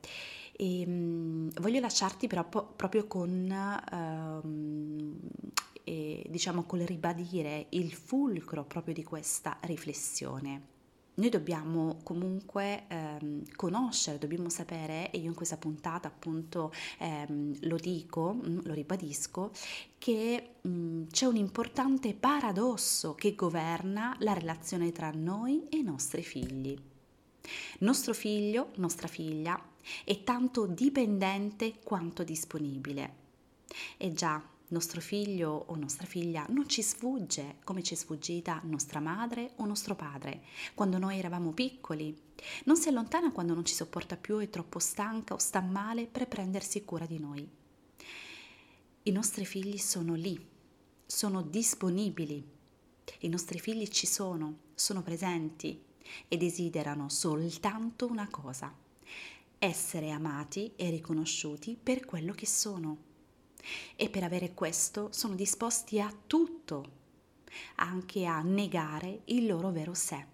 E, 0.53 0.83
um, 0.85 1.49
voglio 1.59 1.79
lasciarti 1.79 2.27
però 2.27 2.45
proprio 2.45 3.05
con, 3.07 3.81
um, 3.91 5.19
e, 5.83 6.25
diciamo, 6.27 6.63
col 6.63 6.81
ribadire 6.81 7.67
il 7.69 7.93
fulcro 7.93 8.63
proprio 8.63 8.93
di 8.93 9.03
questa 9.03 9.57
riflessione 9.61 10.75
noi 11.17 11.29
dobbiamo 11.29 11.97
comunque 12.03 12.83
ehm, 12.87 13.43
conoscere, 13.55 14.19
dobbiamo 14.19 14.49
sapere, 14.49 15.09
e 15.09 15.17
io 15.17 15.27
in 15.27 15.33
questa 15.33 15.57
puntata 15.57 16.07
appunto 16.07 16.71
ehm, 16.99 17.57
lo 17.61 17.77
dico, 17.77 18.33
mm, 18.35 18.59
lo 18.63 18.73
ribadisco, 18.73 19.51
che 19.97 20.55
mh, 20.61 20.69
mm, 20.69 21.03
c'è 21.09 21.25
un 21.25 21.35
importante 21.35 22.13
paradosso 22.13 23.15
che 23.15 23.33
governa 23.33 24.15
la 24.19 24.33
relazione 24.33 24.91
tra 24.91 25.09
noi 25.11 25.67
e 25.69 25.77
i 25.77 25.83
nostri 25.83 26.21
figli. 26.21 26.77
Nostro 27.79 28.13
figlio, 28.13 28.71
nostra 28.75 29.07
figlia, 29.07 29.59
è 30.03 30.23
tanto 30.23 30.67
dipendente 30.67 31.79
quanto 31.83 32.23
disponibile. 32.23 33.25
E 33.97 34.13
già, 34.13 34.41
nostro 34.69 34.99
figlio 34.99 35.65
o 35.67 35.75
nostra 35.75 36.05
figlia 36.05 36.45
non 36.49 36.67
ci 36.67 36.81
sfugge 36.81 37.57
come 37.63 37.83
ci 37.83 37.93
è 37.93 37.97
sfuggita 37.97 38.61
nostra 38.65 38.99
madre 38.99 39.53
o 39.57 39.65
nostro 39.65 39.95
padre 39.95 40.43
quando 40.73 40.97
noi 40.97 41.17
eravamo 41.17 41.51
piccoli. 41.51 42.15
Non 42.65 42.75
si 42.75 42.89
allontana 42.89 43.31
quando 43.31 43.53
non 43.53 43.65
ci 43.65 43.73
sopporta 43.73 44.17
più, 44.17 44.39
è 44.39 44.49
troppo 44.49 44.79
stanca 44.79 45.33
o 45.33 45.37
sta 45.37 45.61
male 45.61 46.05
per 46.05 46.27
prendersi 46.27 46.83
cura 46.83 47.05
di 47.05 47.19
noi. 47.19 47.47
I 49.03 49.11
nostri 49.11 49.45
figli 49.45 49.77
sono 49.77 50.15
lì, 50.15 50.37
sono 51.05 51.41
disponibili. 51.41 52.55
I 53.19 53.29
nostri 53.29 53.59
figli 53.59 53.87
ci 53.87 54.05
sono, 54.05 54.57
sono 54.75 55.01
presenti 55.01 55.81
e 56.27 56.37
desiderano 56.37 57.07
soltanto 57.07 58.05
una 58.05 58.27
cosa, 58.29 58.73
essere 59.57 60.11
amati 60.11 60.73
e 60.75 60.89
riconosciuti 60.89 61.77
per 61.81 62.05
quello 62.05 62.33
che 62.33 62.45
sono 62.45 63.06
e 63.95 64.09
per 64.09 64.23
avere 64.23 64.53
questo 64.53 65.09
sono 65.11 65.35
disposti 65.35 65.99
a 65.99 66.13
tutto, 66.27 66.95
anche 67.75 68.25
a 68.25 68.41
negare 68.41 69.21
il 69.25 69.45
loro 69.45 69.71
vero 69.71 69.93
sé, 69.93 70.25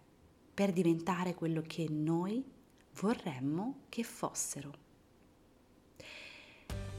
per 0.54 0.72
diventare 0.72 1.34
quello 1.34 1.64
che 1.66 1.88
noi 1.90 2.44
vorremmo 3.00 3.82
che 3.90 4.04
fossero. 4.04 4.82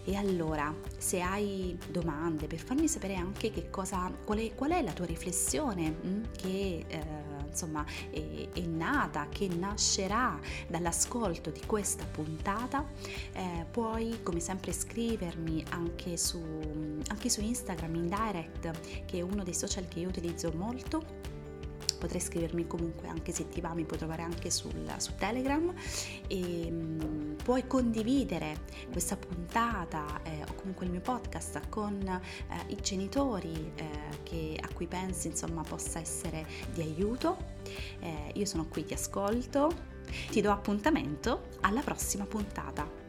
E 0.06 0.16
allora, 0.16 0.74
se 0.98 1.22
hai 1.22 1.78
domande 1.90 2.46
per 2.46 2.58
farmi 2.58 2.88
sapere 2.88 3.14
anche 3.14 3.50
che 3.50 3.70
cosa, 3.70 4.12
qual, 4.24 4.38
è, 4.38 4.54
qual 4.54 4.72
è 4.72 4.82
la 4.82 4.92
tua 4.92 5.06
riflessione 5.06 5.90
mh, 5.90 6.06
mm, 6.06 6.22
che 6.36 6.84
eh, 6.86 7.33
insomma 7.54 7.84
è, 8.10 8.48
è, 8.52 8.60
nata, 8.60 9.28
che 9.28 9.48
nascerà 9.48 10.38
dall'ascolto 10.66 11.50
di 11.50 11.62
questa 11.64 12.04
puntata, 12.04 12.84
eh, 13.32 13.64
puoi 13.70 14.20
come 14.22 14.40
sempre 14.40 14.72
scrivermi 14.72 15.64
anche 15.70 16.16
su, 16.16 16.40
anche 17.08 17.28
su 17.28 17.40
Instagram 17.40 17.94
in 17.94 18.08
direct, 18.08 19.04
che 19.06 19.18
è 19.18 19.22
uno 19.22 19.42
dei 19.44 19.54
social 19.54 19.86
che 19.88 20.00
io 20.00 20.08
utilizzo 20.08 20.52
molto 20.52 21.32
potrai 22.04 22.20
scrivermi 22.20 22.66
comunque 22.66 23.08
anche 23.08 23.32
se 23.32 23.48
ti 23.48 23.62
va, 23.62 23.72
mi 23.72 23.84
puoi 23.84 23.98
trovare 23.98 24.20
anche 24.20 24.50
sul, 24.50 24.92
su 24.98 25.14
Telegram 25.16 25.72
e 26.26 26.66
um, 26.68 27.34
puoi 27.42 27.66
condividere 27.66 28.58
questa 28.92 29.16
puntata 29.16 30.20
eh, 30.22 30.42
o 30.42 30.54
comunque 30.54 30.84
il 30.84 30.92
mio 30.92 31.00
podcast 31.00 31.68
con 31.70 31.98
eh, 32.02 32.20
i 32.66 32.76
genitori 32.76 33.72
eh, 33.74 33.88
che, 34.22 34.58
a 34.60 34.68
cui 34.74 34.86
pensi 34.86 35.28
insomma 35.28 35.62
possa 35.62 35.98
essere 35.98 36.46
di 36.74 36.82
aiuto. 36.82 37.52
Eh, 38.00 38.32
io 38.34 38.44
sono 38.44 38.66
qui, 38.68 38.84
ti 38.84 38.92
ascolto, 38.92 39.70
ti 40.28 40.42
do 40.42 40.50
appuntamento 40.50 41.48
alla 41.60 41.80
prossima 41.80 42.26
puntata. 42.26 43.03